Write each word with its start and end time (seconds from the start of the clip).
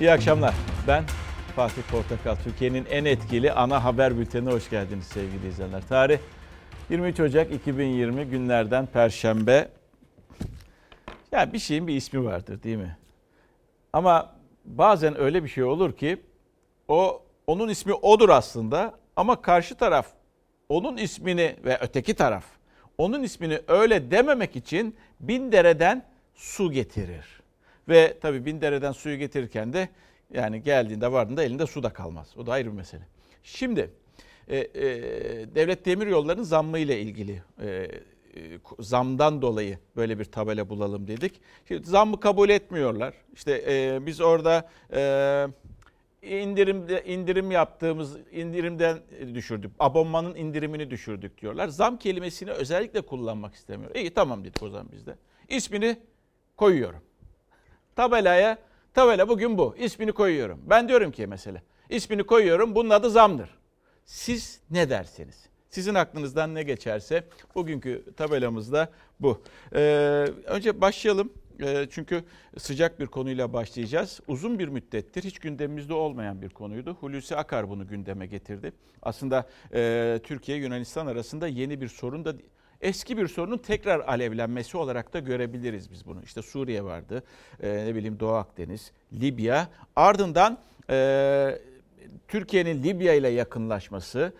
İyi 0.00 0.12
akşamlar. 0.12 0.54
Ben 0.88 1.04
Fatih 1.56 1.82
Portakal. 1.82 2.36
Türkiye'nin 2.44 2.86
en 2.90 3.04
etkili 3.04 3.52
ana 3.52 3.84
haber 3.84 4.18
bültenine 4.18 4.50
hoş 4.50 4.70
geldiniz 4.70 5.06
sevgili 5.06 5.48
izleyenler. 5.48 5.82
Tarih 5.88 6.18
23 6.90 7.20
Ocak 7.20 7.52
2020 7.52 8.24
günlerden 8.24 8.86
Perşembe. 8.86 9.68
Ya 11.32 11.52
bir 11.52 11.58
şeyin 11.58 11.86
bir 11.86 11.94
ismi 11.94 12.24
vardır 12.24 12.62
değil 12.62 12.76
mi? 12.76 12.96
Ama 13.92 14.34
bazen 14.64 15.20
öyle 15.20 15.44
bir 15.44 15.48
şey 15.48 15.64
olur 15.64 15.92
ki 15.92 16.22
o 16.88 17.22
onun 17.46 17.68
ismi 17.68 17.94
odur 17.94 18.28
aslında 18.28 18.94
ama 19.16 19.42
karşı 19.42 19.74
taraf 19.74 20.06
onun 20.68 20.96
ismini 20.96 21.56
ve 21.64 21.78
öteki 21.80 22.14
taraf 22.14 22.44
onun 22.98 23.22
ismini 23.22 23.60
öyle 23.68 24.10
dememek 24.10 24.56
için 24.56 24.96
bin 25.20 25.52
dereden 25.52 26.04
su 26.34 26.72
getirir. 26.72 27.39
Ve 27.90 28.18
tabii 28.20 28.46
bin 28.46 28.60
dereden 28.60 28.92
suyu 28.92 29.18
getirirken 29.18 29.72
de 29.72 29.88
yani 30.34 30.62
geldiğinde 30.62 31.12
vardığında 31.12 31.42
elinde 31.42 31.66
su 31.66 31.82
da 31.82 31.92
kalmaz. 31.92 32.34
O 32.36 32.46
da 32.46 32.52
ayrı 32.52 32.68
bir 32.68 32.76
mesele. 32.76 33.02
Şimdi 33.42 33.90
e, 34.48 34.58
e, 34.58 34.84
devlet 35.54 35.86
demir 35.86 36.06
yollarının 36.06 36.42
zammı 36.42 36.78
ile 36.78 37.00
ilgili 37.00 37.42
e, 37.62 37.68
e, 37.68 37.88
zamdan 38.78 39.42
dolayı 39.42 39.78
böyle 39.96 40.18
bir 40.18 40.24
tabela 40.24 40.68
bulalım 40.68 41.06
dedik. 41.06 41.40
Şimdi 41.68 41.86
zammı 41.86 42.20
kabul 42.20 42.48
etmiyorlar. 42.48 43.14
İşte 43.34 43.64
e, 43.68 44.06
biz 44.06 44.20
orada 44.20 44.68
e, 44.92 45.46
indirimde 46.22 47.04
indirim 47.04 47.50
yaptığımız 47.50 48.16
indirimden 48.32 48.98
düşürdük. 49.34 49.72
Abonmanın 49.78 50.34
indirimini 50.34 50.90
düşürdük 50.90 51.40
diyorlar. 51.40 51.68
Zam 51.68 51.98
kelimesini 51.98 52.50
özellikle 52.50 53.00
kullanmak 53.00 53.54
istemiyor. 53.54 53.94
İyi 53.94 54.10
tamam 54.10 54.44
dedik 54.44 54.62
o 54.62 54.68
zaman 54.68 54.88
biz 54.92 55.06
de. 55.06 55.14
İsmini 55.48 55.96
koyuyorum. 56.56 57.00
Tabelaya 57.96 58.58
tabela 58.94 59.28
bugün 59.28 59.58
bu. 59.58 59.76
İsmini 59.78 60.12
koyuyorum. 60.12 60.60
Ben 60.66 60.88
diyorum 60.88 61.10
ki 61.10 61.26
mesela 61.26 61.62
ismini 61.90 62.22
koyuyorum. 62.22 62.74
Bunun 62.74 62.90
adı 62.90 63.10
zamdır. 63.10 63.50
Siz 64.04 64.60
ne 64.70 64.90
derseniz. 64.90 65.50
Sizin 65.68 65.94
aklınızdan 65.94 66.54
ne 66.54 66.62
geçerse 66.62 67.24
bugünkü 67.54 68.04
tabelamızda 68.16 68.88
bu. 69.20 69.42
Ee, 69.74 69.78
önce 70.46 70.80
başlayalım. 70.80 71.32
Ee, 71.62 71.86
çünkü 71.90 72.24
sıcak 72.58 73.00
bir 73.00 73.06
konuyla 73.06 73.52
başlayacağız. 73.52 74.20
Uzun 74.28 74.58
bir 74.58 74.68
müddettir 74.68 75.24
hiç 75.24 75.38
gündemimizde 75.38 75.94
olmayan 75.94 76.42
bir 76.42 76.48
konuydu. 76.48 76.96
Hulusi 77.00 77.36
Akar 77.36 77.68
bunu 77.68 77.88
gündeme 77.88 78.26
getirdi. 78.26 78.72
Aslında 79.02 79.48
e, 79.74 80.20
Türkiye 80.24 80.58
Yunanistan 80.58 81.06
arasında 81.06 81.48
yeni 81.48 81.80
bir 81.80 81.88
sorun 81.88 82.24
da 82.24 82.34
eski 82.80 83.16
bir 83.16 83.28
sorunun 83.28 83.58
tekrar 83.58 84.00
alevlenmesi 84.00 84.76
olarak 84.76 85.12
da 85.12 85.18
görebiliriz 85.18 85.90
biz 85.90 86.06
bunu. 86.06 86.22
İşte 86.24 86.42
Suriye 86.42 86.84
vardı, 86.84 87.22
e, 87.62 87.84
ne 87.86 87.94
bileyim 87.94 88.20
Doğu 88.20 88.32
Akdeniz, 88.32 88.92
Libya. 89.12 89.68
Ardından 89.96 90.58
e, 90.90 91.58
Türkiye'nin 92.28 92.82
Libya 92.82 93.14
ile 93.14 93.28
yakınlaşması, 93.28 94.32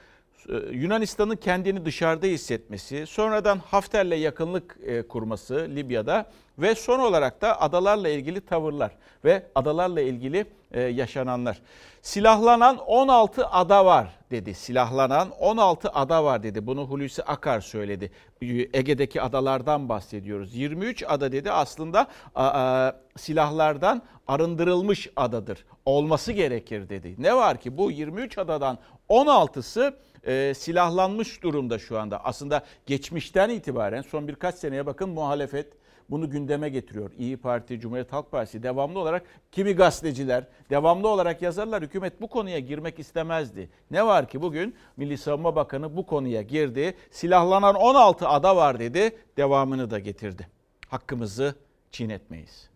e, 0.48 0.55
Yunanistan'ın 0.72 1.36
kendini 1.36 1.84
dışarıda 1.84 2.27
hissetmesi, 2.27 3.06
sonradan 3.06 3.58
Hafter'le 3.58 4.16
yakınlık 4.18 4.77
e, 4.86 5.02
kurması 5.02 5.68
Libya'da 5.74 6.30
ve 6.58 6.74
son 6.74 6.98
olarak 6.98 7.41
da 7.41 7.61
adalarla 7.61 8.08
ilgili 8.08 8.41
tavırlar 8.41 8.96
ve 9.24 9.42
adalarla 9.55 10.00
ilgili 10.00 10.46
e, 10.73 10.81
yaşananlar. 10.81 11.63
Silahlanan 12.03 12.79
16 12.79 13.47
ada 13.47 13.85
var 13.85 14.09
dedi. 14.31 14.55
Silahlanan 14.55 15.31
16 15.31 15.91
ada 15.91 16.25
var 16.25 16.43
dedi. 16.43 16.67
Bunu 16.67 16.85
Hulusi 16.85 17.23
Akar 17.23 17.61
söyledi. 17.61 18.11
Ege'deki 18.73 19.23
adalardan 19.23 19.89
bahsediyoruz. 19.89 20.55
23 20.55 21.05
ada 21.09 21.33
dedi 21.33 21.51
aslında 21.51 22.07
silahlardan 23.17 24.03
arındırılmış 24.29 25.11
adadır. 25.17 25.64
Olması 25.85 26.33
gerekir 26.33 26.89
dedi. 26.89 27.14
Ne 27.19 27.36
var 27.36 27.61
ki 27.61 27.77
bu 27.77 27.91
23 27.91 28.39
adadan 28.39 28.79
16'sı 29.09 29.95
e, 30.27 30.55
silahlanmış 30.55 31.42
durumda 31.42 31.79
şu 31.79 31.98
anda. 31.98 32.25
Aslında 32.25 32.64
geçmişten 32.86 33.51
itibaren 33.51 34.03
son 34.03 34.29
birkaç 34.29 34.55
seneye 34.55 34.86
bakın 34.86 35.09
muhalefet 35.09 35.80
bunu 36.11 36.31
gündeme 36.31 36.69
getiriyor. 36.69 37.11
İyi 37.19 37.37
Parti, 37.37 37.81
Cumhuriyet 37.81 38.13
Halk 38.13 38.31
Partisi 38.31 38.63
devamlı 38.63 38.98
olarak 38.98 39.23
kimi 39.53 39.73
gazeteciler 39.73 40.47
devamlı 40.71 41.09
olarak 41.09 41.43
yazarlar. 41.43 41.83
Hükümet 41.83 42.21
bu 42.21 42.29
konuya 42.29 42.59
girmek 42.59 42.98
istemezdi. 42.98 43.71
Ne 43.91 44.07
var 44.07 44.29
ki 44.29 44.43
bugün 44.43 44.75
Milli 44.97 45.19
Savunma 45.19 45.57
Bakanı 45.57 45.97
bu 45.97 46.07
konuya 46.07 46.43
girdi. 46.43 46.95
Silahlanan 47.11 47.75
16 47.75 48.29
ada 48.29 48.57
var 48.57 48.79
dedi. 48.79 49.17
Devamını 49.37 49.91
da 49.91 49.98
getirdi. 49.98 50.48
Hakkımızı 50.89 51.55
çiğnetmeyiz. 51.91 52.71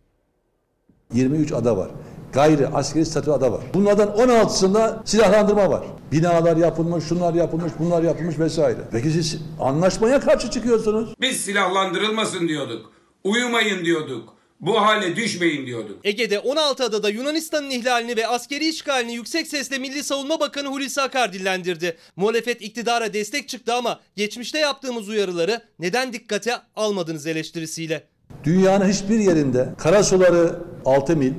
23 1.12 1.52
ada 1.52 1.76
var. 1.76 1.90
Gayri 2.32 2.68
askeri 2.68 3.06
statü 3.06 3.30
ada 3.30 3.52
var. 3.52 3.60
Bunlardan 3.74 4.08
16'sında 4.08 4.96
silahlandırma 5.04 5.70
var. 5.70 5.84
Binalar 6.12 6.56
yapılmış, 6.56 7.04
şunlar 7.04 7.34
yapılmış, 7.34 7.72
bunlar 7.78 8.02
yapılmış 8.02 8.38
vesaire. 8.38 8.78
Peki 8.92 9.10
siz 9.10 9.42
anlaşmaya 9.60 10.20
karşı 10.20 10.50
çıkıyorsunuz. 10.50 11.14
Biz 11.20 11.36
silahlandırılmasın 11.36 12.48
diyorduk. 12.48 12.93
Uyumayın 13.24 13.84
diyorduk. 13.84 14.34
Bu 14.60 14.80
hale 14.82 15.16
düşmeyin 15.16 15.66
diyorduk. 15.66 15.98
Ege'de 16.04 16.38
16 16.38 16.84
adada 16.84 17.08
Yunanistan'ın 17.08 17.70
ihlalini 17.70 18.16
ve 18.16 18.26
askeri 18.26 18.68
işgalini 18.68 19.14
yüksek 19.14 19.46
sesle 19.46 19.78
Milli 19.78 20.04
Savunma 20.04 20.40
Bakanı 20.40 20.68
Hulusi 20.68 21.02
Akar 21.02 21.32
dillendirdi. 21.32 21.96
Muhalefet 22.16 22.62
iktidara 22.62 23.12
destek 23.12 23.48
çıktı 23.48 23.74
ama 23.74 24.00
geçmişte 24.16 24.58
yaptığımız 24.58 25.08
uyarıları 25.08 25.62
neden 25.78 26.12
dikkate 26.12 26.52
almadınız 26.76 27.26
eleştirisiyle. 27.26 28.04
Dünyanın 28.44 28.88
hiçbir 28.88 29.18
yerinde 29.18 29.68
karasuları 29.78 30.58
6 30.84 31.16
mil, 31.16 31.32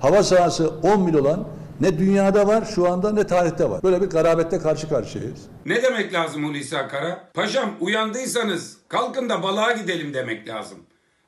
hava 0.00 0.22
sahası 0.22 0.68
10 0.68 1.00
mil 1.02 1.14
olan 1.14 1.48
ne 1.80 1.98
dünyada 1.98 2.46
var 2.46 2.64
şu 2.74 2.88
anda 2.88 3.12
ne 3.12 3.26
tarihte 3.26 3.70
var. 3.70 3.82
Böyle 3.82 4.02
bir 4.02 4.06
garabette 4.06 4.58
karşı 4.58 4.88
karşıyayız. 4.88 5.40
Ne 5.66 5.82
demek 5.82 6.12
lazım 6.12 6.48
Hulusi 6.48 6.78
Akar'a? 6.78 7.30
Paşam 7.34 7.76
uyandıysanız 7.80 8.76
kalkın 8.88 9.28
da 9.28 9.42
balığa 9.42 9.72
gidelim 9.72 10.14
demek 10.14 10.48
lazım. 10.48 10.78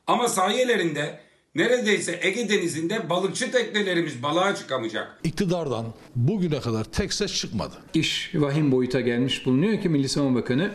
Ama 0.09 0.29
sahiyelerinde 0.29 1.21
neredeyse 1.55 2.19
Ege 2.23 2.49
Denizi'nde 2.49 3.11
balıkçı 3.11 3.53
teknelerimiz 3.53 4.23
balığa 4.23 4.57
çıkamayacak. 4.57 5.21
İktidardan 5.25 5.87
bugüne 6.17 6.61
kadar 6.61 6.85
tek 6.85 7.13
ses 7.13 7.35
çıkmadı. 7.35 7.75
İş 7.95 8.31
vahim 8.35 8.73
boyuta 8.73 9.01
gelmiş 9.01 9.47
bulunuyor 9.47 9.83
ki 9.83 9.89
Milli 9.89 10.09
Savunma 10.09 10.41
Bakanı 10.41 10.71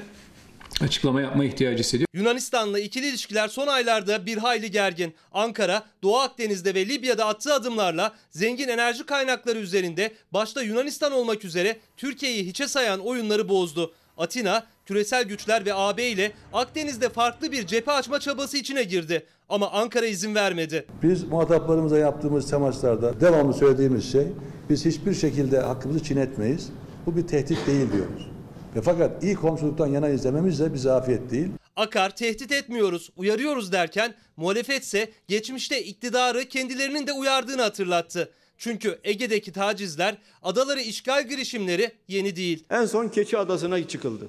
açıklama 0.82 1.22
yapma 1.22 1.46
ihtiyacı 1.46 1.84
hissediyor. 1.84 2.08
Yunanistan'la 2.14 2.80
ikili 2.80 3.08
ilişkiler 3.08 3.48
son 3.48 3.68
aylarda 3.68 4.26
bir 4.26 4.38
hayli 4.38 4.72
gergin. 4.72 5.14
Ankara, 5.32 5.84
Doğu 6.04 6.18
Akdeniz'de 6.18 6.76
ve 6.76 6.90
Libya'da 6.90 7.26
attığı 7.26 7.54
adımlarla 7.54 8.16
zengin 8.30 8.68
enerji 8.68 9.06
kaynakları 9.06 9.60
üzerinde 9.60 10.12
başta 10.32 10.62
Yunanistan 10.62 11.12
olmak 11.12 11.46
üzere 11.46 11.80
Türkiye'yi 11.98 12.46
hiçe 12.46 12.68
sayan 12.68 13.00
oyunları 13.00 13.50
bozdu. 13.50 13.94
Atina, 14.24 14.64
küresel 14.86 15.24
güçler 15.24 15.66
ve 15.66 15.74
AB 15.74 16.10
ile 16.10 16.32
Akdeniz'de 16.54 17.10
farklı 17.10 17.52
bir 17.52 17.68
cephe 17.68 17.92
açma 17.92 18.20
çabası 18.20 18.58
içine 18.58 18.84
girdi. 18.84 19.26
Ama 19.50 19.72
Ankara 19.72 20.06
izin 20.06 20.36
vermedi. 20.36 20.86
Biz 21.04 21.24
muhataplarımıza 21.24 21.98
yaptığımız 21.98 22.50
temaslarda 22.50 23.22
devamlı 23.22 23.54
söylediğimiz 23.54 24.12
şey 24.12 24.28
biz 24.70 24.86
hiçbir 24.86 25.14
şekilde 25.14 25.60
hakkımızı 25.60 26.04
çiğnetmeyiz. 26.04 26.70
Bu 27.06 27.18
bir 27.18 27.28
tehdit 27.28 27.68
değil 27.68 27.92
diyoruz. 27.92 28.28
Ve 28.76 28.82
fakat 28.82 29.24
iyi 29.24 29.36
komşuluktan 29.36 29.88
yana 29.88 30.10
izlememiz 30.10 30.60
de 30.60 30.74
bize 30.74 30.92
afiyet 30.92 31.32
değil. 31.32 31.48
Akar 31.76 32.16
tehdit 32.16 32.52
etmiyoruz, 32.52 33.10
uyarıyoruz 33.18 33.72
derken 33.72 34.14
muhalefetse 34.38 35.12
geçmişte 35.28 35.84
iktidarı 35.84 36.46
kendilerinin 36.46 37.08
de 37.08 37.14
uyardığını 37.14 37.62
hatırlattı. 37.62 38.30
Çünkü 38.64 39.00
Ege'deki 39.04 39.52
tacizler, 39.52 40.16
adaları 40.44 40.82
işgal 40.82 41.28
girişimleri 41.28 41.92
yeni 42.08 42.36
değil. 42.36 42.64
En 42.70 42.86
son 42.86 43.08
Keçi 43.08 43.38
Adası'na 43.38 43.88
çıkıldı. 43.88 44.28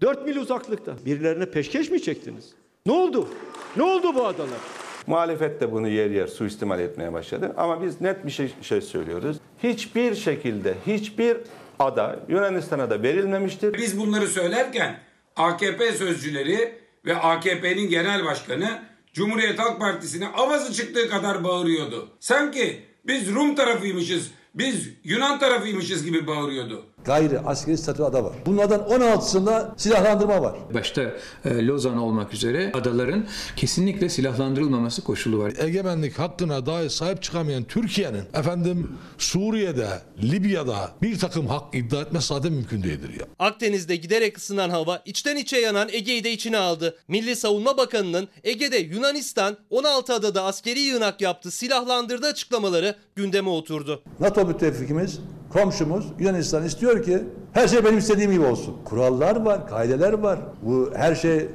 4 0.00 0.26
mil 0.26 0.36
uzaklıkta. 0.36 0.96
Birilerine 1.06 1.50
peşkeş 1.50 1.90
mi 1.90 2.02
çektiniz? 2.02 2.44
Ne 2.86 2.92
oldu? 2.92 3.28
Ne 3.76 3.82
oldu 3.82 4.14
bu 4.14 4.26
adalar? 4.26 4.58
Muhalefet 5.06 5.60
de 5.60 5.72
bunu 5.72 5.88
yer 5.88 6.10
yer 6.10 6.26
suistimal 6.26 6.80
etmeye 6.80 7.12
başladı. 7.12 7.54
Ama 7.56 7.82
biz 7.82 8.00
net 8.00 8.26
bir 8.26 8.30
şey, 8.30 8.52
şey 8.62 8.80
söylüyoruz. 8.80 9.36
Hiçbir 9.62 10.14
şekilde 10.14 10.74
hiçbir 10.86 11.36
ada 11.78 12.20
Yunanistan'a 12.28 12.90
da 12.90 13.02
verilmemiştir. 13.02 13.74
Biz 13.74 13.98
bunları 13.98 14.26
söylerken 14.28 15.00
AKP 15.36 15.92
sözcüleri 15.92 16.74
ve 17.06 17.16
AKP'nin 17.16 17.88
genel 17.88 18.24
başkanı 18.24 18.82
Cumhuriyet 19.12 19.58
Halk 19.58 19.80
Partisi'ne 19.80 20.28
avazı 20.28 20.72
çıktığı 20.72 21.08
kadar 21.08 21.44
bağırıyordu. 21.44 22.08
Sanki 22.20 22.87
biz 23.06 23.34
Rum 23.34 23.54
tarafıymışız, 23.54 24.30
biz 24.54 24.88
Yunan 25.04 25.38
tarafıymışız 25.38 26.04
gibi 26.04 26.26
bağırıyordu. 26.26 26.86
Gayri 27.04 27.38
askeri 27.40 27.78
statü 27.78 28.02
ada 28.02 28.24
var. 28.24 28.32
Bunlardan 28.46 28.80
16'sında 28.80 29.68
silahlandırma 29.76 30.42
var. 30.42 30.56
Başta 30.74 31.02
e, 31.44 31.66
Lozan 31.66 31.98
olmak 31.98 32.34
üzere 32.34 32.72
adaların 32.74 33.26
kesinlikle 33.56 34.08
silahlandırılmaması 34.08 35.04
koşulu 35.04 35.38
var. 35.38 35.52
Egemenlik 35.58 36.18
hakkına 36.18 36.66
dahi 36.66 36.90
sahip 36.90 37.22
çıkamayan 37.22 37.64
Türkiye'nin 37.64 38.22
efendim 38.34 38.90
Suriye'de, 39.18 39.88
Libya'da 40.22 40.90
bir 41.02 41.18
takım 41.18 41.46
hak 41.46 41.74
iddia 41.74 42.00
etmesi 42.00 42.26
zaten 42.26 42.52
mümkün 42.52 42.82
değildir 42.82 43.20
ya. 43.20 43.26
Akdeniz'de 43.38 43.96
giderek 43.96 44.38
ısınan 44.38 44.70
hava 44.70 45.02
içten 45.04 45.36
içe 45.36 45.58
yanan 45.58 45.88
Ege'yi 45.92 46.24
de 46.24 46.32
içine 46.32 46.58
aldı. 46.58 46.96
Milli 47.08 47.36
Savunma 47.36 47.76
Bakanı'nın 47.76 48.28
Ege'de 48.44 48.76
Yunanistan 48.76 49.56
16 49.70 50.14
adada 50.14 50.42
askeri 50.44 50.80
yığınak 50.80 51.20
yaptı, 51.20 51.50
silahlandırdı 51.50 52.26
açıklamaları 52.26 52.94
gündeme 53.16 53.48
oturdu. 53.50 54.02
NATO 54.20 54.46
müttefikimiz, 54.46 55.18
komşumuz 55.52 56.06
Yunanistan 56.18 56.64
istiyor 56.64 57.02
ki 57.02 57.24
her 57.52 57.68
şey 57.68 57.84
benim 57.84 57.98
istediğim 57.98 58.32
gibi 58.32 58.44
olsun. 58.44 58.76
Kurallar 58.84 59.36
var, 59.36 59.68
kaideler 59.68 60.12
var. 60.12 60.38
Bu 60.62 60.90
her 60.94 61.14
şey 61.14 61.48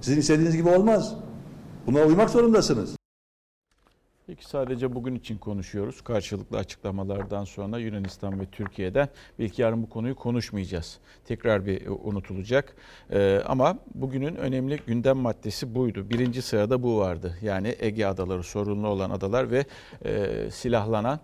sizin 0.00 0.20
istediğiniz 0.20 0.56
gibi 0.56 0.68
olmaz. 0.68 1.14
Buna 1.86 2.02
uymak 2.02 2.30
zorundasınız. 2.30 3.00
Peki 4.30 4.46
sadece 4.46 4.94
bugün 4.94 5.14
için 5.14 5.38
konuşuyoruz. 5.38 6.00
Karşılıklı 6.00 6.58
açıklamalardan 6.58 7.44
sonra 7.44 7.78
Yunanistan 7.78 8.40
ve 8.40 8.46
Türkiye'den 8.46 9.08
belki 9.38 9.62
yarın 9.62 9.82
bu 9.82 9.88
konuyu 9.88 10.16
konuşmayacağız. 10.16 10.98
Tekrar 11.24 11.66
bir 11.66 11.86
unutulacak. 11.86 12.76
Ee, 13.10 13.42
ama 13.46 13.78
bugünün 13.94 14.36
önemli 14.36 14.80
gündem 14.86 15.16
maddesi 15.16 15.74
buydu. 15.74 16.10
Birinci 16.10 16.42
sırada 16.42 16.82
bu 16.82 16.98
vardı. 16.98 17.36
Yani 17.42 17.76
Ege 17.78 18.06
adaları, 18.06 18.42
sorunlu 18.42 18.88
olan 18.88 19.10
adalar 19.10 19.50
ve 19.50 19.64
e, 20.04 20.50
silahlanan, 20.50 21.20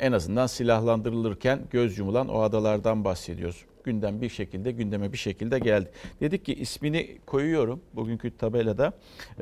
en 0.00 0.12
azından 0.12 0.46
silahlandırılırken 0.46 1.60
göz 1.70 1.98
yumulan 1.98 2.28
o 2.28 2.40
adalardan 2.40 3.04
bahsediyoruz 3.04 3.64
gündem 3.84 4.20
bir 4.20 4.28
şekilde 4.28 4.72
gündeme 4.72 5.12
bir 5.12 5.18
şekilde 5.18 5.58
geldi. 5.58 5.90
Dedik 6.20 6.44
ki 6.44 6.54
ismini 6.54 7.18
koyuyorum 7.26 7.80
bugünkü 7.92 8.36
tabelada. 8.36 8.92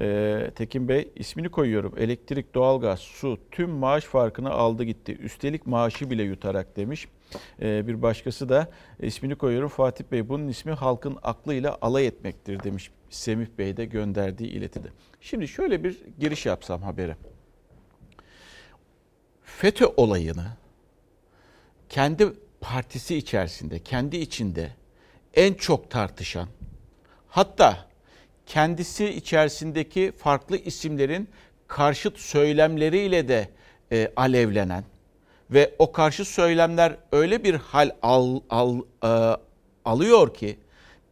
Ee, 0.01 0.51
Tekin 0.55 0.89
Bey 0.89 1.13
ismini 1.17 1.49
koyuyorum. 1.49 1.95
Elektrik, 1.99 2.55
doğalgaz, 2.55 3.01
su 3.01 3.39
tüm 3.51 3.71
maaş 3.71 4.05
farkını 4.05 4.51
aldı 4.51 4.85
gitti. 4.85 5.17
Üstelik 5.17 5.67
maaşı 5.67 6.11
bile 6.11 6.23
yutarak 6.23 6.77
demiş. 6.77 7.09
Ee, 7.63 7.87
bir 7.87 8.03
başkası 8.03 8.49
da 8.49 8.71
ismini 9.01 9.35
koyuyorum 9.35 9.69
Fatih 9.69 10.05
Bey 10.13 10.29
bunun 10.29 10.49
ismi 10.49 10.73
halkın 10.73 11.19
aklıyla 11.23 11.79
alay 11.81 12.07
etmektir 12.07 12.63
demiş. 12.63 12.91
Semih 13.11 13.47
Bey 13.59 13.77
de 13.77 13.85
gönderdiği 13.85 14.51
iletide. 14.51 14.89
Şimdi 15.21 15.49
şöyle 15.49 15.85
bir 15.85 15.99
giriş 16.19 16.47
yapsam 16.47 16.83
habere. 16.83 17.17
FETÖ 19.57 19.87
olayını 19.97 20.47
kendi 21.89 22.33
partisi 22.61 23.17
içerisinde, 23.17 23.79
kendi 23.79 24.17
içinde 24.17 24.71
en 25.35 25.55
çok 25.55 25.91
tartışan, 25.91 26.49
hatta 27.29 27.87
kendisi 28.47 29.09
içerisindeki 29.09 30.13
farklı 30.19 30.57
isimlerin 30.57 31.29
karşıt 31.67 32.19
söylemleriyle 32.19 33.29
de 33.29 33.49
e, 33.93 34.13
alevlenen 34.17 34.85
ve 35.51 35.75
o 35.79 35.93
karşı 35.93 36.25
söylemler 36.25 36.97
öyle 37.13 37.45
bir 37.45 37.55
hal 37.55 37.91
al, 38.03 38.41
al, 38.51 38.81
e, 39.05 39.39
alıyor 39.85 40.35
ki 40.35 40.59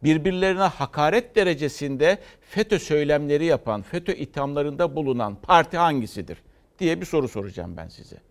birbirlerine 0.03 0.61
hakaret 0.61 1.35
derecesinde 1.35 2.17
FETÖ 2.41 2.79
söylemleri 2.79 3.45
yapan, 3.45 3.81
FETÖ 3.81 4.13
ithamlarında 4.13 4.95
bulunan 4.95 5.35
parti 5.35 5.77
hangisidir 5.77 6.37
diye 6.79 7.01
bir 7.01 7.05
soru 7.05 7.27
soracağım 7.27 7.77
ben 7.77 7.87
size. 7.87 8.26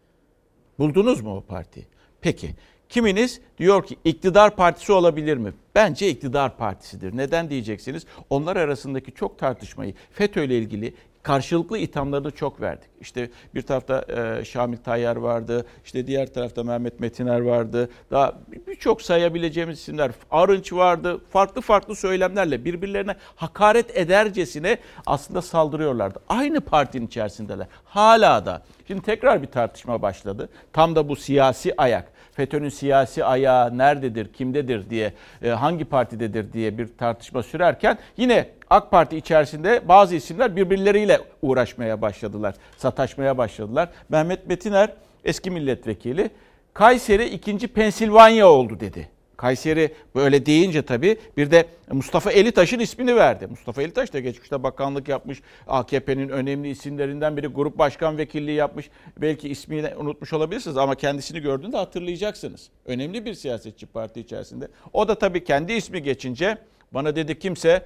Buldunuz 0.79 1.21
mu 1.21 1.37
o 1.37 1.41
partiyi? 1.41 1.87
Peki 2.21 2.55
Kiminiz 2.89 3.41
diyor 3.59 3.87
ki 3.87 3.97
iktidar 4.05 4.57
partisi 4.57 4.93
olabilir 4.93 5.37
mi? 5.37 5.53
Bence 5.75 6.09
iktidar 6.09 6.57
partisidir. 6.57 7.17
Neden 7.17 7.51
diyeceksiniz? 7.51 8.07
Onlar 8.31 8.57
arasındaki 8.57 9.13
çok 9.13 9.39
tartışmayı 9.39 9.95
FETÖ 10.11 10.45
ile 10.45 10.59
ilgili 10.59 10.95
karşılıklı 11.27 11.79
ithamlarını 11.79 12.31
çok 12.31 12.61
verdik. 12.61 12.89
İşte 13.01 13.31
bir 13.55 13.63
tarafta 13.63 14.05
e, 14.09 14.45
Şamil 14.45 14.77
Tayyar 14.77 15.17
vardı, 15.17 15.67
işte 15.85 16.07
diğer 16.07 16.33
tarafta 16.35 16.63
Mehmet 16.63 17.01
Metiner 17.01 17.41
vardı. 17.41 17.91
Daha 18.11 18.33
birçok 18.67 19.03
sayabileceğimiz 19.03 19.79
isimler, 19.79 20.11
Arınç 20.31 20.73
vardı. 20.73 21.21
Farklı 21.31 21.61
farklı 21.61 21.97
söylemlerle 21.97 22.65
birbirlerine 22.65 23.17
hakaret 23.37 23.97
edercesine 23.97 24.79
aslında 25.07 25.43
saldırıyorlardı. 25.43 26.19
Aynı 26.29 26.61
partinin 26.61 27.07
içerisindeler. 27.07 27.67
Hala 27.85 28.47
da. 28.47 28.63
Şimdi 28.87 29.03
tekrar 29.03 29.43
bir 29.43 29.49
tartışma 29.49 30.03
başladı. 30.03 30.49
Tam 30.73 30.97
da 30.97 31.09
bu 31.09 31.17
siyasi 31.17 31.75
ayak. 31.77 32.13
FETÖ'nün 32.33 32.69
siyasi 32.69 33.25
ayağı 33.25 33.79
nerededir, 33.79 34.33
kimdedir 34.33 34.91
diye, 34.91 35.13
e, 35.43 35.49
hangi 35.49 35.85
partidedir 35.85 36.53
diye 36.53 36.79
bir 36.79 36.89
tartışma 36.99 37.43
sürerken 37.43 37.99
yine 38.17 38.56
AK 38.71 38.91
Parti 38.91 39.17
içerisinde 39.17 39.89
bazı 39.89 40.15
isimler 40.15 40.57
birbirleriyle 40.57 41.21
uğraşmaya 41.43 42.03
başladılar, 42.03 42.55
sataşmaya 42.77 43.39
başladılar. 43.39 43.89
Mehmet 44.09 44.47
Metiner 44.47 44.93
eski 45.25 45.51
milletvekili 45.51 46.31
Kayseri 46.75 47.25
ikinci 47.29 47.69
Pensilvanya 47.69 48.49
oldu 48.49 48.81
dedi. 48.81 49.09
Kayseri 49.37 49.95
böyle 50.15 50.47
deyince 50.47 50.83
tabii 50.83 51.19
bir 51.37 51.51
de 51.51 51.67
Mustafa 51.93 52.33
Elitaş'ın 52.33 52.79
ismini 52.79 53.17
verdi. 53.17 53.47
Mustafa 53.47 53.83
Elitaş 53.83 54.13
da 54.13 54.21
geçmişte 54.21 54.63
bakanlık 54.63 55.09
yapmış. 55.09 55.43
AKP'nin 55.69 56.29
önemli 56.29 56.69
isimlerinden 56.69 57.37
biri 57.37 57.47
grup 57.47 57.79
başkan 57.79 58.19
vekilliği 58.19 58.57
yapmış. 58.57 58.91
Belki 59.17 59.49
ismini 59.49 59.95
unutmuş 59.97 60.33
olabilirsiniz 60.33 60.77
ama 60.77 60.95
kendisini 60.95 61.41
gördüğünde 61.41 61.77
hatırlayacaksınız. 61.77 62.71
Önemli 62.87 63.25
bir 63.25 63.35
siyasetçi 63.35 63.87
parti 63.87 64.21
içerisinde. 64.21 64.69
O 64.93 65.09
da 65.09 65.19
tabii 65.19 65.45
kendi 65.45 65.73
ismi 65.73 66.03
geçince 66.03 66.59
bana 66.93 67.17
dedi 67.17 67.39
kimse 67.39 67.83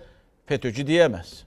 FETÖ'cü 0.51 0.87
diyemez. 0.87 1.43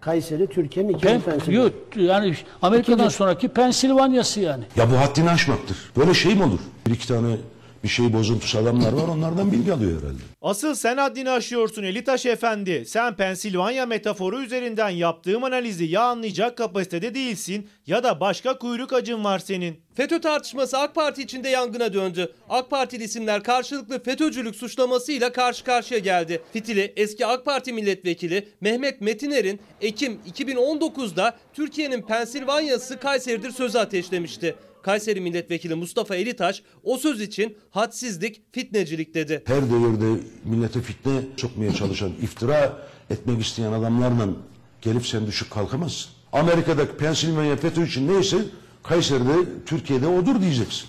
Kayseri 0.00 0.46
Türkiye'nin 0.46 0.88
ikinci 0.88 1.06
Pen, 1.06 1.20
Pensilvanya. 1.20 1.62
yok, 1.62 1.72
yani 1.96 2.36
Amerika'dan 2.62 2.98
İkinci. 2.98 3.14
sonraki 3.16 3.48
Pensilvanya'sı 3.48 4.40
yani. 4.40 4.64
Ya 4.76 4.90
bu 4.90 4.98
haddini 4.98 5.30
aşmaktır. 5.30 5.76
Böyle 5.96 6.14
şey 6.14 6.34
mi 6.34 6.42
olur? 6.42 6.60
Bir 6.86 6.92
iki 6.92 7.08
tane 7.08 7.36
bir 7.84 7.88
şey 7.88 8.12
bozuntusu 8.12 8.58
adamlar 8.58 8.92
var 8.92 9.08
onlardan 9.08 9.52
bilgi 9.52 9.72
alıyor 9.72 10.02
herhalde. 10.02 10.18
Asıl 10.42 10.74
sen 10.74 10.96
haddini 10.96 11.30
aşıyorsun 11.30 11.82
Elitaş 11.82 12.26
Efendi. 12.26 12.84
Sen 12.86 13.16
Pensilvanya 13.16 13.86
metaforu 13.86 14.42
üzerinden 14.42 14.88
yaptığım 14.88 15.44
analizi 15.44 15.84
ya 15.84 16.02
anlayacak 16.02 16.58
kapasitede 16.58 17.14
değilsin 17.14 17.68
ya 17.86 18.04
da 18.04 18.20
başka 18.20 18.58
kuyruk 18.58 18.92
acın 18.92 19.24
var 19.24 19.38
senin. 19.38 19.80
FETÖ 19.94 20.20
tartışması 20.20 20.78
AK 20.78 20.94
Parti 20.94 21.22
içinde 21.22 21.48
yangına 21.48 21.92
döndü. 21.92 22.32
AK 22.48 22.70
Partili 22.70 23.04
isimler 23.04 23.42
karşılıklı 23.42 24.02
FETÖ'cülük 24.02 24.56
suçlamasıyla 24.56 25.32
karşı 25.32 25.64
karşıya 25.64 26.00
geldi. 26.00 26.42
Fitili 26.52 26.92
eski 26.96 27.26
AK 27.26 27.44
Parti 27.44 27.72
milletvekili 27.72 28.48
Mehmet 28.60 29.00
Metiner'in 29.00 29.60
Ekim 29.80 30.20
2019'da 30.32 31.36
Türkiye'nin 31.54 32.02
Pensilvanya'sı 32.02 32.98
Kayseri'dir 32.98 33.50
sözü 33.50 33.78
ateşlemişti. 33.78 34.54
Kayseri 34.82 35.20
milletvekili 35.20 35.74
Mustafa 35.74 36.16
Elitaş 36.16 36.62
o 36.84 36.96
söz 36.96 37.20
için 37.20 37.56
hadsizlik, 37.70 38.42
fitnecilik 38.52 39.14
dedi. 39.14 39.42
Her 39.46 39.62
devirde 39.62 40.22
millete 40.44 40.80
fitne 40.80 41.20
sokmaya 41.36 41.74
çalışan, 41.74 42.12
iftira 42.22 42.78
etmek 43.10 43.42
isteyen 43.42 43.72
adamlarla 43.72 44.28
gelip 44.82 45.06
sen 45.06 45.26
düşük 45.26 45.50
kalkamazsın. 45.50 46.10
Amerika'daki 46.32 46.96
Pensilvanya 46.96 47.56
FETÖ 47.56 47.86
için 47.86 48.08
neyse 48.08 48.38
Kayseri'de, 48.82 49.64
Türkiye'de 49.66 50.06
odur 50.06 50.40
diyeceksin. 50.40 50.88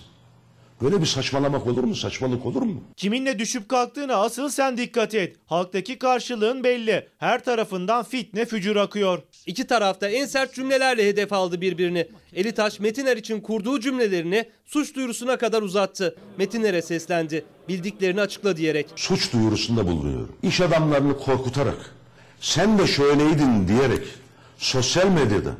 Böyle 0.81 1.01
bir 1.01 1.05
saçmalamak 1.05 1.67
olur 1.67 1.83
mu? 1.83 1.95
Saçmalık 1.95 2.45
olur 2.45 2.61
mu? 2.61 2.83
Kiminle 2.97 3.39
düşüp 3.39 3.69
kalktığına 3.69 4.15
asıl 4.15 4.49
sen 4.49 4.77
dikkat 4.77 5.15
et. 5.15 5.35
Halktaki 5.45 5.99
karşılığın 5.99 6.63
belli. 6.63 7.07
Her 7.17 7.43
tarafından 7.43 8.03
fitne 8.03 8.45
fücur 8.45 8.75
akıyor. 8.75 9.19
İki 9.45 9.67
tarafta 9.67 10.09
en 10.09 10.25
sert 10.25 10.53
cümlelerle 10.53 11.07
hedef 11.07 11.33
aldı 11.33 11.61
birbirini. 11.61 12.07
Elitaş 12.33 12.79
Metiner 12.79 13.17
için 13.17 13.41
kurduğu 13.41 13.79
cümlelerini 13.79 14.45
suç 14.65 14.95
duyurusuna 14.95 15.37
kadar 15.37 15.61
uzattı. 15.61 16.15
Metiner'e 16.37 16.81
seslendi. 16.81 17.45
Bildiklerini 17.67 18.21
açıkla 18.21 18.57
diyerek. 18.57 18.87
Suç 18.95 19.33
duyurusunda 19.33 19.87
bulunuyorum. 19.87 20.31
İş 20.43 20.61
adamlarını 20.61 21.17
korkutarak, 21.17 21.95
sen 22.39 22.77
de 22.79 22.87
şöyleydin 22.87 23.67
diyerek 23.67 24.03
sosyal 24.57 25.07
medyada 25.07 25.51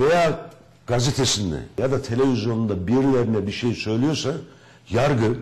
veya 0.00 0.50
gazetesinde 0.86 1.56
ya 1.78 1.92
da 1.92 2.02
televizyonda 2.02 2.86
birilerine 2.86 3.46
bir 3.46 3.52
şey 3.52 3.74
söylüyorsa 3.74 4.32
yargı, 4.90 5.36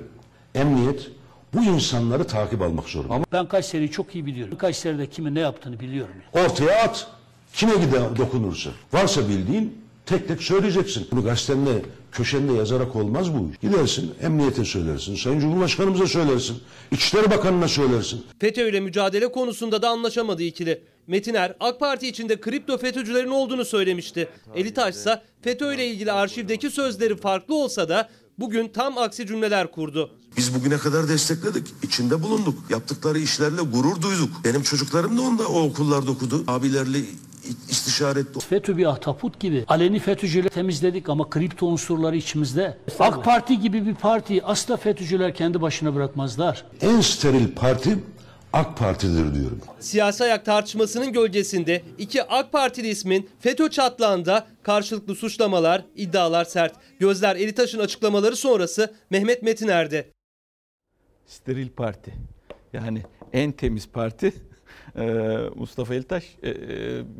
emniyet 0.54 1.10
bu 1.54 1.64
insanları 1.64 2.24
takip 2.24 2.62
almak 2.62 2.88
zorunda. 2.88 3.14
Ama 3.14 3.24
ben 3.32 3.48
Kayseri'yi 3.48 3.90
çok 3.90 4.14
iyi 4.14 4.26
biliyorum. 4.26 4.58
Kayseri'de 4.58 5.06
kimin 5.06 5.34
ne 5.34 5.40
yaptığını 5.40 5.80
biliyorum. 5.80 6.14
Ortaya 6.32 6.82
at. 6.82 7.06
Kime 7.52 7.74
gider 7.74 8.16
dokunursa. 8.16 8.70
Varsa 8.92 9.28
bildiğin 9.28 9.78
tek 10.06 10.28
tek 10.28 10.42
söyleyeceksin. 10.42 11.08
Bunu 11.10 11.24
gazetende, 11.24 11.82
köşende 12.12 12.52
yazarak 12.52 12.96
olmaz 12.96 13.34
bu 13.34 13.50
iş. 13.50 13.58
Gidersin, 13.58 14.14
emniyete 14.22 14.64
söylersin, 14.64 15.14
Sayın 15.16 15.40
Cumhurbaşkanımıza 15.40 16.06
söylersin, 16.06 16.58
İçişleri 16.90 17.30
Bakanı'na 17.30 17.68
söylersin. 17.68 18.24
FETÖ 18.38 18.68
ile 18.68 18.80
mücadele 18.80 19.32
konusunda 19.32 19.82
da 19.82 19.88
anlaşamadı 19.88 20.42
ikili. 20.42 20.82
Metiner 21.06 21.54
AK 21.60 21.80
Parti 21.80 22.08
içinde 22.08 22.40
kripto 22.40 22.78
FETÖ'cülerin 22.78 23.30
olduğunu 23.30 23.64
söylemişti. 23.64 24.28
Elitaş 24.54 24.94
ise 24.94 25.22
FETÖ 25.42 25.74
ile 25.74 25.86
ilgili 25.86 26.12
arşivdeki 26.12 26.70
sözleri 26.70 27.16
farklı 27.16 27.54
olsa 27.54 27.88
da 27.88 28.08
bugün 28.38 28.68
tam 28.68 28.98
aksi 28.98 29.26
cümleler 29.26 29.70
kurdu. 29.70 30.10
Biz 30.36 30.54
bugüne 30.54 30.76
kadar 30.78 31.08
destekledik, 31.08 31.66
içinde 31.82 32.22
bulunduk. 32.22 32.54
Yaptıkları 32.70 33.18
işlerle 33.18 33.62
gurur 33.62 34.02
duyduk. 34.02 34.30
Benim 34.44 34.62
çocuklarım 34.62 35.18
da 35.18 35.22
onda 35.22 35.48
o 35.48 35.62
okullarda 35.62 36.10
okudu. 36.10 36.44
Abilerle 36.46 36.98
istişare 37.68 38.20
etti. 38.20 38.40
FETÖ 38.40 38.76
bir 38.76 38.84
ahtapot 38.86 39.40
gibi. 39.40 39.64
Aleni 39.68 39.98
FETÖ'cüleri 39.98 40.50
temizledik 40.50 41.08
ama 41.08 41.30
kripto 41.30 41.66
unsurları 41.66 42.16
içimizde. 42.16 42.78
AK 42.98 43.24
Parti 43.24 43.60
gibi 43.60 43.86
bir 43.86 43.94
parti 43.94 44.44
asla 44.44 44.76
FETÖ'cüler 44.76 45.34
kendi 45.34 45.60
başına 45.60 45.94
bırakmazlar. 45.94 46.64
En 46.80 47.00
steril 47.00 47.54
parti 47.54 47.98
AK 48.58 48.76
Parti'dir 48.76 49.34
diyorum. 49.34 49.60
Siyasi 49.80 50.24
ayak 50.24 50.44
tartışmasının 50.44 51.12
gölgesinde 51.12 51.82
iki 51.98 52.22
AK 52.22 52.52
Partili 52.52 52.88
ismin 52.88 53.30
FETÖ 53.40 53.70
çatlağında 53.70 54.46
karşılıklı 54.62 55.14
suçlamalar, 55.14 55.84
iddialar 55.96 56.44
sert. 56.44 56.74
Gözler 56.98 57.36
Elitaş'ın 57.36 57.78
açıklamaları 57.78 58.36
sonrası 58.36 58.94
Mehmet 59.10 59.42
Metiner'de. 59.42 60.06
Steril 61.26 61.68
parti. 61.68 62.14
Yani 62.72 63.02
en 63.32 63.52
temiz 63.52 63.88
parti 63.88 64.32
Mustafa 65.54 65.94
Eltaş 65.94 66.36
e, 66.42 66.50
e, 66.50 66.54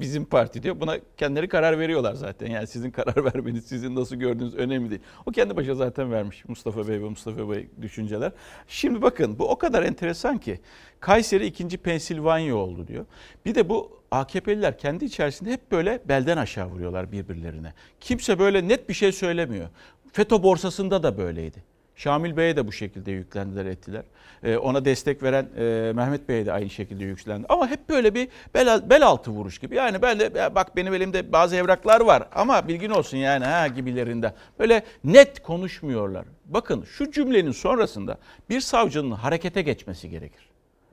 bizim 0.00 0.24
parti 0.24 0.62
diyor. 0.62 0.80
Buna 0.80 0.98
kendileri 1.16 1.48
karar 1.48 1.78
veriyorlar 1.78 2.14
zaten. 2.14 2.50
Yani 2.50 2.66
sizin 2.66 2.90
karar 2.98 3.24
vermeniz, 3.24 3.64
sizin 3.64 3.96
nasıl 3.96 4.16
gördüğünüz 4.16 4.54
önemli 4.54 4.90
değil. 4.90 5.02
O 5.26 5.30
kendi 5.30 5.56
başına 5.56 5.74
zaten 5.74 6.12
vermiş 6.12 6.44
Mustafa 6.48 6.88
Bey 6.88 7.02
ve 7.02 7.08
Mustafa 7.08 7.50
Bey 7.50 7.68
düşünceler. 7.82 8.32
Şimdi 8.68 9.02
bakın 9.02 9.38
bu 9.38 9.48
o 9.48 9.58
kadar 9.58 9.82
enteresan 9.82 10.38
ki 10.38 10.60
Kayseri 11.00 11.46
ikinci 11.46 11.78
Pensilvanya 11.78 12.56
oldu 12.56 12.86
diyor. 12.86 13.06
Bir 13.46 13.54
de 13.54 13.68
bu 13.68 14.00
AKP'liler 14.10 14.78
kendi 14.78 15.04
içerisinde 15.04 15.52
hep 15.52 15.72
böyle 15.72 16.00
belden 16.08 16.36
aşağı 16.36 16.66
vuruyorlar 16.66 17.12
birbirlerine. 17.12 17.72
Kimse 18.00 18.38
böyle 18.38 18.68
net 18.68 18.88
bir 18.88 18.94
şey 18.94 19.12
söylemiyor. 19.12 19.68
FETÖ 20.12 20.42
borsasında 20.42 21.02
da 21.02 21.18
böyleydi. 21.18 21.77
Şamil 21.98 22.36
Bey'e 22.36 22.56
de 22.56 22.66
bu 22.66 22.72
şekilde 22.72 23.12
yüklendiler 23.12 23.66
ettiler. 23.66 24.02
Ee, 24.42 24.56
ona 24.56 24.84
destek 24.84 25.22
veren 25.22 25.48
e, 25.58 25.92
Mehmet 25.92 26.28
Bey'e 26.28 26.46
de 26.46 26.52
aynı 26.52 26.70
şekilde 26.70 27.04
yüklendi. 27.04 27.46
Ama 27.48 27.68
hep 27.70 27.88
böyle 27.88 28.14
bir 28.14 28.28
bel, 28.54 28.90
bel 28.90 29.06
altı 29.06 29.30
vuruş 29.30 29.58
gibi. 29.58 29.74
Yani 29.74 30.02
ben 30.02 30.20
de 30.20 30.54
bak 30.54 30.76
benim 30.76 30.94
elimde 30.94 31.32
bazı 31.32 31.56
evraklar 31.56 32.00
var 32.00 32.28
ama 32.32 32.68
bilgin 32.68 32.90
olsun 32.90 33.16
yani 33.16 33.44
ha 33.44 33.66
gibilerinde. 33.66 34.34
Böyle 34.58 34.82
net 35.04 35.42
konuşmuyorlar. 35.42 36.24
Bakın 36.44 36.82
şu 36.82 37.10
cümlenin 37.10 37.52
sonrasında 37.52 38.18
bir 38.50 38.60
savcının 38.60 39.10
harekete 39.10 39.62
geçmesi 39.62 40.10
gerekir. 40.10 40.48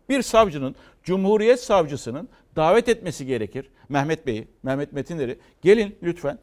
Bir 0.09 0.21
savcının, 0.21 0.75
Cumhuriyet 1.03 1.59
Savcısının 1.59 2.29
davet 2.55 2.89
etmesi 2.89 3.25
gerekir. 3.25 3.69
Mehmet 3.89 4.27
Bey'i, 4.27 4.47
Mehmet 4.63 4.93
Metinleri 4.93 5.39
gelin 5.61 5.95
lütfen 6.03 6.37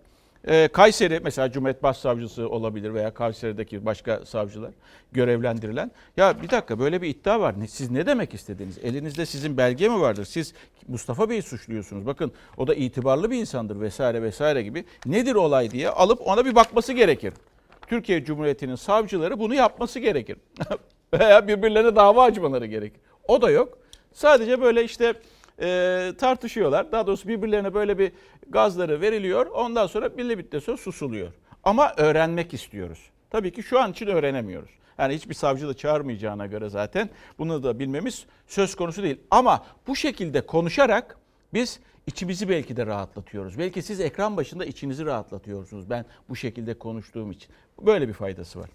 ee, 0.49 0.69
Kayseri 0.69 1.21
mesela 1.25 1.51
Cumhuriyet 1.53 1.83
Başsavcısı 1.83 2.49
olabilir 2.49 2.95
veya 2.95 3.15
Kayseri'deki 3.15 3.87
başka 3.87 4.27
savcılar 4.27 4.71
görevlendirilen. 5.13 5.91
Ya 6.17 6.43
bir 6.43 6.51
dakika 6.51 6.79
böyle 6.79 7.03
bir 7.03 7.09
iddia 7.09 7.41
var. 7.41 7.55
Siz 7.69 7.91
ne 7.91 8.07
demek 8.07 8.35
istediniz? 8.35 8.79
Elinizde 8.83 9.27
sizin 9.27 9.57
belge 9.57 9.89
mi 9.89 10.01
vardır? 10.01 10.25
Siz 10.25 10.55
Mustafa 10.89 11.31
Bey'i 11.31 11.43
suçluyorsunuz. 11.43 12.07
Bakın 12.07 12.33
o 12.57 12.67
da 12.67 12.75
itibarlı 12.75 13.31
bir 13.31 13.37
insandır 13.37 13.81
vesaire 13.81 14.23
vesaire 14.23 14.63
gibi. 14.63 14.85
Nedir 15.07 15.35
olay 15.35 15.71
diye 15.71 15.89
alıp 15.89 16.21
ona 16.27 16.45
bir 16.45 16.55
bakması 16.55 16.93
gerekir. 16.93 17.33
Türkiye 17.87 18.25
Cumhuriyeti'nin 18.25 18.75
savcıları 18.75 19.39
bunu 19.39 19.55
yapması 19.55 19.99
gerekir. 19.99 20.37
veya 21.15 21.49
birbirlerine 21.49 21.97
dava 21.97 22.25
açmaları 22.25 22.67
gerekir. 22.67 23.01
O 23.29 23.43
da 23.43 23.51
yok. 23.51 23.79
Sadece 24.13 24.61
böyle 24.61 24.85
işte 24.85 25.15
e, 25.61 26.13
tartışıyorlar. 26.19 26.93
Daha 26.93 27.07
doğrusu 27.07 27.29
birbirlerine 27.29 27.75
böyle 27.75 27.99
bir 27.99 28.13
gazları 28.49 29.01
veriliyor. 29.01 29.47
Ondan 29.47 29.87
sonra 29.87 30.19
birli 30.19 30.39
bitti 30.39 30.61
sonra 30.61 30.77
susuluyor. 30.77 31.33
Ama 31.65 31.93
öğrenmek 31.97 32.55
istiyoruz. 32.55 33.11
Tabii 33.31 33.53
ki 33.53 33.63
şu 33.63 33.81
an 33.81 33.91
için 33.91 34.07
öğrenemiyoruz. 34.07 34.71
Yani 34.99 35.15
hiçbir 35.15 35.35
savcı 35.35 35.69
da 35.69 35.75
çağırmayacağına 35.75 36.47
göre 36.47 36.69
zaten 36.69 37.11
bunu 37.39 37.63
da 37.63 37.79
bilmemiz 37.79 38.27
söz 38.47 38.77
konusu 38.77 39.03
değil. 39.03 39.21
Ama 39.31 39.67
bu 39.87 39.97
şekilde 39.97 40.47
konuşarak 40.47 41.17
biz 41.55 41.81
içimizi 42.07 42.49
belki 42.49 42.77
de 42.77 42.87
rahatlatıyoruz. 42.87 43.59
Belki 43.59 43.83
siz 43.83 44.01
ekran 44.01 44.37
başında 44.37 44.65
içinizi 44.65 45.05
rahatlatıyorsunuz 45.07 45.91
ben 45.91 46.05
bu 46.29 46.37
şekilde 46.37 46.79
konuştuğum 46.79 47.31
için. 47.31 47.51
Böyle 47.81 48.09
bir 48.09 48.13
faydası 48.13 48.61
var. 48.61 48.71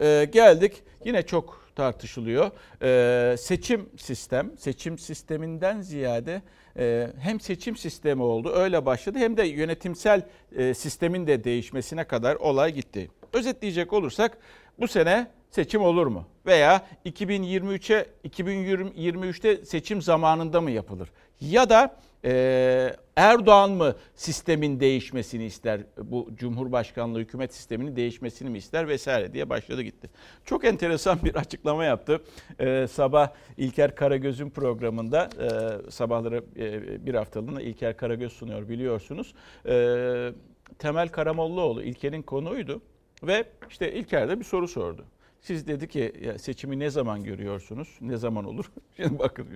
Ee, 0.00 0.28
geldik 0.32 0.82
yine 1.04 1.22
çok 1.22 1.59
tartışılıyor. 1.76 2.50
Ee, 2.82 3.36
seçim 3.36 3.88
sistem, 3.96 4.58
seçim 4.58 4.98
sisteminden 4.98 5.80
ziyade 5.80 6.42
e, 6.76 7.10
hem 7.18 7.40
seçim 7.40 7.76
sistemi 7.76 8.22
oldu 8.22 8.52
öyle 8.54 8.86
başladı 8.86 9.18
hem 9.18 9.36
de 9.36 9.46
yönetimsel 9.46 10.22
e, 10.56 10.74
sistemin 10.74 11.26
de 11.26 11.44
değişmesine 11.44 12.04
kadar 12.04 12.34
olay 12.36 12.72
gitti. 12.72 13.10
Özetleyecek 13.32 13.92
olursak 13.92 14.38
bu 14.78 14.88
sene 14.88 15.30
seçim 15.50 15.82
olur 15.82 16.06
mu? 16.06 16.26
Veya 16.46 16.86
2023'e 17.06 18.06
2023'te 18.28 19.64
seçim 19.64 20.02
zamanında 20.02 20.60
mı 20.60 20.70
yapılır? 20.70 21.08
Ya 21.40 21.70
da 21.70 21.96
e, 22.24 22.96
Erdoğan 23.16 23.70
mı 23.70 23.94
sistemin 24.14 24.80
değişmesini 24.80 25.44
ister? 25.44 25.80
Bu 26.02 26.28
Cumhurbaşkanlığı 26.34 27.18
hükümet 27.18 27.54
sisteminin 27.54 27.96
değişmesini 27.96 28.50
mi 28.50 28.58
ister 28.58 28.88
vesaire 28.88 29.32
diye 29.32 29.50
başladı 29.50 29.82
gitti. 29.82 30.10
Çok 30.44 30.64
enteresan 30.64 31.18
bir 31.24 31.34
açıklama 31.34 31.84
yaptı. 31.84 32.22
E, 32.58 32.86
sabah 32.86 33.30
İlker 33.56 33.94
Karagöz'ün 33.94 34.50
programında 34.50 35.30
e, 35.40 35.90
sabahları 35.90 36.44
e, 36.56 37.06
bir 37.06 37.14
haftalığına 37.14 37.62
İlker 37.62 37.96
Karagöz 37.96 38.32
sunuyor 38.32 38.68
biliyorsunuz. 38.68 39.34
E, 39.66 40.32
Temel 40.78 41.08
Karamollaoğlu 41.08 41.82
İlker'in 41.82 42.22
konuydu 42.22 42.82
ve 43.22 43.44
işte 43.70 43.92
İlker 43.92 44.28
de 44.28 44.38
bir 44.38 44.44
soru 44.44 44.68
sordu. 44.68 45.04
Siz 45.40 45.66
dedi 45.66 45.88
ki 45.88 46.12
seçimi 46.38 46.78
ne 46.78 46.90
zaman 46.90 47.24
görüyorsunuz? 47.24 47.98
Ne 48.00 48.16
zaman 48.16 48.44
olur? 48.44 48.64
Şimdi 48.96 49.18
bakın 49.18 49.46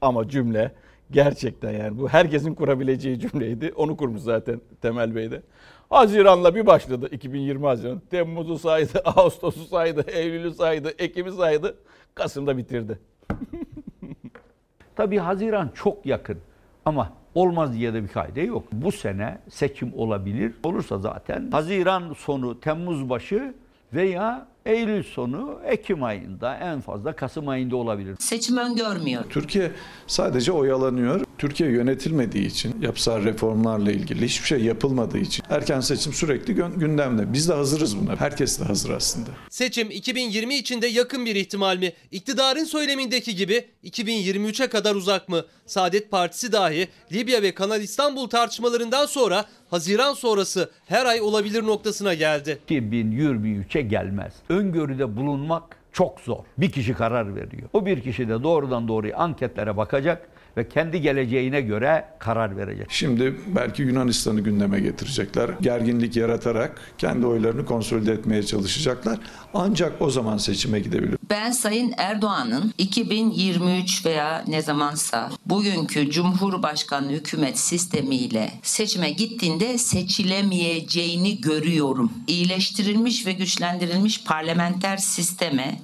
ama 0.00 0.28
cümle 0.28 0.72
gerçekten 1.10 1.70
yani 1.70 1.98
bu 1.98 2.08
herkesin 2.08 2.54
kurabileceği 2.54 3.20
cümleydi. 3.20 3.72
Onu 3.76 3.96
kurmuş 3.96 4.22
zaten 4.22 4.60
Temel 4.82 5.14
Bey 5.14 5.30
de. 5.30 5.42
Haziran'la 5.90 6.54
bir 6.54 6.66
başladı 6.66 7.08
2020 7.12 7.66
Haziran. 7.66 8.02
Temmuz'u 8.10 8.58
saydı, 8.58 8.98
Ağustos'u 9.04 9.64
saydı, 9.64 10.04
Eylül'ü 10.10 10.50
saydı, 10.50 10.94
Ekim'i 10.98 11.32
saydı. 11.32 11.76
Kasım'da 12.14 12.58
bitirdi. 12.58 12.98
Tabii 14.96 15.18
Haziran 15.18 15.70
çok 15.74 16.06
yakın 16.06 16.38
ama 16.84 17.12
olmaz 17.34 17.74
diye 17.74 17.94
de 17.94 18.02
bir 18.02 18.08
kaide 18.08 18.40
yok. 18.40 18.64
Bu 18.72 18.92
sene 18.92 19.38
seçim 19.48 19.92
olabilir. 19.96 20.54
Olursa 20.64 20.98
zaten 20.98 21.50
Haziran 21.50 22.12
sonu, 22.12 22.60
Temmuz 22.60 23.10
başı 23.10 23.54
veya 23.92 24.48
Eylül 24.66 25.02
sonu, 25.02 25.58
Ekim 25.64 26.02
ayında 26.02 26.56
en 26.56 26.80
fazla 26.80 27.16
Kasım 27.16 27.48
ayında 27.48 27.76
olabilir. 27.76 28.16
Seçim 28.18 28.56
öngörmüyor. 28.56 29.24
Türkiye 29.30 29.70
sadece 30.06 30.52
oyalanıyor. 30.52 31.25
Türkiye 31.38 31.70
yönetilmediği 31.70 32.46
için, 32.46 32.82
yapısal 32.82 33.24
reformlarla 33.24 33.90
ilgili 33.92 34.24
hiçbir 34.24 34.46
şey 34.46 34.60
yapılmadığı 34.60 35.18
için 35.18 35.44
erken 35.50 35.80
seçim 35.80 36.12
sürekli 36.12 36.54
gündemde. 36.54 37.32
Biz 37.32 37.48
de 37.48 37.52
hazırız 37.52 38.00
buna. 38.00 38.16
Herkes 38.20 38.60
de 38.60 38.64
hazır 38.64 38.90
aslında. 38.90 39.30
Seçim 39.50 39.90
2020 39.90 40.54
içinde 40.54 40.86
yakın 40.86 41.26
bir 41.26 41.36
ihtimal 41.36 41.76
mi? 41.76 41.92
İktidarın 42.10 42.64
söylemindeki 42.64 43.36
gibi 43.36 43.64
2023'e 43.84 44.66
kadar 44.66 44.94
uzak 44.94 45.28
mı? 45.28 45.44
Saadet 45.66 46.10
Partisi 46.10 46.52
dahi 46.52 46.88
Libya 47.12 47.42
ve 47.42 47.54
Kanal 47.54 47.80
İstanbul 47.82 48.28
tartışmalarından 48.28 49.06
sonra 49.06 49.44
Haziran 49.70 50.14
sonrası 50.14 50.70
her 50.86 51.06
ay 51.06 51.20
olabilir 51.20 51.62
noktasına 51.62 52.14
geldi. 52.14 52.58
2023'e 52.68 53.82
gelmez. 53.82 54.32
Öngörüde 54.48 55.16
bulunmak 55.16 55.76
çok 55.92 56.20
zor. 56.20 56.44
Bir 56.58 56.70
kişi 56.70 56.94
karar 56.94 57.36
veriyor. 57.36 57.68
O 57.72 57.86
bir 57.86 58.00
kişi 58.00 58.28
de 58.28 58.42
doğrudan 58.42 58.88
doğruya 58.88 59.16
anketlere 59.16 59.76
bakacak 59.76 60.28
ve 60.56 60.68
kendi 60.68 61.00
geleceğine 61.00 61.60
göre 61.60 62.04
karar 62.18 62.56
verecek. 62.56 62.86
Şimdi 62.90 63.40
belki 63.46 63.82
Yunanistan'ı 63.82 64.40
gündeme 64.40 64.80
getirecekler. 64.80 65.50
Gerginlik 65.60 66.16
yaratarak 66.16 66.80
kendi 66.98 67.26
oylarını 67.26 67.64
konsolide 67.64 68.12
etmeye 68.12 68.42
çalışacaklar. 68.42 69.18
Ancak 69.54 70.02
o 70.02 70.10
zaman 70.10 70.36
seçime 70.36 70.80
gidebilir. 70.80 71.18
Ben 71.30 71.50
Sayın 71.50 71.94
Erdoğan'ın 71.96 72.74
2023 72.78 74.06
veya 74.06 74.44
ne 74.48 74.62
zamansa 74.62 75.30
bugünkü 75.46 76.10
Cumhurbaşkanlığı 76.10 77.12
hükümet 77.12 77.58
sistemiyle 77.58 78.52
seçime 78.62 79.10
gittiğinde 79.10 79.78
seçilemeyeceğini 79.78 81.40
görüyorum. 81.40 82.12
İyileştirilmiş 82.26 83.26
ve 83.26 83.32
güçlendirilmiş 83.32 84.24
parlamenter 84.24 84.96
sisteme 84.96 85.80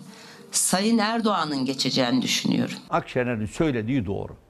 Sayın 0.53 0.99
Erdoğan'ın 0.99 1.65
geçeceğini 1.65 2.23
düşünüyorum. 2.23 2.77
Akşener'in 2.91 3.47
söylediği 3.47 4.07
doğru 4.07 4.42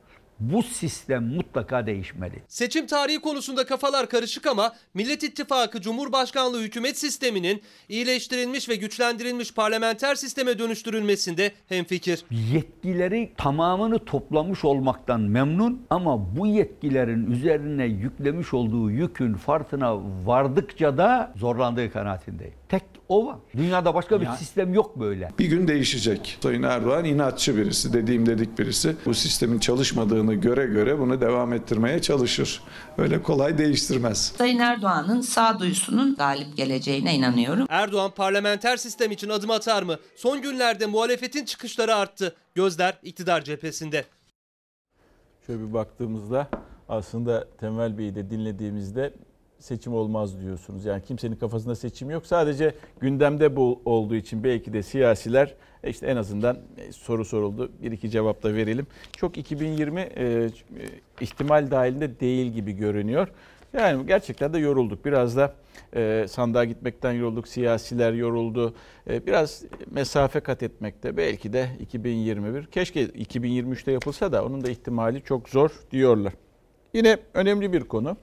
Bu 0.43 0.63
sistem 0.63 1.25
mutlaka 1.25 1.87
değişmeli. 1.87 2.43
Seçim 2.49 2.87
tarihi 2.87 3.21
konusunda 3.21 3.67
kafalar 3.67 4.09
karışık 4.09 4.47
ama 4.47 4.73
Millet 4.95 5.23
İttifakı 5.23 5.81
Cumhurbaşkanlığı 5.81 6.61
hükümet 6.63 6.99
sisteminin 6.99 7.63
iyileştirilmiş 7.89 8.69
ve 8.69 8.77
güçlendirilmiş 8.77 9.55
parlamenter 9.55 10.15
sisteme 10.15 10.59
dönüştürülmesinde 10.59 11.53
hemfikir. 11.69 12.25
Yetkileri 12.53 13.33
tamamını 13.37 13.99
toplamış 13.99 14.65
olmaktan 14.65 15.21
memnun 15.21 15.83
ama 15.91 16.37
bu 16.37 16.47
yetkilerin 16.47 17.31
üzerine 17.31 17.85
yüklemiş 17.85 18.55
olduğu 18.55 18.91
yükün 18.91 19.35
farkına 19.35 19.97
vardıkça 20.27 20.99
da 20.99 21.33
zorlandığı 21.37 21.93
kanaatindeyim. 21.93 22.55
Tek 22.69 22.83
o 23.09 23.27
var. 23.27 23.37
Dünyada 23.57 23.95
başka 23.95 24.21
bir 24.21 24.27
Ya- 24.27 24.37
sistem 24.37 24.75
yok 24.75 25.01
böyle. 25.01 25.31
Bir 25.39 25.47
gün 25.47 25.69
değişecek. 25.69 26.39
Sayın 26.43 26.63
Erdoğan 26.63 27.05
inatçı 27.05 27.57
birisi, 27.57 27.93
dediğim 27.93 28.27
dedik 28.27 28.59
birisi. 28.59 28.97
Bu 29.07 29.15
sistemin 29.15 29.59
çalışmadığını 29.59 30.32
göre 30.35 30.67
göre 30.67 30.99
bunu 30.99 31.21
devam 31.21 31.53
ettirmeye 31.53 32.03
çalışır. 32.03 32.62
Öyle 32.99 33.23
kolay 33.23 33.59
değiştirmez. 33.59 34.33
Sayın 34.39 34.59
Erdoğan'ın 34.59 35.21
sağduyusunun 35.21 36.15
galip 36.15 36.57
geleceğine 36.57 37.15
inanıyorum. 37.15 37.67
Erdoğan 37.69 38.11
parlamenter 38.11 38.77
sistem 38.77 39.11
için 39.11 39.29
adım 39.29 39.51
atar 39.51 39.83
mı? 39.83 39.97
Son 40.17 40.43
günlerde 40.43 40.87
muhalefetin 40.87 41.45
çıkışları 41.45 41.95
arttı. 41.95 42.37
Gözler 42.55 42.99
iktidar 43.03 43.45
cephesinde. 43.45 44.05
Şöyle 45.47 45.61
bir 45.69 45.73
baktığımızda 45.73 46.49
aslında 46.89 47.49
Temel 47.61 47.99
Bey'i 47.99 48.15
de 48.15 48.31
dinlediğimizde 48.31 49.12
seçim 49.62 49.95
olmaz 49.95 50.40
diyorsunuz. 50.40 50.85
Yani 50.85 51.02
kimsenin 51.02 51.37
kafasında 51.37 51.75
seçim 51.75 52.11
yok. 52.11 52.26
Sadece 52.26 52.75
gündemde 53.00 53.57
bu 53.57 53.83
olduğu 53.85 54.14
için 54.14 54.45
belki 54.45 54.73
de 54.73 54.83
siyasiler 54.83 55.54
e, 55.85 55.90
işte 55.90 56.07
en 56.07 56.16
azından 56.16 56.59
e, 56.78 56.92
soru 56.92 57.25
soruldu. 57.25 57.73
Bir 57.83 57.92
iki 57.92 58.11
cevap 58.11 58.42
da 58.42 58.54
verelim. 58.54 58.87
Çok 59.16 59.38
2020 59.38 60.00
e, 60.00 60.50
ihtimal 61.21 61.71
dahilinde 61.71 62.21
değil 62.21 62.52
gibi 62.52 62.73
görünüyor. 62.73 63.28
Yani 63.73 64.07
gerçekten 64.07 64.52
de 64.52 64.59
yorulduk. 64.59 65.04
Biraz 65.04 65.37
da 65.37 65.54
e, 65.97 66.26
sandığa 66.28 66.64
gitmekten 66.64 67.12
yorulduk. 67.12 67.49
Siyasiler 67.49 68.12
yoruldu. 68.12 68.75
Biraz 69.07 69.64
mesafe 69.90 70.40
kat 70.40 70.62
etmekte 70.62 71.16
belki 71.16 71.52
de 71.52 71.69
2021. 71.81 72.66
Keşke 72.66 73.04
2023'te 73.04 73.92
yapılsa 73.92 74.33
da 74.33 74.45
onun 74.45 74.64
da 74.64 74.71
ihtimali 74.71 75.23
çok 75.23 75.49
zor 75.49 75.71
diyorlar. 75.90 76.33
Yine 76.95 77.19
önemli 77.35 77.73
bir 77.73 77.81
konu. 77.81 78.16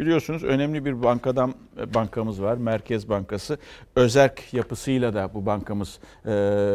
Biliyorsunuz 0.00 0.44
önemli 0.44 0.84
bir 0.84 1.02
bankadan 1.02 1.54
bankamız 1.94 2.42
var. 2.42 2.56
Merkez 2.56 3.08
Bankası. 3.08 3.58
Özerk 3.96 4.54
yapısıyla 4.54 5.14
da 5.14 5.34
bu 5.34 5.46
bankamız 5.46 5.98
e, 6.26 6.30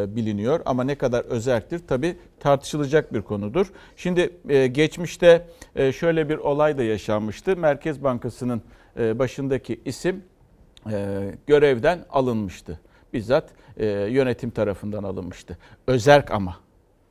biliniyor. 0.08 0.60
Ama 0.66 0.84
ne 0.84 0.96
kadar 0.96 1.24
özerktir 1.26 1.80
tabii 1.88 2.18
tartışılacak 2.40 3.14
bir 3.14 3.22
konudur. 3.22 3.72
Şimdi 3.96 4.34
e, 4.50 4.68
geçmişte 4.68 5.48
e, 5.76 5.92
şöyle 5.92 6.30
bir 6.30 6.38
olay 6.38 6.78
da 6.78 6.84
yaşanmıştı. 6.84 7.58
Merkez 7.58 8.04
Bankası'nın 8.04 8.62
e, 9.00 9.20
başındaki 9.20 9.82
isim 9.86 10.24
e, 10.92 11.32
görevden 11.48 12.06
alınmıştı. 12.10 12.80
Bizzat 13.14 13.50
e, 13.78 13.86
yönetim 13.88 14.50
tarafından 14.50 15.04
alınmıştı. 15.04 15.58
Özerk 15.88 16.32
ama. 16.32 16.58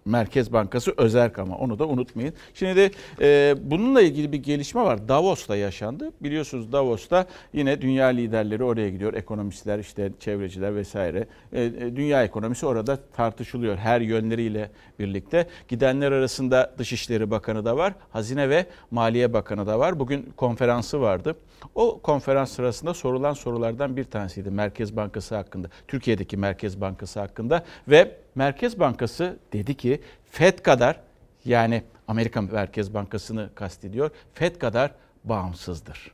Merkez 0.04 0.52
Bankası 0.52 0.94
özerk 0.96 1.38
ama 1.38 1.56
onu 1.56 1.78
da 1.78 1.86
unutmayın. 1.86 2.34
Şimdi 2.54 2.76
de 2.76 2.90
e, 3.20 3.54
bununla 3.70 4.02
ilgili 4.02 4.32
bir 4.32 4.38
gelişme 4.38 4.82
var. 4.82 5.08
Davos'ta 5.08 5.56
yaşandı. 5.56 6.12
Biliyorsunuz 6.20 6.72
Davos'ta 6.72 7.26
yine 7.52 7.82
dünya 7.82 8.06
liderleri 8.06 8.64
oraya 8.64 8.90
gidiyor. 8.90 9.14
Ekonomistler, 9.14 9.78
işte 9.78 10.12
çevreciler 10.20 10.76
vesaire. 10.76 11.26
E, 11.52 11.62
e, 11.62 11.96
dünya 11.96 12.24
ekonomisi 12.24 12.66
orada 12.66 12.98
tartışılıyor 13.16 13.76
her 13.76 14.00
yönleriyle 14.00 14.70
birlikte. 14.98 15.46
Gidenler 15.68 16.12
arasında 16.12 16.74
Dışişleri 16.78 17.30
Bakanı 17.30 17.64
da 17.64 17.76
var. 17.76 17.94
Hazine 18.10 18.48
ve 18.48 18.66
Maliye 18.90 19.32
Bakanı 19.32 19.66
da 19.66 19.78
var. 19.78 19.98
Bugün 19.98 20.32
konferansı 20.36 21.00
vardı. 21.00 21.36
O 21.74 22.00
konferans 22.02 22.52
sırasında 22.52 22.94
sorulan 22.94 23.32
sorulardan 23.32 23.96
bir 23.96 24.04
tanesiydi 24.04 24.50
Merkez 24.50 24.96
Bankası 24.96 25.36
hakkında. 25.36 25.68
Türkiye'deki 25.88 26.36
Merkez 26.36 26.80
Bankası 26.80 27.20
hakkında 27.20 27.64
ve 27.88 28.16
Merkez 28.34 28.80
Bankası 28.80 29.38
dedi 29.52 29.76
ki 29.76 30.00
FED 30.30 30.58
kadar 30.58 31.00
yani 31.44 31.82
Amerika 32.08 32.42
Merkez 32.42 32.94
Bankası'nı 32.94 33.50
kastediyor. 33.54 34.10
FED 34.34 34.56
kadar 34.56 34.94
bağımsızdır. 35.24 36.12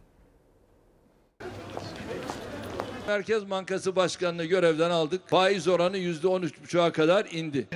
Merkez 3.08 3.50
Bankası 3.50 3.96
Başkanı'nı 3.96 4.44
görevden 4.44 4.90
aldık. 4.90 5.28
Faiz 5.28 5.68
oranı 5.68 5.98
%13,5'a 5.98 6.92
kadar 6.92 7.26
indi. 7.32 7.68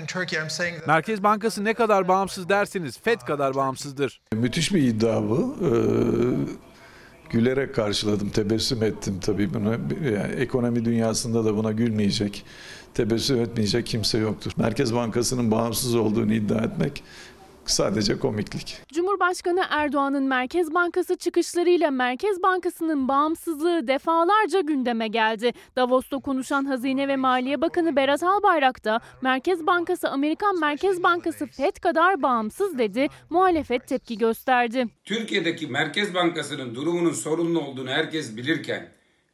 Merkez 0.86 1.22
Bankası 1.22 1.64
ne 1.64 1.74
kadar 1.74 2.08
bağımsız 2.08 2.48
derseniz 2.48 3.00
FED 3.00 3.20
kadar 3.20 3.54
bağımsızdır. 3.54 4.20
Müthiş 4.32 4.74
bir 4.74 4.82
iddia 4.82 5.22
bu. 5.22 5.56
Ee, 5.62 5.68
gülerek 7.30 7.74
karşıladım, 7.74 8.30
tebessüm 8.30 8.82
ettim 8.82 9.20
tabii 9.20 9.54
buna. 9.54 9.70
Yani 10.10 10.32
ekonomi 10.32 10.84
dünyasında 10.84 11.44
da 11.44 11.56
buna 11.56 11.72
gülmeyecek, 11.72 12.44
tebessüm 12.94 13.40
etmeyecek 13.40 13.86
kimse 13.86 14.18
yoktur. 14.18 14.52
Merkez 14.56 14.94
Bankası'nın 14.94 15.50
bağımsız 15.50 15.94
olduğunu 15.94 16.32
iddia 16.32 16.58
etmek 16.58 17.02
sadece 17.70 18.18
komiklik. 18.18 18.76
Cumhurbaşkanı 18.92 19.64
Erdoğan'ın 19.70 20.22
Merkez 20.22 20.74
Bankası 20.74 21.16
çıkışlarıyla 21.16 21.90
Merkez 21.90 22.42
Bankası'nın 22.42 23.08
bağımsızlığı 23.08 23.88
defalarca 23.88 24.60
gündeme 24.60 25.08
geldi. 25.08 25.52
Davos'ta 25.76 26.18
konuşan 26.18 26.64
Hazine 26.64 27.08
ve 27.08 27.16
Maliye 27.16 27.60
Bakanı 27.60 27.96
Berat 27.96 28.22
Albayrak 28.22 28.84
da 28.84 29.00
Merkez 29.22 29.66
Bankası 29.66 30.08
Amerikan 30.08 30.60
Merkez 30.60 31.02
Bankası 31.02 31.46
FED 31.46 31.76
kadar 31.76 32.22
bağımsız 32.22 32.78
dedi. 32.78 33.08
Muhalefet 33.30 33.86
tepki 33.86 34.18
gösterdi. 34.18 34.86
Türkiye'deki 35.04 35.66
Merkez 35.66 36.14
Bankası'nın 36.14 36.74
durumunun 36.74 37.12
sorunlu 37.12 37.60
olduğunu 37.60 37.90
herkes 37.90 38.36
bilirken 38.36 38.88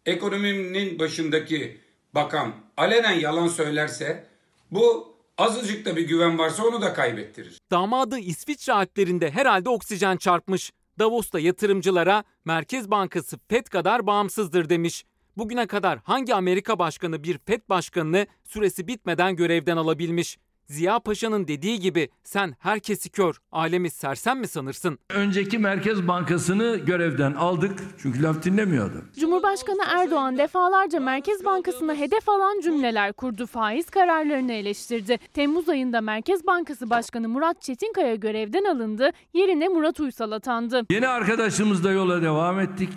ekonominin 0.07 0.99
başındaki 0.99 1.81
bakan 2.15 2.66
alenen 2.77 3.13
yalan 3.21 3.49
söylerse 3.49 4.27
bu 4.71 5.17
azıcık 5.39 5.87
da 5.87 5.97
bir 5.97 6.09
güven 6.09 6.39
varsa 6.39 6.65
onu 6.67 6.83
da 6.83 6.93
kaybettirir. 6.95 7.59
Damadı 7.71 8.19
İsviçre 8.19 8.73
Alplerinde 8.73 9.31
herhalde 9.31 9.69
oksijen 9.69 10.17
çarpmış. 10.17 10.73
Davos'ta 10.99 11.41
yatırımcılara 11.41 12.25
Merkez 12.45 12.91
Bankası 12.91 13.39
FED 13.49 13.67
kadar 13.67 14.07
bağımsızdır 14.07 14.69
demiş. 14.69 15.05
Bugüne 15.37 15.67
kadar 15.67 15.99
hangi 16.05 16.35
Amerika 16.35 16.79
başkanı 16.79 17.23
bir 17.23 17.39
FED 17.39 17.61
başkanını 17.69 18.27
süresi 18.45 18.87
bitmeden 18.87 19.37
görevden 19.37 19.77
alabilmiş? 19.77 20.39
Ziya 20.69 21.01
Paşa'nın 21.01 21.49
dediği 21.49 21.81
gibi 21.81 22.09
sen 22.25 22.57
herkesi 22.59 23.11
kör, 23.11 23.37
alemi 23.53 23.91
sersem 23.91 24.39
mi 24.39 24.49
sanırsın? 24.49 24.99
Önceki 25.11 25.59
Merkez 25.59 26.09
Bankası'nı 26.09 26.77
görevden 26.77 27.33
aldık. 27.33 27.79
Çünkü 28.03 28.23
laf 28.23 28.43
dinlemiyordu. 28.45 29.05
Cumhurbaşkanı 29.21 29.83
Erdoğan 29.97 30.39
defalarca 30.39 31.01
Merkez 31.01 31.45
Bankası'na 31.45 31.95
hedef 31.95 32.29
alan 32.29 32.61
cümleler 32.61 33.13
kurdu. 33.13 33.47
Faiz 33.47 33.91
kararlarını 33.91 34.53
eleştirdi. 34.53 35.19
Temmuz 35.35 35.69
ayında 35.69 36.01
Merkez 36.01 36.47
Bankası 36.47 36.91
Başkanı 36.91 37.29
Murat 37.29 37.63
Çetinkaya 37.63 38.15
görevden 38.15 38.65
alındı. 38.65 39.11
Yerine 39.35 39.69
Murat 39.69 40.01
Uysal 40.01 40.33
atandı. 40.33 40.83
Yeni 40.91 41.09
arkadaşımızla 41.09 41.91
yola 41.91 42.23
devam 42.23 42.61
ettik. 42.61 42.91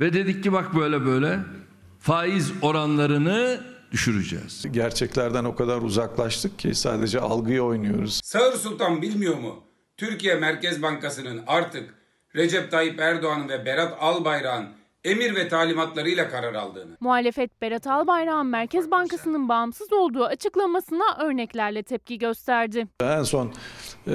Ve 0.00 0.12
dedik 0.12 0.42
ki 0.44 0.52
bak 0.52 0.76
böyle 0.76 1.04
böyle 1.04 1.38
faiz 1.98 2.52
oranlarını 2.62 3.60
düşüreceğiz. 3.90 4.66
Gerçeklerden 4.70 5.44
o 5.44 5.54
kadar 5.54 5.82
uzaklaştık 5.82 6.58
ki 6.58 6.74
sadece 6.74 7.20
algıya 7.20 7.62
oynuyoruz. 7.62 8.20
Sağır 8.24 8.52
Sultan 8.52 9.02
bilmiyor 9.02 9.38
mu? 9.38 9.64
Türkiye 9.96 10.34
Merkez 10.34 10.82
Bankası'nın 10.82 11.42
artık 11.46 11.94
Recep 12.36 12.70
Tayyip 12.70 13.00
Erdoğan 13.00 13.48
ve 13.48 13.66
Berat 13.66 13.96
Albayrak'ın 14.00 14.68
emir 15.04 15.34
ve 15.34 15.48
talimatlarıyla 15.48 16.28
karar 16.28 16.54
aldığını. 16.54 16.96
Muhalefet 17.00 17.62
Berat 17.62 17.86
Albayrak'ın 17.86 18.46
Merkez 18.46 18.90
Bankası'nın 18.90 19.48
bağımsız 19.48 19.92
olduğu 19.92 20.24
açıklamasına 20.24 21.16
örneklerle 21.24 21.82
tepki 21.82 22.18
gösterdi. 22.18 22.86
En 23.00 23.22
son 23.22 23.52
e, 24.06 24.12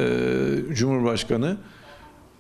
Cumhurbaşkanı 0.74 1.58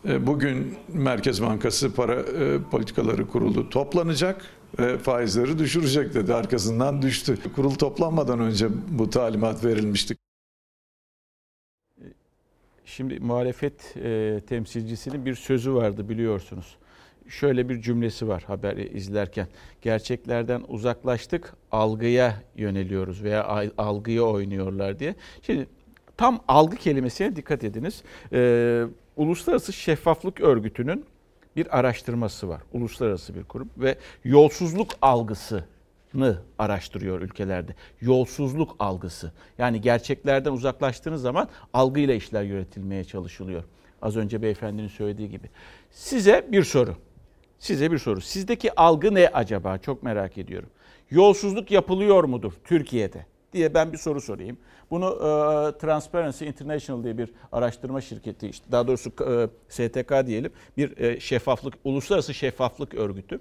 bugün 0.05 0.77
Merkez 0.93 1.41
Bankası 1.41 1.93
para 1.93 2.15
e, 2.15 2.61
politikaları 2.71 3.27
kurulu 3.27 3.69
toplanacak 3.69 4.45
ve 4.79 4.97
faizleri 4.97 5.59
düşürecek 5.59 6.13
dedi. 6.13 6.33
Arkasından 6.33 7.01
düştü. 7.01 7.37
Kurul 7.55 7.75
toplanmadan 7.75 8.39
önce 8.39 8.67
bu 8.89 9.09
talimat 9.09 9.65
verilmişti. 9.65 10.15
Şimdi 12.85 13.19
muhalefet 13.19 13.97
e, 13.97 14.41
temsilcisinin 14.47 15.25
bir 15.25 15.35
sözü 15.35 15.73
vardı 15.73 16.09
biliyorsunuz. 16.09 16.77
Şöyle 17.27 17.69
bir 17.69 17.81
cümlesi 17.81 18.27
var 18.27 18.43
haberi 18.47 18.87
izlerken. 18.97 19.47
Gerçeklerden 19.81 20.63
uzaklaştık, 20.67 21.53
algıya 21.71 22.43
yöneliyoruz 22.55 23.23
veya 23.23 23.71
algıya 23.77 24.23
oynuyorlar 24.23 24.99
diye. 24.99 25.15
Şimdi 25.41 25.67
tam 26.17 26.39
algı 26.47 26.75
kelimesine 26.75 27.35
dikkat 27.35 27.63
ediniz. 27.63 28.03
Ee, 28.33 28.85
Uluslararası 29.17 29.73
Şeffaflık 29.73 30.41
Örgütü'nün 30.41 31.05
bir 31.55 31.79
araştırması 31.79 32.49
var. 32.49 32.61
Uluslararası 32.73 33.35
bir 33.35 33.43
kurum 33.43 33.69
ve 33.77 33.97
yolsuzluk 34.23 34.91
algısı 35.01 35.65
araştırıyor 36.59 37.21
ülkelerde. 37.21 37.75
Yolsuzluk 38.01 38.75
algısı. 38.79 39.31
Yani 39.57 39.81
gerçeklerden 39.81 40.51
uzaklaştığınız 40.51 41.21
zaman 41.21 41.49
algıyla 41.73 42.13
işler 42.13 42.43
yönetilmeye 42.43 43.03
çalışılıyor. 43.03 43.63
Az 44.01 44.17
önce 44.17 44.41
beyefendinin 44.41 44.87
söylediği 44.87 45.29
gibi. 45.29 45.49
Size 45.91 46.47
bir 46.51 46.63
soru. 46.63 46.95
Size 47.59 47.91
bir 47.91 47.97
soru. 47.97 48.21
Sizdeki 48.21 48.79
algı 48.79 49.13
ne 49.13 49.27
acaba? 49.27 49.77
Çok 49.77 50.03
merak 50.03 50.37
ediyorum. 50.37 50.69
Yolsuzluk 51.09 51.71
yapılıyor 51.71 52.23
mudur 52.23 52.53
Türkiye'de? 52.63 53.25
Diye 53.55 53.73
ben 53.73 53.93
bir 53.93 53.97
soru 53.97 54.21
sorayım. 54.21 54.57
Bunu 54.91 55.05
e, 55.05 55.77
Transparency 55.77 56.45
International 56.45 57.03
diye 57.03 57.17
bir 57.17 57.29
araştırma 57.51 58.01
şirketi, 58.01 58.47
işte 58.47 58.71
daha 58.71 58.87
doğrusu 58.87 59.09
e, 59.09 59.47
STK 59.69 60.27
diyelim, 60.27 60.51
bir 60.77 60.97
e, 60.97 61.19
şeffaflık, 61.19 61.73
uluslararası 61.83 62.33
şeffaflık 62.33 62.93
örgütü. 62.93 63.39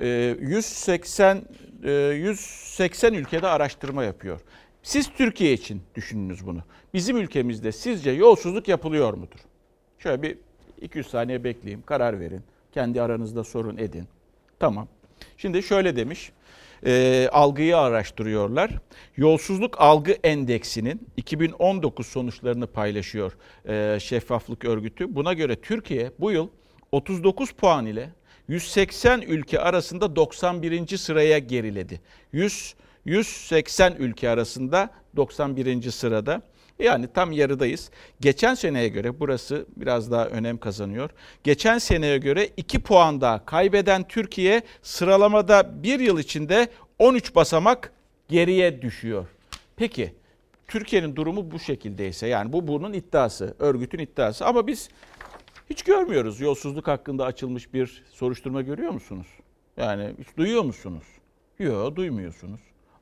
E, 0.00 0.36
180 0.40 1.42
e, 1.84 1.90
180 1.90 3.14
ülkede 3.14 3.48
araştırma 3.48 4.04
yapıyor. 4.04 4.40
Siz 4.82 5.08
Türkiye 5.08 5.52
için 5.52 5.82
düşününüz 5.94 6.46
bunu. 6.46 6.60
Bizim 6.94 7.16
ülkemizde 7.16 7.72
sizce 7.72 8.10
yolsuzluk 8.10 8.68
yapılıyor 8.68 9.14
mudur? 9.14 9.38
Şöyle 9.98 10.22
bir 10.22 10.38
200 10.80 11.06
saniye 11.06 11.44
bekleyeyim, 11.44 11.82
karar 11.82 12.20
verin. 12.20 12.42
Kendi 12.72 13.02
aranızda 13.02 13.44
sorun 13.44 13.76
edin. 13.76 14.04
Tamam. 14.58 14.88
Şimdi 15.36 15.62
şöyle 15.62 15.96
demiş 15.96 16.32
e, 16.86 17.28
algıyı 17.32 17.78
araştırıyorlar. 17.78 18.70
Yolsuzluk 19.16 19.80
Algı 19.80 20.12
Endeksinin 20.12 21.08
2019 21.16 22.06
sonuçlarını 22.06 22.66
paylaşıyor 22.66 23.32
e, 23.68 24.00
Şeffaflık 24.00 24.64
Örgütü. 24.64 25.14
Buna 25.14 25.32
göre 25.32 25.56
Türkiye 25.56 26.10
bu 26.18 26.32
yıl 26.32 26.48
39 26.92 27.50
puan 27.50 27.86
ile 27.86 28.10
180 28.48 29.20
ülke 29.20 29.60
arasında 29.60 30.16
91. 30.16 30.96
sıraya 30.96 31.38
geriledi. 31.38 32.00
100 32.32 32.74
180 33.04 33.94
ülke 33.98 34.30
arasında 34.30 34.90
91. 35.16 35.90
sırada. 35.90 36.42
Yani 36.80 37.08
tam 37.14 37.32
yarıdayız. 37.32 37.90
Geçen 38.20 38.54
seneye 38.54 38.88
göre 38.88 39.20
burası 39.20 39.66
biraz 39.76 40.10
daha 40.10 40.26
önem 40.26 40.58
kazanıyor. 40.58 41.10
Geçen 41.44 41.78
seneye 41.78 42.18
göre 42.18 42.48
2 42.56 42.78
puan 42.82 43.20
daha 43.20 43.44
kaybeden 43.44 44.08
Türkiye 44.08 44.62
sıralamada 44.82 45.82
bir 45.82 46.00
yıl 46.00 46.18
içinde 46.18 46.68
13 46.98 47.34
basamak 47.34 47.92
geriye 48.28 48.82
düşüyor. 48.82 49.26
Peki 49.76 50.14
Türkiye'nin 50.68 51.16
durumu 51.16 51.50
bu 51.50 51.58
şekildeyse 51.58 52.26
yani 52.26 52.52
bu 52.52 52.68
bunun 52.68 52.92
iddiası, 52.92 53.54
örgütün 53.58 53.98
iddiası 53.98 54.46
ama 54.46 54.66
biz 54.66 54.88
hiç 55.70 55.82
görmüyoruz. 55.82 56.40
Yolsuzluk 56.40 56.88
hakkında 56.88 57.24
açılmış 57.24 57.74
bir 57.74 58.04
soruşturma 58.12 58.62
görüyor 58.62 58.90
musunuz? 58.90 59.26
Yani 59.76 60.14
hiç 60.18 60.36
duyuyor 60.36 60.62
musunuz? 60.62 61.04
Yok, 61.58 61.96
duymuyorsunuz. 61.96 62.60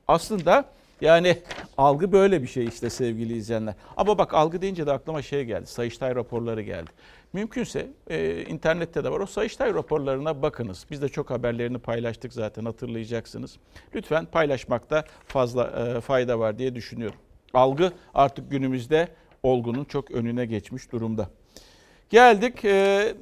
Aslında 0.08 0.64
yani 1.00 1.36
algı 1.76 2.12
böyle 2.12 2.42
bir 2.42 2.46
şey 2.46 2.64
işte 2.64 2.90
sevgili 2.90 3.36
izleyenler. 3.36 3.74
Ama 3.96 4.18
bak 4.18 4.34
algı 4.34 4.62
deyince 4.62 4.86
de 4.86 4.92
aklıma 4.92 5.22
şey 5.22 5.44
geldi. 5.44 5.66
Sayıştay 5.66 6.14
raporları 6.14 6.62
geldi. 6.62 6.90
Mümkünse 7.32 7.86
e, 8.10 8.42
internette 8.42 9.04
de 9.04 9.10
var. 9.10 9.20
O 9.20 9.26
Sayıştay 9.26 9.74
raporlarına 9.74 10.42
bakınız. 10.42 10.86
Biz 10.90 11.02
de 11.02 11.08
çok 11.08 11.30
haberlerini 11.30 11.78
paylaştık 11.78 12.32
zaten 12.32 12.64
hatırlayacaksınız. 12.64 13.56
Lütfen 13.94 14.26
paylaşmakta 14.26 15.04
fazla 15.26 15.64
e, 15.64 16.00
fayda 16.00 16.38
var 16.38 16.58
diye 16.58 16.74
düşünüyorum. 16.74 17.18
Algı 17.54 17.92
artık 18.14 18.50
günümüzde 18.50 19.08
olgunun 19.42 19.84
çok 19.84 20.10
önüne 20.10 20.46
geçmiş 20.46 20.92
durumda. 20.92 21.28
Geldik 22.10 22.64
e, 22.64 23.14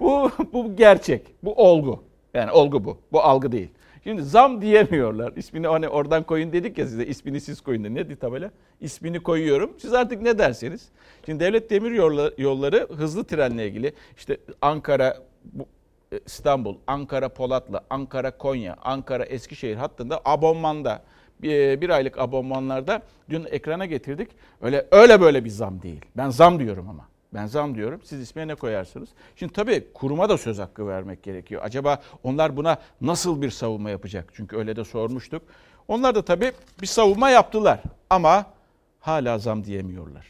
bu 0.00 0.30
bu 0.52 0.76
gerçek. 0.76 1.26
Bu 1.42 1.54
olgu. 1.54 2.04
Yani 2.34 2.50
olgu 2.50 2.84
bu. 2.84 2.98
Bu 3.12 3.20
algı 3.20 3.52
değil. 3.52 3.68
Şimdi 4.04 4.22
zam 4.22 4.62
diyemiyorlar. 4.62 5.32
İsmini 5.36 5.66
hani 5.66 5.88
oradan 5.88 6.22
koyun 6.22 6.52
dedik 6.52 6.78
ya 6.78 6.86
size. 6.86 7.06
İsmini 7.06 7.40
siz 7.40 7.60
koyun 7.60 7.84
dedi. 7.84 7.94
Ne 7.94 8.16
tabela? 8.16 8.50
İsmini 8.80 9.22
koyuyorum. 9.22 9.70
Siz 9.78 9.94
artık 9.94 10.22
ne 10.22 10.38
derseniz. 10.38 10.88
Şimdi 11.26 11.40
devlet 11.40 11.70
demir 11.70 11.90
yolları 12.38 12.88
hızlı 12.96 13.24
trenle 13.24 13.68
ilgili 13.68 13.92
işte 14.16 14.36
Ankara 14.62 15.16
e, 16.12 16.20
İstanbul, 16.26 16.76
Ankara 16.86 17.28
Polatlı, 17.28 17.80
Ankara 17.90 18.38
Konya, 18.38 18.76
Ankara 18.82 19.24
Eskişehir 19.24 19.76
hattında 19.76 20.20
abonmanda 20.24 21.02
bir 21.42 21.90
aylık 21.90 22.18
abonmanlarda 22.18 23.02
dün 23.30 23.44
ekrana 23.50 23.86
getirdik. 23.86 24.28
Öyle 24.62 24.86
öyle 24.90 25.20
böyle 25.20 25.44
bir 25.44 25.50
zam 25.50 25.82
değil. 25.82 26.00
Ben 26.16 26.30
zam 26.30 26.58
diyorum 26.58 26.88
ama. 26.88 27.08
Ben 27.34 27.46
zam 27.46 27.74
diyorum. 27.74 28.00
Siz 28.04 28.20
ismine 28.20 28.48
ne 28.48 28.54
koyarsınız? 28.54 29.08
Şimdi 29.36 29.52
tabii 29.52 29.92
kuruma 29.94 30.28
da 30.28 30.38
söz 30.38 30.58
hakkı 30.58 30.88
vermek 30.88 31.22
gerekiyor. 31.22 31.62
Acaba 31.64 32.02
onlar 32.22 32.56
buna 32.56 32.78
nasıl 33.00 33.42
bir 33.42 33.50
savunma 33.50 33.90
yapacak? 33.90 34.32
Çünkü 34.34 34.56
öyle 34.56 34.76
de 34.76 34.84
sormuştuk. 34.84 35.42
Onlar 35.88 36.14
da 36.14 36.24
tabii 36.24 36.52
bir 36.82 36.86
savunma 36.86 37.30
yaptılar 37.30 37.82
ama 38.10 38.46
hala 39.00 39.38
zam 39.38 39.64
diyemiyorlar. 39.64 40.26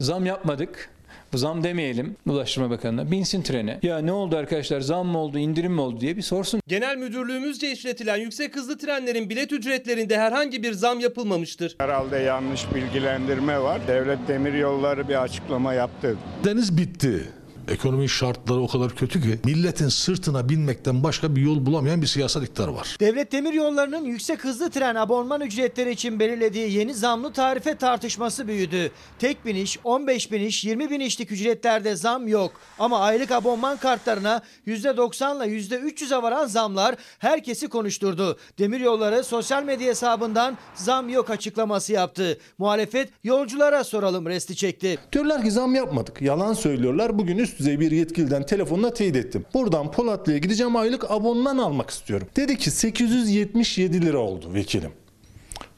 Zam 0.00 0.26
yapmadık. 0.26 0.90
Zam 1.34 1.64
demeyelim 1.64 2.16
Ulaştırma 2.26 2.70
Bakanı'na. 2.70 3.10
Binsin 3.10 3.42
trene. 3.42 3.78
Ya 3.82 3.98
ne 3.98 4.12
oldu 4.12 4.36
arkadaşlar 4.36 4.80
zam 4.80 5.06
mı 5.06 5.18
oldu 5.18 5.38
indirim 5.38 5.72
mi 5.72 5.80
oldu 5.80 6.00
diye 6.00 6.16
bir 6.16 6.22
sorsun. 6.22 6.60
Genel 6.66 6.96
müdürlüğümüzce 6.96 7.72
işletilen 7.72 8.16
yüksek 8.16 8.56
hızlı 8.56 8.78
trenlerin 8.78 9.30
bilet 9.30 9.52
ücretlerinde 9.52 10.18
herhangi 10.18 10.62
bir 10.62 10.72
zam 10.72 11.00
yapılmamıştır. 11.00 11.74
Herhalde 11.78 12.18
yanlış 12.18 12.74
bilgilendirme 12.74 13.60
var. 13.60 13.80
Devlet 13.88 14.18
Demiryolları 14.28 15.08
bir 15.08 15.22
açıklama 15.22 15.74
yaptı. 15.74 16.16
Deniz 16.44 16.76
bitti. 16.78 17.28
Ekonomi 17.68 18.08
şartları 18.08 18.60
o 18.60 18.68
kadar 18.68 18.94
kötü 18.94 19.22
ki 19.22 19.38
milletin 19.44 19.88
sırtına 19.88 20.48
binmekten 20.48 21.02
başka 21.02 21.36
bir 21.36 21.42
yol 21.42 21.66
bulamayan 21.66 22.02
bir 22.02 22.06
siyasal 22.06 22.42
iktidar 22.42 22.68
var. 22.68 22.96
Devlet 23.00 23.32
Demir 23.32 23.52
Yolları'nın 23.52 24.04
yüksek 24.04 24.44
hızlı 24.44 24.70
tren 24.70 24.94
abonman 24.94 25.40
ücretleri 25.40 25.90
için 25.90 26.20
belirlediği 26.20 26.72
yeni 26.72 26.94
zamlı 26.94 27.32
tarife 27.32 27.74
tartışması 27.74 28.48
büyüdü. 28.48 28.90
Tek 29.18 29.46
biniş, 29.46 29.78
15 29.84 30.32
biniş, 30.32 30.64
20 30.64 30.90
binişlik 30.90 31.32
ücretlerde 31.32 31.96
zam 31.96 32.28
yok. 32.28 32.52
Ama 32.78 33.00
aylık 33.00 33.30
abonman 33.32 33.76
kartlarına 33.76 34.42
%90 34.66 35.46
ile 35.46 35.58
%300'e 35.58 36.22
varan 36.22 36.46
zamlar 36.46 36.94
herkesi 37.18 37.68
konuşturdu. 37.68 38.38
Demir 38.58 38.80
Yolları 38.80 39.24
sosyal 39.24 39.64
medya 39.64 39.86
hesabından 39.88 40.58
zam 40.74 41.08
yok 41.08 41.30
açıklaması 41.30 41.92
yaptı. 41.92 42.38
Muhalefet 42.58 43.08
yolculara 43.24 43.84
soralım 43.84 44.26
resti 44.26 44.56
çekti. 44.56 44.98
Diyorlar 45.12 45.42
ki 45.42 45.50
zam 45.50 45.74
yapmadık. 45.74 46.22
Yalan 46.22 46.52
söylüyorlar. 46.52 47.18
Bugün 47.18 47.38
üst 47.38 47.59
düzey 47.60 47.80
bir 47.80 47.90
yetkiliden 47.90 48.46
telefonla 48.46 48.94
teyit 48.94 49.16
ettim. 49.16 49.44
Buradan 49.54 49.90
Polatlı'ya 49.90 50.38
gideceğim 50.38 50.76
aylık 50.76 51.10
abonman 51.10 51.58
almak 51.58 51.90
istiyorum. 51.90 52.28
Dedi 52.36 52.58
ki 52.58 52.70
877 52.70 54.02
lira 54.06 54.18
oldu 54.18 54.54
vekilim. 54.54 54.90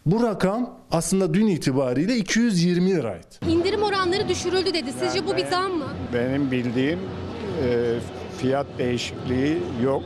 Bu 0.06 0.22
rakam 0.22 0.78
aslında 0.90 1.34
dün 1.34 1.46
itibariyle 1.46 2.16
220 2.16 2.90
liraydı. 2.90 3.26
İndirim 3.48 3.82
oranları 3.82 4.28
düşürüldü 4.28 4.74
dedi. 4.74 4.92
Sizce 4.92 5.18
yani 5.18 5.26
bu 5.26 5.36
bir 5.36 5.46
zam 5.46 5.72
mı? 5.72 5.88
Benim 6.14 6.50
bildiğim 6.50 6.98
e, 7.64 7.98
fiyat 8.38 8.66
değişikliği 8.78 9.58
yok 9.84 10.02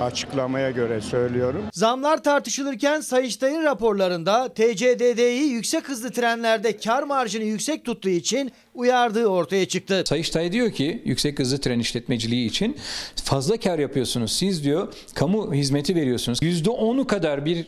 açıklamaya 0.00 0.70
göre 0.70 1.00
söylüyorum. 1.00 1.62
Zamlar 1.72 2.22
tartışılırken 2.22 3.00
Sayıştay'ın 3.00 3.62
raporlarında 3.62 4.48
TCDD'yi 4.48 5.48
yüksek 5.48 5.88
hızlı 5.88 6.12
trenlerde 6.12 6.76
kar 6.76 7.02
marjını 7.02 7.44
yüksek 7.44 7.84
tuttuğu 7.84 8.08
için 8.08 8.52
uyardığı 8.74 9.26
ortaya 9.26 9.68
çıktı. 9.68 10.04
Sayıştay 10.06 10.52
diyor 10.52 10.70
ki 10.70 11.02
yüksek 11.04 11.38
hızlı 11.38 11.58
tren 11.58 11.78
işletmeciliği 11.78 12.48
için 12.48 12.76
fazla 13.24 13.56
kar 13.56 13.78
yapıyorsunuz. 13.78 14.32
Siz 14.32 14.64
diyor 14.64 14.92
kamu 15.14 15.54
hizmeti 15.54 15.94
veriyorsunuz. 15.94 16.42
%10'u 16.42 17.06
kadar 17.06 17.44
bir 17.44 17.66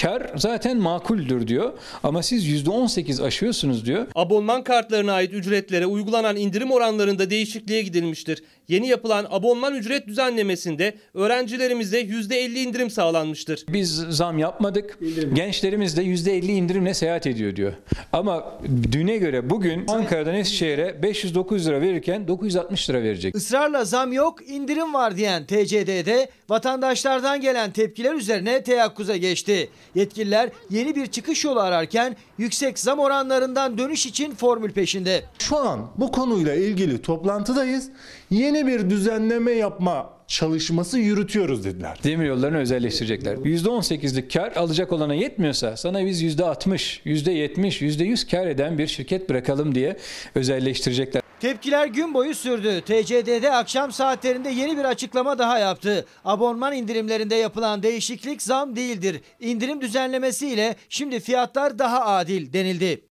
kar 0.00 0.32
zaten 0.36 0.76
makuldür 0.76 1.48
diyor. 1.48 1.72
Ama 2.02 2.22
siz 2.22 2.66
%18 2.66 3.22
aşıyorsunuz 3.22 3.86
diyor. 3.86 4.06
Abonman 4.14 4.64
kartlarına 4.64 5.12
ait 5.12 5.32
ücretlere 5.32 5.86
uygulanan 5.86 6.36
indirim 6.36 6.72
oranlarında 6.72 7.30
değişikliğe 7.30 7.82
gidilmiştir. 7.82 8.42
Yeni 8.68 8.88
yapılan 8.88 9.26
abonman 9.30 9.74
ücret 9.74 10.06
düzenlemesinde 10.06 10.94
öğrencilerimize 11.14 12.00
%50 12.00 12.58
indirim 12.58 12.90
sağlanmıştır. 12.90 13.64
Biz 13.68 13.94
zam 13.94 14.38
yapmadık. 14.38 14.98
Gençlerimiz 15.32 15.96
de 15.96 16.02
%50 16.04 16.46
indirimle 16.46 16.94
seyahat 16.94 17.26
ediyor 17.26 17.56
diyor. 17.56 17.72
Ama 18.12 18.60
düne 18.92 19.16
göre 19.16 19.50
bugün 19.50 19.86
Ankara'dan 19.88 20.34
Eskişehir'e 20.34 21.02
509 21.02 21.66
lira 21.66 21.80
verirken 21.80 22.28
960 22.28 22.90
lira 22.90 23.02
verecek. 23.02 23.34
Israrla 23.34 23.84
zam 23.84 24.12
yok, 24.12 24.48
indirim 24.48 24.94
var 24.94 25.16
diyen 25.16 25.46
TCD'de 25.46 26.28
vatandaşlardan 26.48 27.40
gelen 27.40 27.70
tepkiler 27.70 28.14
üzerine 28.14 28.62
teyakkuza 28.62 29.16
geçti. 29.16 29.68
Yetkililer 29.94 30.50
yeni 30.70 30.94
bir 30.96 31.06
çıkış 31.06 31.44
yolu 31.44 31.60
ararken 31.60 32.16
yüksek 32.38 32.78
zam 32.78 32.98
oranlarından 32.98 33.78
dönüş 33.78 34.06
için 34.06 34.34
formül 34.34 34.72
peşinde. 34.72 35.22
Şu 35.38 35.56
an 35.56 35.90
bu 35.96 36.12
konuyla 36.12 36.54
ilgili 36.54 37.02
toplantıdayız. 37.02 37.88
Yeni 38.30 38.66
bir 38.66 38.90
düzenleme 38.90 39.52
yapma 39.52 40.10
çalışması 40.26 40.98
yürütüyoruz 40.98 41.64
dediler. 41.64 41.98
Demir 42.04 42.26
yollarını 42.26 42.58
özelleştirecekler. 42.58 43.36
%18'lik 43.36 44.32
kar 44.32 44.52
alacak 44.56 44.92
olana 44.92 45.14
yetmiyorsa 45.14 45.76
sana 45.76 46.06
biz 46.06 46.22
%60, 46.22 47.00
%70, 47.04 47.82
%100 47.82 48.30
kar 48.30 48.46
eden 48.46 48.78
bir 48.78 48.86
şirket 48.86 49.28
bırakalım 49.28 49.74
diye 49.74 49.96
özelleştirecekler. 50.34 51.23
Tepkiler 51.40 51.86
gün 51.86 52.14
boyu 52.14 52.34
sürdü. 52.34 52.80
TCDD 52.80 53.44
akşam 53.44 53.92
saatlerinde 53.92 54.48
yeni 54.48 54.76
bir 54.76 54.84
açıklama 54.84 55.38
daha 55.38 55.58
yaptı. 55.58 56.06
Abonman 56.24 56.72
indirimlerinde 56.74 57.34
yapılan 57.34 57.82
değişiklik 57.82 58.42
zam 58.42 58.76
değildir. 58.76 59.20
İndirim 59.40 59.80
düzenlemesiyle 59.80 60.76
şimdi 60.88 61.20
fiyatlar 61.20 61.78
daha 61.78 62.04
adil 62.04 62.52
denildi. 62.52 63.04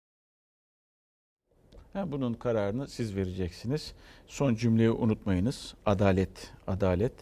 Bunun 1.94 2.34
kararını 2.34 2.88
siz 2.88 3.16
vereceksiniz. 3.16 3.92
Son 4.26 4.54
cümleyi 4.54 4.90
unutmayınız. 4.90 5.74
Adalet, 5.86 6.52
adalet. 6.66 7.12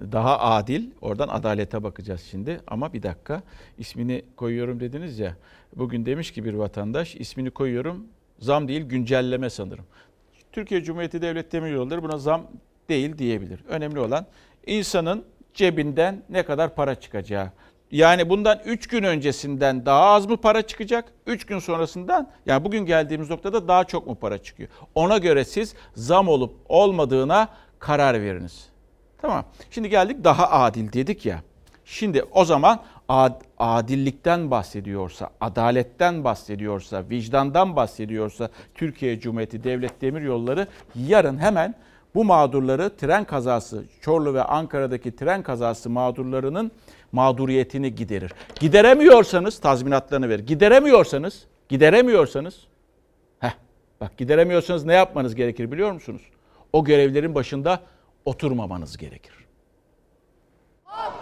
Daha 0.00 0.40
adil. 0.40 0.90
Oradan 1.00 1.28
adalete 1.28 1.82
bakacağız 1.82 2.20
şimdi. 2.30 2.60
Ama 2.66 2.92
bir 2.92 3.02
dakika. 3.02 3.42
ismini 3.78 4.24
koyuyorum 4.36 4.80
dediniz 4.80 5.18
ya. 5.18 5.36
Bugün 5.76 6.06
demiş 6.06 6.30
ki 6.30 6.44
bir 6.44 6.54
vatandaş 6.54 7.14
ismini 7.14 7.50
koyuyorum. 7.50 8.06
Zam 8.38 8.68
değil 8.68 8.82
güncelleme 8.82 9.50
sanırım. 9.50 9.84
Türkiye 10.52 10.84
Cumhuriyeti 10.84 11.22
Devlet 11.22 11.52
Demiryolları 11.52 12.02
buna 12.02 12.18
zam 12.18 12.42
değil 12.88 13.18
diyebilir. 13.18 13.60
Önemli 13.68 14.00
olan 14.00 14.26
insanın 14.66 15.24
cebinden 15.54 16.22
ne 16.28 16.42
kadar 16.42 16.74
para 16.74 16.94
çıkacağı. 16.94 17.50
Yani 17.90 18.28
bundan 18.30 18.60
3 18.64 18.86
gün 18.86 19.02
öncesinden 19.02 19.86
daha 19.86 20.04
az 20.04 20.26
mı 20.26 20.36
para 20.36 20.62
çıkacak? 20.62 21.04
3 21.26 21.44
gün 21.46 21.58
sonrasından 21.58 22.30
yani 22.46 22.64
bugün 22.64 22.86
geldiğimiz 22.86 23.30
noktada 23.30 23.68
daha 23.68 23.84
çok 23.84 24.06
mu 24.06 24.14
para 24.14 24.38
çıkıyor? 24.38 24.68
Ona 24.94 25.18
göre 25.18 25.44
siz 25.44 25.74
zam 25.94 26.28
olup 26.28 26.54
olmadığına 26.68 27.48
karar 27.78 28.22
veriniz. 28.22 28.66
Tamam. 29.18 29.44
Şimdi 29.70 29.88
geldik 29.88 30.24
daha 30.24 30.50
adil 30.50 30.92
dedik 30.92 31.26
ya. 31.26 31.42
Şimdi 31.84 32.22
o 32.22 32.44
zaman 32.44 32.82
ad, 33.08 33.40
adillikten 33.58 34.50
bahsediyorsa, 34.50 35.30
adaletten 35.40 36.24
bahsediyorsa, 36.24 37.04
vicdandan 37.10 37.76
bahsediyorsa 37.76 38.48
Türkiye 38.74 39.20
Cumhuriyeti 39.20 39.64
Devlet 39.64 40.00
Demiryolları 40.00 40.66
yarın 40.94 41.38
hemen 41.38 41.74
bu 42.14 42.24
mağdurları 42.24 42.96
tren 42.96 43.24
kazası, 43.24 43.84
Çorlu 44.00 44.34
ve 44.34 44.42
Ankara'daki 44.42 45.16
tren 45.16 45.42
kazası 45.42 45.90
mağdurlarının 45.90 46.72
mağduriyetini 47.12 47.94
giderir. 47.94 48.32
Gideremiyorsanız 48.60 49.58
tazminatlarını 49.58 50.28
verir. 50.28 50.46
Gideremiyorsanız, 50.46 51.46
gideremiyorsanız, 51.68 52.66
heh, 53.40 53.54
bak 54.00 54.16
gideremiyorsanız 54.16 54.84
ne 54.84 54.94
yapmanız 54.94 55.34
gerekir 55.34 55.72
biliyor 55.72 55.92
musunuz? 55.92 56.22
O 56.72 56.84
görevlerin 56.84 57.34
başında 57.34 57.80
oturmamanız 58.24 58.96
gerekir. 58.96 59.34
Adalet, 60.86 61.21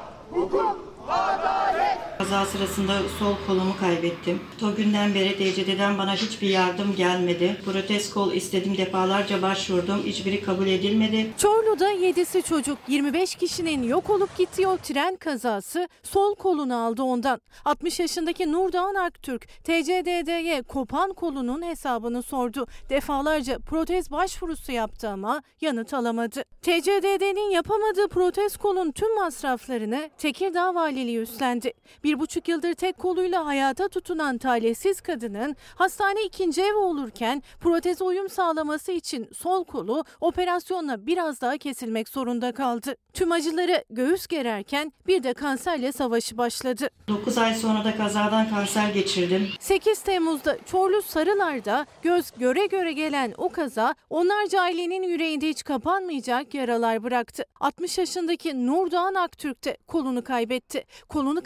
Kaza 2.21 2.47
sırasında 2.47 2.93
sol 3.19 3.35
kolumu 3.47 3.77
kaybettim. 3.81 4.41
O 4.63 4.75
günden 4.75 5.15
beri 5.15 5.39
DCD'den 5.39 5.99
bana 5.99 6.15
hiçbir 6.15 6.49
yardım 6.49 6.97
gelmedi. 6.97 7.61
Protez 7.65 8.15
kol 8.15 8.33
istedim 8.33 8.77
defalarca 8.77 9.43
başvurdum. 9.43 10.03
Hiçbiri 10.05 10.43
kabul 10.43 10.67
edilmedi. 10.67 11.31
Çorlu'da 11.39 11.93
7'si 11.93 12.43
çocuk 12.43 12.79
25 12.89 13.35
kişinin 13.35 13.83
yok 13.83 14.11
olup 14.11 14.37
gittiği 14.39 14.69
o 14.69 14.77
tren 14.77 15.17
kazası 15.17 15.89
sol 16.03 16.35
kolunu 16.35 16.77
aldı 16.77 17.03
ondan. 17.03 17.41
60 17.65 18.01
yaşındaki 18.01 18.53
Nurdoğan 18.53 18.95
Aktürk 18.95 19.49
TCDD'ye 19.65 20.63
kopan 20.63 21.13
kolunun 21.13 21.63
hesabını 21.63 22.23
sordu. 22.23 22.67
Defalarca 22.91 23.59
protez 23.59 24.11
başvurusu 24.11 24.73
yaptı 24.73 25.09
ama 25.09 25.43
yanıt 25.61 25.95
alamadı. 25.95 26.43
TCDD'nin 26.63 27.51
yapamadığı 27.51 28.09
protez 28.09 28.57
kolun 28.57 28.93
tüm 28.93 29.15
masraflarını 29.15 30.11
Tekirdağ 30.19 30.75
Valiliği 30.75 31.19
üstlendi. 31.19 31.73
Bir 32.05 32.10
buçuk 32.19 32.49
yıldır 32.49 32.75
tek 32.75 32.99
koluyla 32.99 33.47
hayata 33.47 33.89
tutunan 33.89 34.39
talihsiz 34.39 35.01
kadının 35.01 35.57
hastane 35.75 36.23
ikinci 36.23 36.63
ev 36.63 36.75
olurken 36.75 37.43
protez 37.61 38.03
uyum 38.03 38.29
sağlaması 38.29 38.93
için 38.93 39.29
sol 39.37 39.65
kolu 39.65 40.05
operasyonla 40.21 41.07
biraz 41.07 41.41
daha 41.41 41.59
kesilmek 41.59 42.09
zorunda 42.09 42.53
kaldı. 42.53 42.97
Tüm 43.13 43.33
acıları 43.33 43.85
göğüs 43.91 44.27
gererken 44.27 44.93
bir 45.07 45.23
de 45.23 45.35
kanserle 45.35 45.93
savaşı 45.93 46.39
başladı. 46.39 46.89
9 47.09 47.39
ay 47.39 47.55
sonra 47.55 47.85
da 47.85 47.97
kazadan 47.97 48.49
kanser 48.51 48.89
geçirdim. 48.89 49.49
8 49.61 50.03
Temmuz'da 50.03 50.59
Çorlu 50.67 51.03
Sarılar'da 51.03 51.87
göz 52.03 52.31
göre 52.31 52.67
göre 52.67 52.93
gelen 52.93 53.35
o 53.37 53.49
kaza 53.49 53.95
onlarca 54.11 54.61
ailenin 54.61 55.03
yüreğinde 55.03 55.49
hiç 55.49 55.63
kapanmayacak 55.65 56.55
yaralar 56.55 57.03
bıraktı. 57.03 57.45
60 57.61 57.99
yaşındaki 57.99 58.67
Nurdoğan 58.67 59.15
Aktürk 59.15 59.65
de 59.65 59.77
kolunu 59.87 60.25
kaybetti. 60.25 60.85
Kolunu 61.09 61.43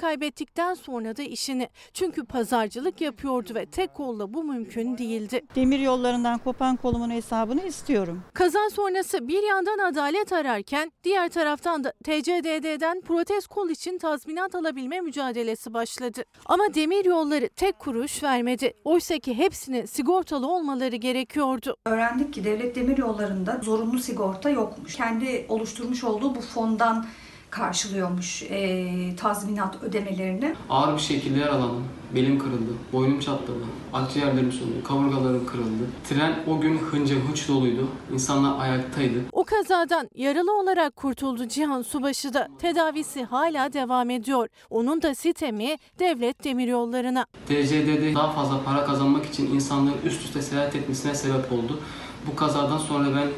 kaybettikten 0.55 0.75
sonra 0.75 1.17
da 1.17 1.23
işini. 1.23 1.69
Çünkü 1.93 2.25
pazarcılık 2.25 3.01
yapıyordu 3.01 3.55
ve 3.55 3.67
tek 3.67 3.95
kolla 3.95 4.35
bu 4.35 4.45
mümkün 4.45 4.99
değildi. 4.99 5.43
Demir 5.55 5.79
yollarından 5.79 6.38
kopan 6.38 6.77
kolumun 6.77 7.11
hesabını 7.11 7.67
istiyorum. 7.67 8.23
Kaza 8.35 8.71
sonrası 8.73 9.29
bir 9.29 9.43
yandan 9.43 9.79
adalet 9.79 10.33
ararken 10.33 10.93
diğer 11.05 11.29
taraftan 11.29 11.85
da 11.85 11.93
TCDD'den 11.93 13.01
protez 13.01 13.47
kol 13.47 13.71
için 13.71 13.99
tazminat 13.99 14.55
alabilme 14.55 15.01
mücadelesi 15.01 15.75
başladı. 15.75 16.25
Ama 16.47 16.64
demir 16.75 17.05
yolları 17.05 17.49
tek 17.49 17.79
kuruş 17.79 18.23
vermedi. 18.23 18.73
Oysa 18.85 19.19
ki 19.19 19.35
hepsinin 19.38 19.87
sigortalı 19.87 20.47
olmaları 20.47 20.97
gerekiyordu. 20.97 21.77
Öğrendik 21.87 22.35
ki 22.35 22.45
devlet 22.45 22.77
demir 22.77 22.99
yollarında 22.99 23.61
zorunlu 23.62 23.99
sigorta 23.99 24.51
yokmuş. 24.51 24.97
Kendi 24.97 25.47
oluşturmuş 25.49 26.05
olduğu 26.05 26.35
bu 26.35 26.40
fondan 26.40 27.07
karşılıyormuş 27.55 28.43
e, 28.43 29.17
tazminat 29.17 29.83
ödemelerini. 29.83 30.55
Ağır 30.71 30.95
bir 30.95 31.01
şekilde 31.01 31.40
yaralandım. 31.40 31.85
Belim 32.14 32.38
kırıldı, 32.38 32.73
boynum 32.93 33.21
çatladı, 33.21 33.64
akciğerlerim 33.93 34.53
soldu, 34.53 34.85
kaburgalarım 34.85 35.47
kırıldı. 35.47 35.85
Tren 36.09 36.38
o 36.47 36.61
gün 36.61 36.79
hınca 36.79 37.14
hınç 37.14 37.49
doluydu. 37.49 37.88
İnsanlar 38.12 38.64
ayaktaydı. 38.64 39.19
O 39.33 39.45
kazadan 39.45 40.11
yaralı 40.14 40.61
olarak 40.61 40.97
kurtuldu 40.97 41.49
Cihan 41.49 41.83
Subaşı 41.83 42.35
da. 42.35 42.49
Tedavisi 42.59 43.25
hala 43.25 43.73
devam 43.73 44.11
ediyor. 44.11 44.49
Onun 44.71 45.03
da 45.03 45.14
sitemi 45.14 45.77
devlet 45.99 46.45
demiryollarına. 46.45 47.27
TCD'de 47.47 48.14
daha 48.14 48.33
fazla 48.33 48.64
para 48.64 48.85
kazanmak 48.85 49.27
için 49.27 49.55
insanların 49.55 49.99
üst 50.05 50.25
üste 50.25 50.43
seyahat 50.43 50.77
etmesine 50.77 51.14
sebep 51.14 51.53
oldu. 51.53 51.81
Bu 52.27 52.37
kazadan 52.37 52.79
sonra 52.79 53.17
ben 53.17 53.29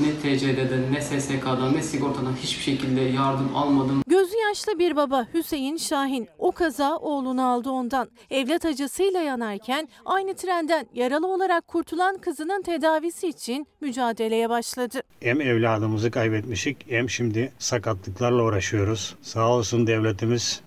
ne 0.00 0.12
TCD'den, 0.36 0.92
ne 0.92 1.00
SSK'dan, 1.00 1.74
ne 1.74 1.82
sigortadan 1.82 2.36
hiçbir 2.36 2.62
şekilde 2.62 3.00
yardım 3.00 3.56
almadım. 3.56 4.02
Gözü 4.06 4.36
yaşlı 4.48 4.78
bir 4.78 4.96
baba 4.96 5.26
Hüseyin 5.34 5.76
Şahin 5.76 6.28
o 6.38 6.52
kaza 6.52 6.96
oğlunu 6.96 7.46
aldı 7.46 7.70
ondan. 7.70 8.08
Evlat 8.30 8.64
acısıyla 8.64 9.20
yanarken 9.20 9.88
aynı 10.04 10.34
trenden 10.34 10.86
yaralı 10.94 11.26
olarak 11.26 11.68
kurtulan 11.68 12.18
kızının 12.18 12.62
tedavisi 12.62 13.28
için 13.28 13.66
mücadeleye 13.80 14.50
başladı. 14.50 15.00
Hem 15.20 15.40
evladımızı 15.40 16.10
kaybetmişik 16.10 16.90
hem 16.90 17.10
şimdi 17.10 17.52
sakatlıklarla 17.58 18.42
uğraşıyoruz. 18.42 19.14
Sağ 19.22 19.48
olsun 19.48 19.86
devletimiz 19.86 20.60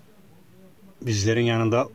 bizlerin 1.02 1.44
yanında 1.44 1.88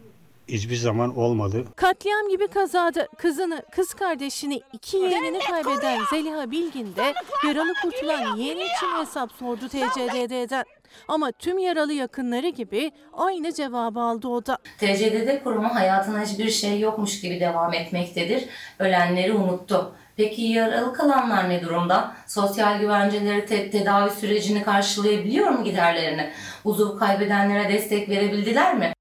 hiçbir 0.51 0.75
zaman 0.75 1.17
olmadı. 1.17 1.65
Katliam 1.75 2.29
gibi 2.29 2.47
kazada 2.47 3.07
kızını, 3.17 3.63
kız 3.71 3.93
kardeşini, 3.93 4.61
iki 4.73 4.97
yeğenini 4.97 5.39
kaybeden 5.39 5.99
Zeliha 6.09 6.51
Bilgin 6.51 6.95
de 6.95 7.13
yaralı 7.47 7.73
kurtulan 7.83 8.35
yeğeni 8.37 8.61
için 8.63 8.99
hesap 9.01 9.31
sordu 9.31 9.67
TCDD'den. 9.67 10.63
Ama 11.07 11.31
tüm 11.31 11.57
yaralı 11.57 11.93
yakınları 11.93 12.47
gibi 12.49 12.91
aynı 13.13 13.53
cevabı 13.53 13.99
aldı 13.99 14.27
o 14.27 14.45
da. 14.45 14.57
TCDD 14.79 15.43
kurumu 15.43 15.75
hayatına 15.75 16.21
hiçbir 16.21 16.49
şey 16.49 16.79
yokmuş 16.79 17.21
gibi 17.21 17.39
devam 17.39 17.73
etmektedir. 17.73 18.45
Ölenleri 18.79 19.33
unuttu. 19.33 19.95
Peki 20.17 20.41
yaralı 20.41 20.93
kalanlar 20.93 21.49
ne 21.49 21.61
durumda? 21.61 22.15
Sosyal 22.27 22.79
güvenceleri 22.79 23.45
te- 23.45 23.69
tedavi 23.69 24.09
sürecini 24.11 24.63
karşılayabiliyor 24.63 25.49
mu 25.49 25.63
giderlerini? 25.63 26.29
Uzuv 26.65 26.99
kaybedenlere 26.99 27.73
destek 27.73 28.09
verebildiler 28.09 28.75
mi? 28.77 28.93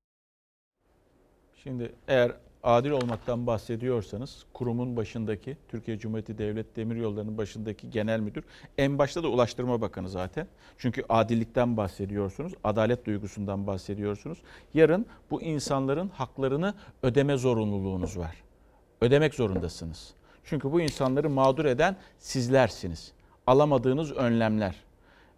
Şimdi 1.69 1.93
eğer 2.09 2.33
adil 2.63 2.91
olmaktan 2.91 3.47
bahsediyorsanız 3.47 4.47
kurumun 4.53 4.97
başındaki 4.97 5.57
Türkiye 5.69 5.99
Cumhuriyeti 5.99 6.39
Devlet 6.39 6.77
Demiryolları'nın 6.77 7.39
başındaki 7.39 7.91
genel 7.91 8.21
müdür 8.21 8.45
en 8.79 8.99
başta 8.99 9.23
da 9.23 9.29
Ulaştırma 9.29 9.81
Bakanı 9.81 10.09
zaten. 10.09 10.47
Çünkü 10.79 11.05
adillikten 11.09 11.77
bahsediyorsunuz, 11.77 12.53
adalet 12.65 13.07
duygusundan 13.07 13.67
bahsediyorsunuz. 13.67 14.39
Yarın 14.75 15.07
bu 15.31 15.43
insanların 15.43 16.09
haklarını 16.09 16.75
ödeme 17.03 17.37
zorunluluğunuz 17.37 18.19
var. 18.19 18.37
Ödemek 19.01 19.35
zorundasınız. 19.35 20.15
Çünkü 20.45 20.73
bu 20.73 20.81
insanları 20.81 21.31
mağdur 21.31 21.65
eden 21.65 21.97
sizlersiniz. 22.19 23.13
Alamadığınız 23.47 24.13
önlemler, 24.13 24.75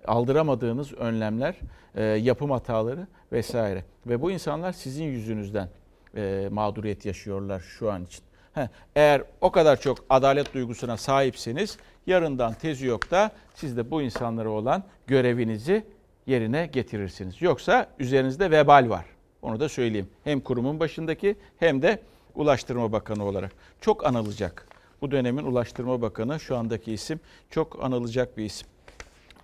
aldıramadığınız 0.07 0.93
önlemler, 0.93 1.57
e, 1.95 2.03
yapım 2.03 2.51
hataları 2.51 3.07
vesaire. 3.33 3.85
Ve 4.07 4.23
bu 4.23 4.31
insanlar 4.31 4.73
sizin 4.73 5.05
yüzünüzden 5.05 5.69
e, 6.17 6.49
mağduriyet 6.51 7.07
yaşıyorlar 7.07 7.61
şu 7.61 7.93
an 7.93 8.05
için. 8.05 8.23
Heh, 8.55 8.69
eğer 8.97 9.23
o 9.41 9.51
kadar 9.51 9.81
çok 9.81 10.05
adalet 10.11 10.55
duygusuna 10.55 10.97
sahipseniz 10.97 11.79
yarından 12.07 12.55
tezi 12.55 12.87
yok 12.87 13.11
da 13.11 13.31
siz 13.55 13.77
de 13.77 13.91
bu 13.91 14.03
insanlara 14.03 14.51
olan 14.51 14.83
görevinizi 15.07 15.85
yerine 16.27 16.67
getirirsiniz. 16.67 17.43
Yoksa 17.43 17.87
üzerinizde 17.99 18.51
vebal 18.51 18.89
var. 18.89 19.05
Onu 19.43 19.61
da 19.61 19.69
söyleyeyim. 19.69 20.09
Hem 20.25 20.41
kurumun 20.41 20.81
başındaki 20.81 21.37
hem 21.59 21.83
de 21.83 22.03
Ulaştırma 22.35 22.93
Bakanı 22.93 23.25
olarak. 23.25 23.53
Çok 23.81 24.07
anılacak. 24.07 24.67
Bu 25.01 25.11
dönemin 25.11 25.45
Ulaştırma 25.45 26.03
Bakanı 26.03 26.41
şu 26.41 26.57
andaki 26.57 26.93
isim 26.93 27.21
çok 27.51 27.85
anılacak 27.85 28.37
bir 28.37 28.45
isim. 28.45 28.69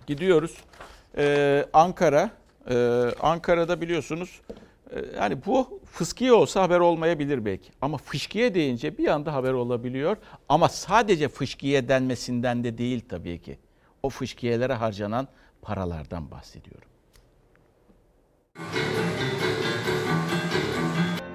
Gidiyoruz. 0.07 0.57
Ee, 1.17 1.65
Ankara. 1.73 2.31
Ee, 2.69 2.75
Ankara'da 3.19 3.81
biliyorsunuz 3.81 4.41
yani 5.15 5.45
bu 5.45 5.81
fıskiye 5.85 6.33
olsa 6.33 6.61
haber 6.61 6.79
olmayabilir 6.79 7.45
belki. 7.45 7.71
Ama 7.81 7.97
fışkiye 7.97 8.55
deyince 8.55 8.97
bir 8.97 9.07
anda 9.07 9.33
haber 9.33 9.53
olabiliyor. 9.53 10.17
Ama 10.49 10.69
sadece 10.69 11.27
fışkiye 11.27 11.87
denmesinden 11.87 12.63
de 12.63 12.77
değil 12.77 13.01
tabii 13.09 13.41
ki. 13.41 13.59
O 14.03 14.09
fışkiyelere 14.09 14.73
harcanan 14.73 15.27
paralardan 15.61 16.31
bahsediyorum. 16.31 16.89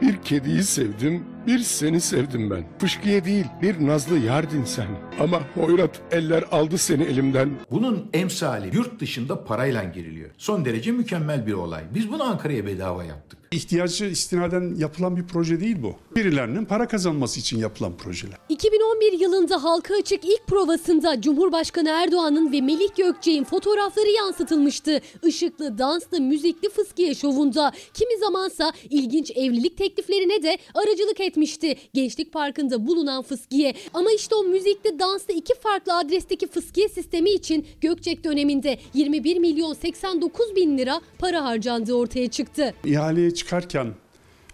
Bir 0.01 0.23
kediyi 0.23 0.63
sevdim, 0.63 1.27
bir 1.47 1.59
seni 1.59 2.01
sevdim 2.01 2.51
ben. 2.51 2.65
Fışkiye 2.79 3.25
değil, 3.25 3.45
bir 3.63 3.87
nazlı 3.87 4.19
yardin 4.19 4.65
sen. 4.65 4.87
Ama 5.21 5.41
hoyrat 5.55 6.01
eller 6.11 6.45
aldı 6.53 6.79
seni 6.79 7.03
elimden. 7.03 7.51
Bunun 7.71 8.11
emsali 8.13 8.77
yurt 8.77 9.01
dışında 9.01 9.45
parayla 9.45 9.85
giriliyor. 9.85 10.31
Son 10.39 10.65
derece 10.65 10.93
mükemmel 10.93 11.47
bir 11.47 11.53
olay. 11.53 11.83
Biz 11.95 12.13
bunu 12.13 12.23
Ankara'ya 12.23 12.67
bedava 12.67 13.05
yaptık. 13.05 13.39
İhtiyacı 13.53 14.05
istinaden 14.05 14.75
yapılan 14.79 15.17
bir 15.17 15.27
proje 15.27 15.61
değil 15.61 15.77
bu. 15.83 15.95
Birilerinin 16.17 16.65
para 16.65 16.89
kazanması 16.89 17.41
için 17.41 17.59
yapılan 17.59 17.97
projeler. 17.97 18.39
2011 18.49 19.13
yılında 19.21 19.65
halka 19.65 19.95
açık 19.95 20.25
ilk 20.25 20.47
provasında 20.47 21.21
Cumhurbaşkanı 21.21 21.89
Erdoğan'ın 21.89 22.53
ve 22.53 22.61
Melih 22.61 22.89
Gökçek'in 22.97 23.45
fotoğrafları 23.45 24.09
yansıtılmıştı. 24.09 25.01
Işıklı, 25.27 25.79
danslı, 25.79 26.21
müzikli 26.21 26.69
fıskiye 26.71 27.15
şovunda. 27.15 27.73
Kimi 27.95 28.19
zamansa 28.19 28.73
ilginç 28.91 29.31
evlilik 29.31 29.77
tekliflerine 29.77 30.43
de 30.43 30.59
aracılık 30.75 31.21
etmişti. 31.33 31.77
Gençlik 31.95 32.33
Parkı'nda 32.33 32.87
bulunan 32.87 33.23
fıskiye. 33.23 33.75
Ama 33.95 34.11
işte 34.13 34.35
o 34.35 34.45
müzikli, 34.45 34.99
danslı 34.99 35.35
iki 35.35 35.55
farklı 35.55 35.99
adresteki 35.99 36.47
fıskiye 36.47 36.89
sistemi 36.89 37.31
için 37.31 37.67
Gökçek 37.81 38.25
döneminde 38.25 38.79
21 38.95 39.39
milyon 39.39 39.73
89 39.73 40.57
bin 40.57 40.79
lira 40.79 41.01
para 41.19 41.45
harcandığı 41.45 41.95
ortaya 41.95 42.31
çıktı. 42.31 42.75
İhaleye 42.85 43.31
çıkarken 43.31 43.95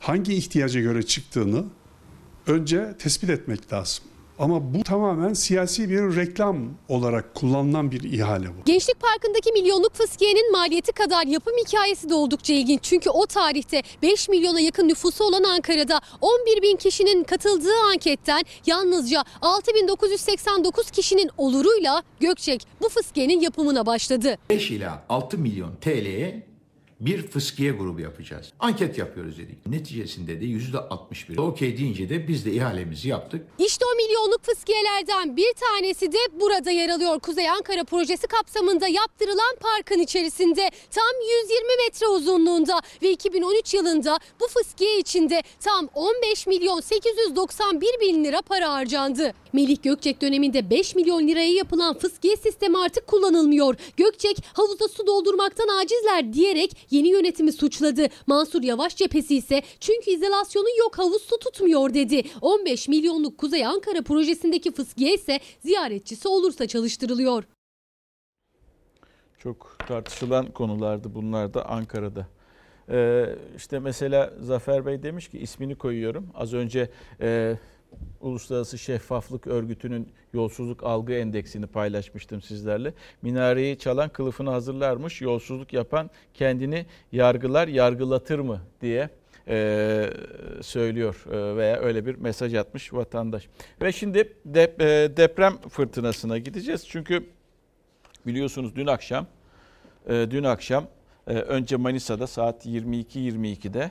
hangi 0.01 0.35
ihtiyaca 0.35 0.81
göre 0.81 1.03
çıktığını 1.03 1.65
önce 2.47 2.95
tespit 2.99 3.31
etmek 3.31 3.73
lazım. 3.73 4.05
Ama 4.39 4.75
bu 4.75 4.83
tamamen 4.85 5.33
siyasi 5.33 5.91
bir 5.91 6.17
reklam 6.17 6.57
olarak 6.89 7.35
kullanılan 7.35 7.91
bir 7.91 8.03
ihale 8.13 8.49
bu. 8.49 8.65
Gençlik 8.65 9.01
Parkı'ndaki 9.01 9.53
milyonluk 9.53 9.95
fıskiyenin 9.95 10.53
maliyeti 10.53 10.93
kadar 10.93 11.27
yapım 11.27 11.53
hikayesi 11.67 12.09
de 12.09 12.15
oldukça 12.15 12.55
ilginç. 12.55 12.83
Çünkü 12.83 13.11
o 13.11 13.27
tarihte 13.27 13.83
5 14.03 14.29
milyona 14.29 14.61
yakın 14.61 14.89
nüfusu 14.89 15.25
olan 15.25 15.43
Ankara'da 15.43 16.01
11 16.21 16.63
bin 16.63 16.77
kişinin 16.77 17.25
katıldığı 17.25 17.77
anketten 17.93 18.43
yalnızca 18.67 19.25
6989 19.43 20.91
kişinin 20.91 21.31
oluruyla 21.37 22.03
Gökçek 22.21 22.67
bu 22.83 22.89
fıskiyenin 22.89 23.41
yapımına 23.41 23.87
başladı. 23.87 24.39
5 24.51 24.71
ila 24.71 25.05
6 25.09 25.39
milyon 25.39 25.77
TL'ye 25.77 26.48
bir 27.01 27.27
fıskiye 27.27 27.73
grubu 27.73 28.01
yapacağız. 28.01 28.53
Anket 28.59 28.99
yapıyoruz 28.99 29.39
dedik. 29.39 29.67
Neticesinde 29.67 30.41
de 30.41 30.45
%61. 30.45 31.41
Okey 31.41 31.79
deyince 31.79 32.09
de 32.09 32.29
biz 32.29 32.45
de 32.45 32.53
ihalemizi 32.53 33.09
yaptık. 33.09 33.47
İşte 33.59 33.85
o 33.93 33.97
milyonluk 33.97 34.45
fıskiyelerden 34.45 35.37
bir 35.37 35.53
tanesi 35.53 36.13
de 36.13 36.19
burada 36.41 36.71
yer 36.71 36.89
alıyor. 36.89 37.21
Kuzey 37.21 37.51
Ankara 37.51 37.85
projesi 37.85 38.27
kapsamında 38.27 38.89
yaptırılan 38.89 39.57
parkın 39.61 39.99
içerisinde 40.01 40.71
tam 40.91 41.05
120 41.43 41.67
metre 41.85 42.07
uzunluğunda 42.07 42.81
ve 43.03 43.11
2013 43.11 43.75
yılında 43.75 44.19
bu 44.41 44.47
fıskiye 44.49 44.99
içinde 44.99 45.43
tam 45.61 45.89
15 45.95 46.47
milyon 46.47 46.81
891 46.81 47.89
bin 48.01 48.25
lira 48.25 48.43
para 48.43 48.73
harcandı. 48.73 49.33
Melih 49.53 49.83
Gökçek 49.83 50.21
döneminde 50.21 50.71
5 50.71 50.95
milyon 50.95 51.29
liraya 51.29 51.53
yapılan 51.53 51.99
fıskiye 51.99 52.37
sistemi 52.37 52.79
artık 52.79 53.07
kullanılmıyor. 53.07 53.75
Gökçek 53.97 54.37
havuza 54.53 54.89
su 54.89 55.07
doldurmaktan 55.07 55.69
acizler 55.69 56.33
diyerek 56.33 56.88
yeni 56.91 57.09
yönetimi 57.09 57.53
suçladı. 57.53 58.07
Mansur 58.27 58.63
Yavaş 58.63 58.97
cephesi 58.97 59.37
ise 59.37 59.63
çünkü 59.81 60.11
izolasyonu 60.11 60.79
yok 60.79 60.99
havuz 60.99 61.23
su 61.23 61.39
tutmuyor 61.39 61.95
dedi. 61.95 62.23
15 62.41 62.89
milyonluk 62.89 63.39
Kuzey 63.39 63.67
Ankara 63.67 64.03
projesindeki 64.03 64.73
fıskiye 64.73 65.15
ise 65.15 65.41
ziyaretçisi 65.61 66.29
olursa 66.29 66.67
çalıştırılıyor. 66.67 67.45
Çok 69.39 69.77
tartışılan 69.89 70.47
konulardı 70.53 71.15
bunlar 71.15 71.55
da 71.55 71.69
Ankara'da. 71.69 72.27
Ee, 72.91 73.37
işte 73.57 73.79
mesela 73.79 74.33
Zafer 74.41 74.87
Bey 74.87 75.03
demiş 75.03 75.29
ki 75.29 75.39
ismini 75.39 75.75
koyuyorum. 75.75 76.27
Az 76.35 76.55
önce 76.55 76.91
e, 77.21 77.57
Uluslararası 78.21 78.79
Şeffaflık 78.79 79.47
Örgütü'nün 79.47 80.09
yolsuzluk 80.33 80.85
algı 80.85 81.13
endeksini 81.13 81.67
paylaşmıştım 81.67 82.43
sizlerle. 82.43 82.95
Minareyi 83.23 83.79
çalan 83.79 84.09
kılıfını 84.09 84.51
hazırlarmış, 84.51 85.21
yolsuzluk 85.21 85.73
yapan 85.73 86.11
kendini 86.35 86.87
yargılar, 87.13 87.69
yargılatır 87.69 88.39
mı 88.39 88.61
diye 88.81 89.11
e, 89.49 90.11
söylüyor 90.63 91.25
e, 91.33 91.57
veya 91.57 91.77
öyle 91.77 92.07
bir 92.07 92.15
mesaj 92.15 92.55
atmış 92.55 92.95
vatandaş. 92.95 93.49
Ve 93.83 93.93
şimdi 93.93 94.33
dep, 94.45 94.83
e, 94.83 95.11
deprem 95.17 95.57
fırtınasına 95.69 96.39
gideceğiz. 96.39 96.89
Çünkü 96.89 97.27
biliyorsunuz 98.27 98.77
dün 98.77 98.87
akşam 98.87 99.27
e, 100.09 100.27
dün 100.31 100.45
akşam 100.45 100.87
e, 101.27 101.33
önce 101.33 101.77
Manisa'da 101.77 102.27
saat 102.27 102.67
22.22'de 102.67 103.91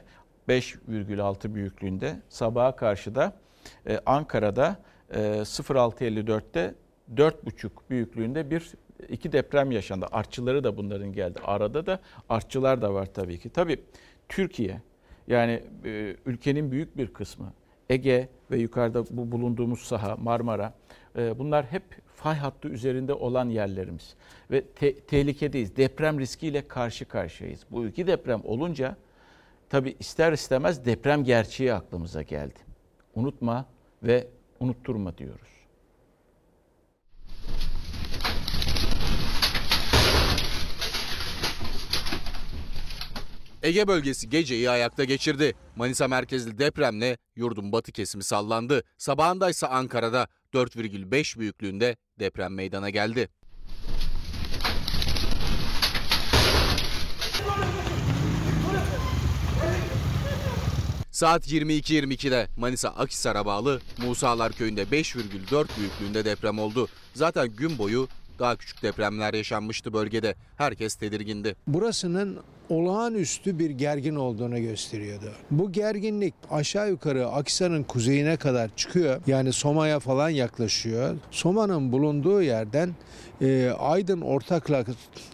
5,6 0.50 1.54
büyüklüğünde 1.56 2.22
sabaha 2.30 2.76
karşı 2.76 3.16
ee, 3.88 4.00
Ankara'da 4.06 4.78
06.54'te 5.12 6.60
e, 6.60 6.74
4,5 7.16 7.70
büyüklüğünde 7.90 8.50
bir 8.50 8.72
iki 9.10 9.32
deprem 9.32 9.72
yaşandı. 9.72 10.08
Artçıları 10.12 10.64
da 10.64 10.78
bunların 10.78 11.14
geldi. 11.14 11.40
Arada 11.44 11.86
da 11.86 12.00
artçılar 12.30 12.82
da 12.82 12.94
var 12.94 13.06
tabii 13.14 13.40
ki. 13.40 13.50
Tabii 13.50 13.82
Türkiye 14.30 14.82
yani 15.28 15.64
e, 15.86 16.16
ülkenin 16.26 16.72
büyük 16.72 16.98
bir 16.98 17.08
kısmı 17.08 17.54
Ege 17.90 18.30
ve 18.52 18.58
yukarıda 18.58 19.04
bu 19.10 19.32
bulunduğumuz 19.32 19.80
saha 19.80 20.16
Marmara 20.16 20.74
e, 21.18 21.40
bunlar 21.40 21.66
hep 21.66 21.84
fay 22.16 22.36
hattı 22.36 22.68
üzerinde 22.68 23.14
olan 23.14 23.50
yerlerimiz 23.50 24.16
ve 24.52 24.62
te- 24.62 24.96
tehlikedeyiz. 25.00 25.76
Deprem 25.76 26.20
riskiyle 26.20 26.68
karşı 26.68 27.06
karşıyayız. 27.06 27.66
Bu 27.72 27.86
iki 27.86 28.08
deprem 28.08 28.42
olunca 28.44 28.96
tabii 29.70 29.96
ister 30.00 30.34
istemez 30.34 30.86
deprem 30.86 31.24
gerçeği 31.24 31.74
aklımıza 31.74 32.22
geldi 32.22 32.67
unutma 33.18 33.66
ve 34.04 34.28
unutturma 34.60 35.18
diyoruz. 35.18 35.50
Ege 43.64 43.88
bölgesi 43.88 44.30
geceyi 44.30 44.70
ayakta 44.70 45.04
geçirdi. 45.04 45.54
Manisa 45.76 46.08
merkezli 46.08 46.58
depremle 46.58 47.18
yurdun 47.36 47.72
batı 47.72 47.92
kesimi 47.92 48.24
sallandı. 48.24 48.84
Sabahında 48.98 49.50
ise 49.50 49.68
Ankara'da 49.68 50.28
4,5 50.54 51.40
büyüklüğünde 51.40 51.96
deprem 52.20 52.54
meydana 52.54 52.90
geldi. 52.90 53.30
Saat 61.18 61.48
22.22'de 61.48 62.48
Manisa 62.58 62.90
Akhisar'a 62.90 63.46
bağlı 63.46 63.82
Musalar 63.98 64.52
köyünde 64.54 64.84
5,4 64.84 65.68
büyüklüğünde 65.78 66.26
deprem 66.26 66.60
oldu. 66.60 66.88
Zaten 67.14 67.48
gün 67.48 67.78
boyu 67.78 68.08
daha 68.40 68.56
küçük 68.56 68.84
depremler 68.84 69.34
yaşanmıştı 69.34 69.94
bölgede. 69.94 70.36
Herkes 70.58 70.96
tedirgindi. 70.96 71.56
Burasının 71.68 72.40
olağanüstü 72.70 73.60
bir 73.60 73.70
gergin 73.70 74.16
olduğunu 74.16 74.62
gösteriyordu. 74.62 75.32
Bu 75.52 75.72
gerginlik 75.72 76.34
aşağı 76.52 76.90
yukarı 76.90 77.28
Akhisar'ın 77.28 77.84
kuzeyine 77.84 78.38
kadar 78.38 78.70
çıkıyor. 78.76 79.22
Yani 79.28 79.54
Soma'ya 79.54 80.00
falan 80.00 80.30
yaklaşıyor. 80.30 81.16
Soma'nın 81.32 81.92
bulunduğu 81.92 82.42
yerden 82.42 82.90
e, 83.42 83.70
Aydın 83.80 84.22
Ortakla 84.22 84.86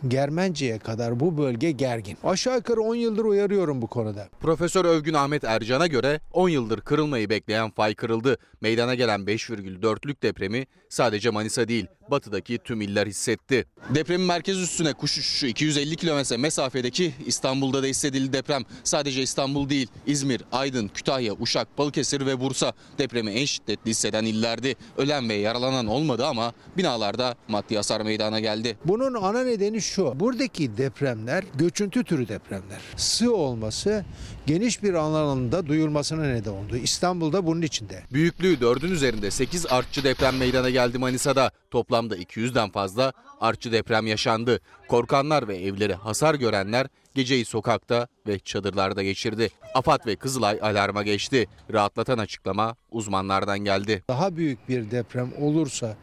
Germence'ye 0.08 0.80
kadar 0.80 1.20
bu 1.20 1.38
bölge 1.38 1.72
gergin. 1.72 2.18
Aşağı 2.24 2.56
yukarı 2.56 2.82
10 2.82 2.96
yıldır 2.96 3.26
uyarıyorum 3.26 3.82
bu 3.82 3.88
konuda. 3.88 4.30
Profesör 4.40 4.86
Övgün 4.86 5.14
Ahmet 5.14 5.44
Ercan'a 5.44 5.88
göre 5.88 6.20
10 6.32 6.50
yıldır 6.50 6.82
kırılmayı 6.82 7.30
bekleyen 7.30 7.72
fay 7.72 7.96
kırıldı. 7.96 8.38
Meydana 8.62 8.96
gelen 8.96 9.22
5,4'lük 9.22 10.22
depremi 10.22 10.66
sadece 10.90 11.30
Manisa 11.30 11.68
değil 11.68 11.86
batıdaki 12.12 12.58
tüm 12.58 12.82
iller 12.82 13.08
hissetti. 13.08 13.66
Depremin 13.90 14.28
merkez 14.28 14.62
üstüne 14.62 14.94
kuş 14.94 15.18
uçuşu 15.18 15.48
250 15.48 15.96
kilometre 15.96 16.38
mesafedeki 16.38 17.14
İstanbul'da 17.24 17.84
da 17.84 17.88
hissedildi 17.88 18.34
deprem. 18.34 18.64
Sadece 18.84 19.22
İstanbul 19.22 19.70
değil 19.70 19.88
İzmir, 20.08 20.42
Aydın, 20.52 20.88
Kütahya, 20.88 21.34
Uşak, 21.40 21.78
Balıkesir 21.78 22.26
ve 22.26 22.40
Bursa 22.40 22.74
depremi 22.98 23.32
en 23.32 23.46
şiddetli 23.46 23.90
hisseden 23.92 24.26
illerdi. 24.26 24.76
Ölen 24.98 25.30
ve 25.30 25.34
yaralanan 25.34 25.88
olmadı 25.88 26.26
ama 26.26 26.54
binalarda 26.78 27.36
maddi 27.48 27.76
hasar 27.76 28.02
meydana 28.02 28.40
geldi. 28.40 28.78
Bunun 28.86 29.14
ana 29.14 29.44
nedeni 29.44 29.82
şu. 29.82 30.20
Buradaki 30.20 30.78
depremler 30.78 31.44
göçüntü 31.56 32.04
türü 32.04 32.28
depremler. 32.28 32.80
Sığ 32.98 33.34
olması 33.34 34.06
geniş 34.46 34.84
bir 34.84 34.94
alanda 34.94 35.68
duyulmasına 35.68 36.24
neden 36.24 36.52
oldu. 36.52 36.78
İstanbul'da 36.78 37.46
bunun 37.46 37.62
içinde. 37.62 38.04
Büyüklüğü 38.14 38.54
4'ün 38.54 38.92
üzerinde 38.92 39.32
8 39.32 39.66
artçı 39.66 40.04
deprem 40.04 40.38
meydana 40.38 40.70
geldi 40.70 40.98
Manisa'da. 40.98 41.52
Toplamda 41.72 42.18
200'den 42.18 42.70
fazla 42.72 43.14
artçı 43.42 43.72
deprem 43.72 44.08
yaşandı. 44.08 44.60
Korkanlar 44.88 45.48
ve 45.48 45.58
evleri 45.58 45.94
hasar 45.94 46.36
görenler 46.36 46.88
geceyi 47.16 47.46
sokakta 47.46 48.08
ve 48.28 48.40
çadırlarda 48.40 49.04
geçirdi. 49.04 49.50
AFAD 49.74 50.06
ve 50.06 50.16
Kızılay 50.16 50.60
alarma 50.62 51.04
geçti. 51.04 51.48
Rahatlatan 51.74 52.18
açıklama 52.18 52.76
uzmanlardan 52.92 53.60
geldi. 53.60 54.04
Daha 54.08 54.36
büyük 54.36 54.70
bir 54.70 54.92
deprem 54.92 55.32
olursa 55.40 55.98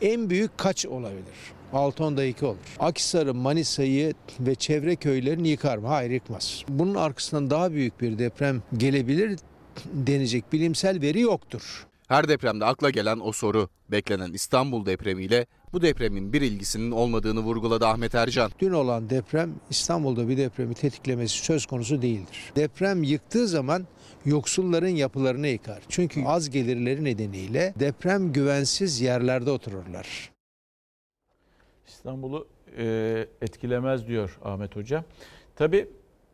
en 0.00 0.30
büyük 0.30 0.58
kaç 0.58 0.86
olabilir? 0.86 1.54
6-10'da 1.72 2.24
2 2.24 2.44
olur. 2.44 2.76
Akhisar'ı, 2.78 3.34
Manisa'yı 3.34 4.14
ve 4.40 4.54
çevre 4.54 4.96
köylerini 4.96 5.48
yıkar 5.48 5.78
mı? 5.78 5.88
Hayır 5.88 6.10
yıkmaz. 6.10 6.64
Bunun 6.68 6.94
arkasından 6.94 7.50
daha 7.50 7.72
büyük 7.72 8.00
bir 8.00 8.18
deprem 8.18 8.62
gelebilir 8.76 9.38
denecek 9.84 10.52
bilimsel 10.52 11.00
veri 11.00 11.20
yoktur. 11.20 11.86
Her 12.08 12.28
depremde 12.28 12.64
akla 12.64 12.90
gelen 12.90 13.20
o 13.20 13.32
soru. 13.32 13.68
Beklenen 13.90 14.32
İstanbul 14.32 14.86
depremiyle 14.86 15.46
bu 15.74 15.82
depremin 15.82 16.32
bir 16.32 16.42
ilgisinin 16.42 16.90
olmadığını 16.90 17.40
vurguladı 17.40 17.86
Ahmet 17.86 18.14
Ercan. 18.14 18.50
Dün 18.58 18.72
olan 18.72 19.10
deprem 19.10 19.54
İstanbul'da 19.70 20.28
bir 20.28 20.36
depremi 20.36 20.74
tetiklemesi 20.74 21.44
söz 21.44 21.66
konusu 21.66 22.02
değildir. 22.02 22.52
Deprem 22.56 23.02
yıktığı 23.02 23.48
zaman 23.48 23.86
yoksulların 24.24 24.88
yapılarını 24.88 25.48
yıkar. 25.48 25.82
Çünkü 25.88 26.24
az 26.24 26.50
gelirleri 26.50 27.04
nedeniyle 27.04 27.74
deprem 27.80 28.32
güvensiz 28.32 29.00
yerlerde 29.00 29.50
otururlar. 29.50 30.32
İstanbul'u 31.86 32.48
e, 32.78 33.26
etkilemez 33.42 34.06
diyor 34.06 34.38
Ahmet 34.44 34.76
Hoca. 34.76 35.04
Tabii 35.56 35.88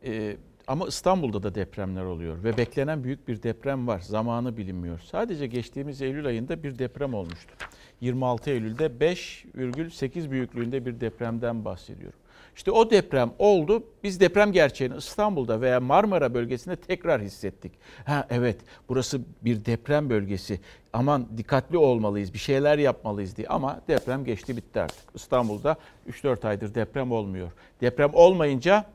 e, 0.05 0.37
ama 0.67 0.87
İstanbul'da 0.87 1.43
da 1.43 1.55
depremler 1.55 2.03
oluyor 2.03 2.43
ve 2.43 2.57
beklenen 2.57 3.03
büyük 3.03 3.27
bir 3.27 3.43
deprem 3.43 3.87
var. 3.87 3.99
Zamanı 3.99 4.57
bilinmiyor. 4.57 4.99
Sadece 4.99 5.47
geçtiğimiz 5.47 6.01
Eylül 6.01 6.25
ayında 6.25 6.63
bir 6.63 6.79
deprem 6.79 7.13
olmuştu. 7.13 7.55
26 8.01 8.49
Eylül'de 8.49 8.85
5,8 8.85 10.31
büyüklüğünde 10.31 10.85
bir 10.85 11.01
depremden 11.01 11.65
bahsediyorum. 11.65 12.19
İşte 12.55 12.71
o 12.71 12.89
deprem 12.89 13.31
oldu. 13.39 13.83
Biz 14.03 14.19
deprem 14.19 14.51
gerçeğini 14.51 14.97
İstanbul'da 14.97 15.61
veya 15.61 15.79
Marmara 15.79 16.33
bölgesinde 16.33 16.75
tekrar 16.75 17.21
hissettik. 17.21 17.71
Ha 18.05 18.27
evet 18.29 18.57
burası 18.89 19.21
bir 19.41 19.65
deprem 19.65 20.09
bölgesi. 20.09 20.59
Aman 20.93 21.27
dikkatli 21.37 21.77
olmalıyız, 21.77 22.33
bir 22.33 22.39
şeyler 22.39 22.77
yapmalıyız 22.77 23.37
diye. 23.37 23.47
Ama 23.47 23.81
deprem 23.87 24.25
geçti 24.25 24.57
bitti 24.57 24.81
artık. 24.81 25.15
İstanbul'da 25.15 25.75
3-4 26.09 26.47
aydır 26.47 26.75
deprem 26.75 27.11
olmuyor. 27.11 27.51
Deprem 27.81 28.09
olmayınca 28.13 28.85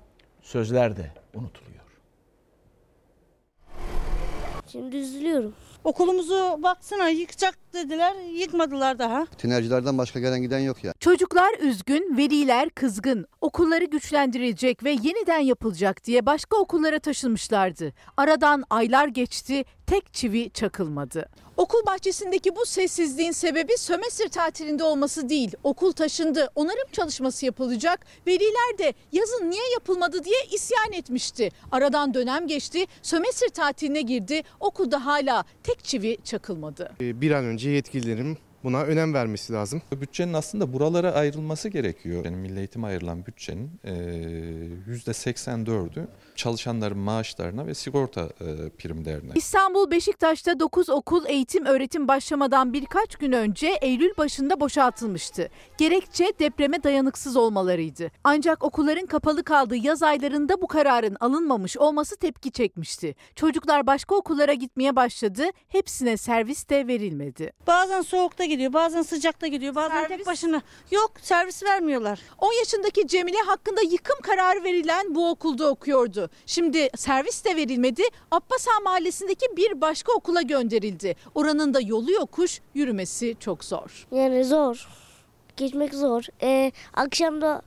sözler 0.43 0.97
de 0.97 1.11
unutuluyor. 1.35 1.77
Şimdi 4.67 4.97
üzülüyorum. 4.97 5.55
Okulumuzu 5.87 6.59
baksana 6.63 7.09
yıkacak 7.09 7.59
dediler, 7.73 8.15
yıkmadılar 8.33 8.99
daha. 8.99 9.27
Tinercilerden 9.27 9.99
başka 9.99 10.21
gelen 10.21 10.43
giden 10.43 10.59
yok 10.59 10.85
ya. 10.85 10.95
Çocuklar 11.01 11.59
üzgün, 11.61 12.17
veliler 12.19 12.71
kızgın. 12.71 13.27
Okulları 13.41 13.85
güçlendirilecek 13.85 14.85
ve 14.85 14.91
yeniden 14.91 15.39
yapılacak 15.39 16.05
diye 16.05 16.27
başka 16.27 16.57
okullara 16.57 16.99
taşınmışlardı. 16.99 17.93
Aradan 18.17 18.65
aylar 18.71 19.09
geçti, 19.09 19.65
tek 19.87 20.15
çivi 20.15 20.51
çakılmadı. 20.51 21.29
Okul 21.57 21.87
bahçesindeki 21.87 22.57
bu 22.57 22.67
sessizliğin 22.67 23.33
sebebi 23.33 23.79
sömestr 23.79 24.29
tatilinde 24.29 24.85
olması 24.85 25.29
değil. 25.29 25.53
Okul 25.65 25.93
taşındı, 25.93 26.51
onarım 26.55 26.91
çalışması 26.93 27.47
yapılacak. 27.47 28.07
Veliler 28.27 28.79
de 28.79 28.95
yazın 29.13 29.51
niye 29.51 29.73
yapılmadı 29.75 30.25
diye 30.25 30.45
isyan 30.53 30.93
etmişti. 30.93 31.51
Aradan 31.73 32.15
dönem 32.15 32.47
geçti, 32.47 32.87
sömestr 33.03 33.49
tatiline 33.49 34.03
girdi. 34.03 34.43
Okulda 34.61 35.07
hala 35.07 35.45
tek 35.63 35.85
çivi 35.85 36.19
çakılmadı. 36.25 36.93
Bir 37.01 37.31
an 37.31 37.45
önce 37.45 37.71
yetkililerin 37.71 38.39
buna 38.65 38.83
önem 38.83 39.15
vermesi 39.15 39.53
lazım. 39.53 39.83
Bütçenin 39.93 40.33
aslında 40.33 40.73
buralara 40.73 41.13
ayrılması 41.13 41.69
gerekiyor. 41.69 42.25
Yani 42.25 42.37
Milli 42.37 42.59
Eğitim'e 42.59 42.87
ayrılan 42.87 43.27
bütçenin 43.27 43.71
%84'ü 44.89 46.07
çalışanların 46.37 46.99
maaşlarına 46.99 47.67
ve 47.67 47.75
sigorta 47.75 48.21
e, 48.21 48.69
primlerine. 48.69 49.33
İstanbul 49.35 49.91
Beşiktaş'ta 49.91 50.61
9 50.61 50.91
okul 50.91 51.27
eğitim 51.27 51.67
öğretim 51.67 52.09
başlamadan 52.09 52.73
birkaç 52.73 53.17
gün 53.17 53.33
önce 53.33 53.67
Eylül 53.81 54.11
başında 54.19 54.61
boşaltılmıştı. 54.61 55.49
Gerekçe 55.79 56.33
depreme 56.39 56.83
dayanıksız 56.83 57.37
olmalarıydı. 57.37 58.11
Ancak 58.25 58.65
okulların 58.65 59.07
kapalı 59.07 59.45
kaldığı 59.45 59.77
yaz 59.77 60.03
aylarında 60.03 60.63
bu 60.63 60.67
kararın 60.67 61.17
alınmamış 61.21 61.77
olması 61.77 62.17
tepki 62.17 62.51
çekmişti. 62.51 63.15
Çocuklar 63.35 63.87
başka 63.87 64.15
okullara 64.15 64.53
gitmeye 64.53 64.97
başladı. 64.97 65.45
Hepsine 65.69 66.17
servis 66.17 66.69
de 66.69 66.87
verilmedi. 66.87 67.53
Bazen 67.67 68.03
soğukta 68.03 68.45
gidiyor, 68.45 68.73
bazen 68.73 69.03
sıcakta 69.03 69.47
gidiyor, 69.47 69.75
bazen 69.75 70.09
tek 70.09 70.27
başına. 70.27 70.63
Yok 70.91 71.13
servis 71.23 71.63
vermiyorlar. 71.63 72.21
10 72.39 72.53
yaşındaki 72.53 73.07
Cemile 73.07 73.39
hakkında 73.47 73.81
yıkım 73.81 74.17
kararı 74.23 74.65
verilen 74.65 75.15
bu 75.15 75.31
okulda 75.31 75.71
okuyordu. 75.71 76.26
Şimdi 76.47 76.89
servis 76.97 77.45
de 77.45 77.57
verilmedi. 77.57 78.03
Abbas 78.31 78.69
Ağa 78.69 78.81
mahallesindeki 78.81 79.47
bir 79.57 79.81
başka 79.81 80.13
okula 80.13 80.43
gönderildi. 80.43 81.17
Oranın 81.35 81.75
da 81.75 81.81
yolu 81.81 82.13
yokuş, 82.13 82.61
yürümesi 82.75 83.37
çok 83.41 83.65
zor. 83.65 84.07
Yani 84.13 84.45
zor. 84.45 84.89
Geçmek 85.57 85.95
zor. 85.95 86.25
Ee, 86.43 86.73
akşam 86.95 87.41
da 87.41 87.63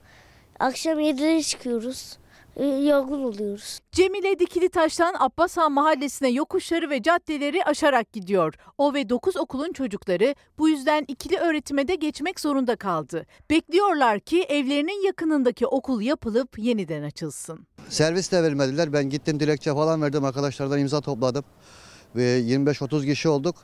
akşam 0.60 1.00
7'de 1.00 1.42
çıkıyoruz. 1.42 2.19
Yorgun 2.58 3.22
oluyoruz. 3.22 3.78
Cemile 3.92 4.38
Dikili 4.38 4.68
Taş'tan 4.68 5.14
Abbas 5.18 5.58
Ağa 5.58 5.68
mahallesine 5.68 6.28
yokuşları 6.28 6.90
ve 6.90 7.02
caddeleri 7.02 7.64
aşarak 7.64 8.12
gidiyor. 8.12 8.54
O 8.78 8.94
ve 8.94 9.08
9 9.08 9.36
okulun 9.36 9.72
çocukları 9.72 10.34
bu 10.58 10.68
yüzden 10.68 11.04
ikili 11.08 11.36
öğretime 11.36 11.88
de 11.88 11.94
geçmek 11.94 12.40
zorunda 12.40 12.76
kaldı. 12.76 13.26
Bekliyorlar 13.50 14.20
ki 14.20 14.42
evlerinin 14.42 15.06
yakınındaki 15.06 15.66
okul 15.66 16.00
yapılıp 16.00 16.58
yeniden 16.58 17.02
açılsın. 17.02 17.66
Servis 17.88 18.32
de 18.32 18.42
vermediler. 18.42 18.92
Ben 18.92 19.10
gittim 19.10 19.40
dilekçe 19.40 19.74
falan 19.74 20.02
verdim. 20.02 20.24
Arkadaşlardan 20.24 20.78
imza 20.78 21.00
topladım. 21.00 21.44
Ve 22.16 22.40
25-30 22.40 23.04
kişi 23.04 23.28
olduk. 23.28 23.56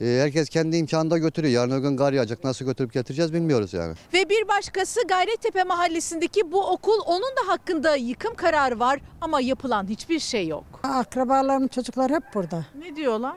Ee, 0.00 0.18
Herkes 0.22 0.48
kendi 0.48 0.76
imkanında 0.76 1.18
götürüyor. 1.18 1.52
Yarın 1.54 1.70
öbür 1.70 1.88
gün 1.88 1.96
kar 1.96 2.12
yağacak. 2.12 2.44
Nasıl 2.44 2.64
götürüp 2.64 2.92
getireceğiz 2.92 3.32
bilmiyoruz 3.32 3.72
yani. 3.74 3.94
Ve 4.14 4.28
bir 4.28 4.48
başkası 4.48 5.00
Gayrettepe 5.08 5.64
mahallesindeki 5.64 6.52
bu 6.52 6.66
okul 6.70 6.98
onun 7.06 7.22
da 7.36 7.48
hakkında 7.52 7.96
yıkım 7.96 8.34
kararı 8.34 8.78
var 8.80 9.00
ama 9.20 9.40
yapılan 9.40 9.88
hiçbir 9.88 10.18
şey 10.18 10.46
yok. 10.48 10.64
Akrabalarım 10.82 11.68
çocuklar 11.68 12.10
hep 12.12 12.22
burada. 12.34 12.66
Ne 12.78 12.96
diyorlar? 12.96 13.36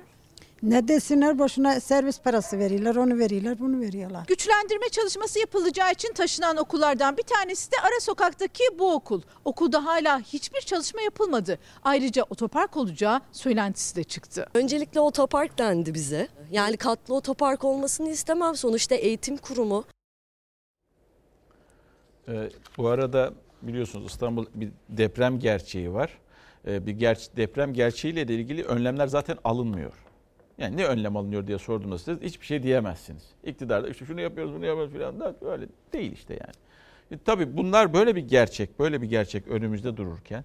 Ne 0.65 0.87
desinler 0.87 1.39
boşuna 1.39 1.79
servis 1.79 2.21
parası 2.21 2.59
veriyorlar, 2.59 2.95
onu 2.95 3.19
veriyorlar, 3.19 3.59
bunu 3.59 3.81
veriyorlar. 3.81 4.25
Güçlendirme 4.27 4.89
çalışması 4.89 5.39
yapılacağı 5.39 5.91
için 5.91 6.13
taşınan 6.13 6.57
okullardan 6.57 7.17
bir 7.17 7.23
tanesi 7.23 7.71
de 7.71 7.75
ara 7.81 7.99
sokaktaki 7.99 8.63
bu 8.79 8.93
okul. 8.93 9.21
Okulda 9.45 9.85
hala 9.85 10.19
hiçbir 10.19 10.61
çalışma 10.61 11.01
yapılmadı. 11.01 11.59
Ayrıca 11.83 12.23
otopark 12.29 12.77
olacağı 12.77 13.21
söylentisi 13.31 13.95
de 13.95 14.03
çıktı. 14.03 14.47
Öncelikle 14.53 14.99
otopark 14.99 15.57
dendi 15.57 15.93
bize. 15.93 16.27
Yani 16.51 16.77
katlı 16.77 17.15
otopark 17.15 17.63
olmasını 17.63 18.09
istemem. 18.09 18.55
Sonuçta 18.55 18.95
eğitim 18.95 19.37
kurumu. 19.37 19.85
Ee, 22.27 22.49
bu 22.77 22.87
arada 22.87 23.33
biliyorsunuz 23.61 24.11
İstanbul 24.11 24.45
bir 24.55 24.69
deprem 24.89 25.39
gerçeği 25.39 25.93
var. 25.93 26.17
Ee, 26.67 26.85
bir 26.85 26.91
ger 26.91 27.27
deprem 27.35 27.73
gerçeğiyle 27.73 28.27
de 28.27 28.33
ilgili 28.33 28.63
önlemler 28.63 29.07
zaten 29.07 29.37
alınmıyor. 29.43 30.04
Yani 30.57 30.77
ne 30.77 30.85
önlem 30.85 31.17
alınıyor 31.17 31.47
diye 31.47 31.57
sorduğunuzda 31.57 32.13
siz 32.13 32.21
hiçbir 32.23 32.45
şey 32.45 32.63
diyemezsiniz. 32.63 33.23
İktidarda 33.43 33.89
işte 33.89 34.05
şunu 34.05 34.21
yapıyoruz 34.21 34.53
bunu 34.53 34.65
yapıyoruz 34.65 34.93
falan 34.93 35.19
da 35.19 35.35
öyle 35.51 35.67
değil 35.93 36.11
işte 36.11 36.33
yani. 36.33 36.53
E, 37.11 37.23
tabii 37.25 37.57
bunlar 37.57 37.93
böyle 37.93 38.15
bir 38.15 38.27
gerçek, 38.27 38.79
böyle 38.79 39.01
bir 39.01 39.07
gerçek 39.07 39.47
önümüzde 39.47 39.97
dururken 39.97 40.43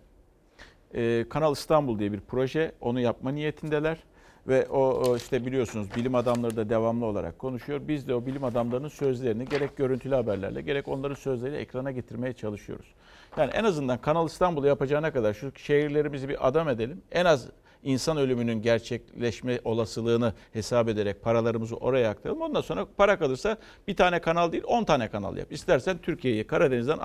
e, 0.95 1.25
Kanal 1.29 1.53
İstanbul 1.53 1.99
diye 1.99 2.13
bir 2.13 2.21
proje 2.21 2.73
onu 2.81 3.01
yapma 3.01 3.31
niyetindeler. 3.31 3.99
Ve 4.49 4.67
o, 4.67 4.79
o 4.79 5.17
işte 5.17 5.47
biliyorsunuz 5.47 5.89
bilim 5.97 6.15
adamları 6.15 6.57
da 6.57 6.69
devamlı 6.69 7.07
olarak 7.07 7.39
konuşuyor. 7.39 7.81
Biz 7.89 8.09
de 8.09 8.15
o 8.15 8.27
bilim 8.27 8.45
adamlarının 8.45 8.89
sözlerini 8.89 9.45
gerek 9.45 9.77
görüntülü 9.77 10.15
haberlerle 10.15 10.61
gerek 10.63 10.89
onların 10.89 11.15
sözleriyle 11.15 11.59
ekrana 11.59 11.91
getirmeye 11.91 12.33
çalışıyoruz. 12.33 12.87
Yani 13.37 13.51
en 13.51 13.65
azından 13.65 13.99
Kanal 13.99 14.27
İstanbul'u 14.27 14.67
yapacağına 14.67 15.13
kadar 15.13 15.35
şu 15.35 15.53
şehirlerimizi 15.57 16.29
bir 16.29 16.49
adam 16.49 16.69
edelim. 16.69 17.03
En 17.13 17.25
az 17.25 17.49
insan 17.83 18.17
ölümünün 18.17 18.63
gerçekleşme 18.63 19.61
olasılığını 19.65 20.33
hesap 20.53 20.89
ederek 20.89 21.23
paralarımızı 21.23 21.77
oraya 21.77 22.11
aktaralım. 22.11 22.43
Ondan 22.43 22.61
sonra 22.61 22.87
para 22.97 23.19
kalırsa 23.19 23.57
bir 23.89 23.97
tane 23.97 24.21
kanal 24.21 24.53
değil 24.53 24.65
10 24.67 24.85
tane 24.85 25.09
kanal 25.09 25.37
yap. 25.37 25.53
İstersen 25.53 25.99
Türkiye'yi 25.99 26.47
Karadeniz'den 26.47 26.99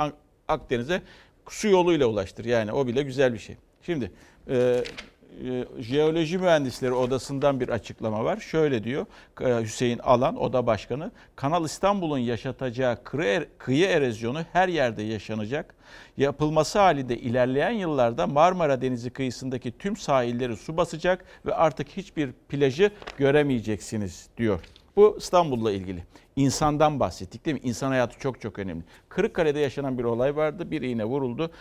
Akdeniz'e 0.47 1.01
su 1.49 1.67
yoluyla 1.67 2.07
ulaştır. 2.07 2.45
Yani 2.45 2.71
o 2.73 2.88
bile 2.88 3.03
güzel 3.03 3.34
bir 3.34 3.39
şey. 3.39 3.57
Şimdi 3.82 4.11
e, 4.49 4.84
Jeoloji 5.79 6.38
Mühendisleri 6.38 6.93
Odası'ndan 6.93 7.59
bir 7.59 7.69
açıklama 7.69 8.23
var. 8.23 8.38
Şöyle 8.38 8.83
diyor 8.83 9.05
e, 9.41 9.61
Hüseyin 9.61 9.99
Alan, 9.99 10.41
Oda 10.41 10.67
Başkanı. 10.67 11.11
Kanal 11.36 11.65
İstanbul'un 11.65 12.17
yaşatacağı 12.17 13.03
kıyı, 13.03 13.47
kıyı 13.57 13.88
erozyonu 13.88 14.41
her 14.53 14.67
yerde 14.67 15.03
yaşanacak. 15.03 15.75
Yapılması 16.17 16.79
halinde 16.79 17.17
ilerleyen 17.17 17.71
yıllarda 17.71 18.27
Marmara 18.27 18.81
Denizi 18.81 19.09
kıyısındaki 19.09 19.77
tüm 19.77 19.97
sahilleri 19.97 20.57
su 20.57 20.77
basacak 20.77 21.25
ve 21.45 21.55
artık 21.55 21.88
hiçbir 21.89 22.31
plajı 22.31 22.91
göremeyeceksiniz 23.17 24.29
diyor. 24.38 24.59
Bu 24.95 25.15
İstanbul'la 25.17 25.71
ilgili. 25.71 26.03
İnsandan 26.36 26.99
bahsettik 26.99 27.45
değil 27.45 27.53
mi? 27.55 27.61
İnsan 27.63 27.89
hayatı 27.89 28.19
çok 28.19 28.41
çok 28.41 28.59
önemli. 28.59 28.83
Kırıkkale'de 29.09 29.59
yaşanan 29.59 29.97
bir 29.97 30.03
olay 30.03 30.36
vardı. 30.36 30.71
Bir 30.71 30.81
iğne 30.81 31.05
vuruldu. 31.05 31.51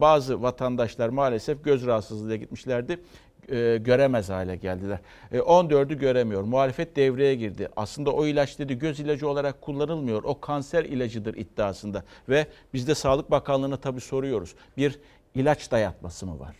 Bazı 0.00 0.42
vatandaşlar 0.42 1.08
maalesef 1.08 1.64
göz 1.64 1.86
rahatsızlığıyla 1.86 2.36
gitmişlerdi. 2.36 3.00
E, 3.48 3.76
göremez 3.76 4.28
hale 4.30 4.56
geldiler. 4.56 4.98
E, 5.32 5.38
14'ü 5.38 5.98
göremiyor. 5.98 6.42
Muhalefet 6.42 6.96
devreye 6.96 7.34
girdi. 7.34 7.68
Aslında 7.76 8.12
o 8.12 8.26
ilaç 8.26 8.58
dedi 8.58 8.78
göz 8.78 9.00
ilacı 9.00 9.28
olarak 9.28 9.60
kullanılmıyor. 9.60 10.22
O 10.22 10.40
kanser 10.40 10.84
ilacıdır 10.84 11.34
iddiasında. 11.34 12.04
Ve 12.28 12.46
biz 12.74 12.88
de 12.88 12.94
Sağlık 12.94 13.30
Bakanlığı'na 13.30 13.76
tabii 13.76 14.00
soruyoruz. 14.00 14.54
Bir 14.76 14.98
ilaç 15.34 15.70
dayatması 15.70 16.26
mı 16.26 16.40
var? 16.40 16.56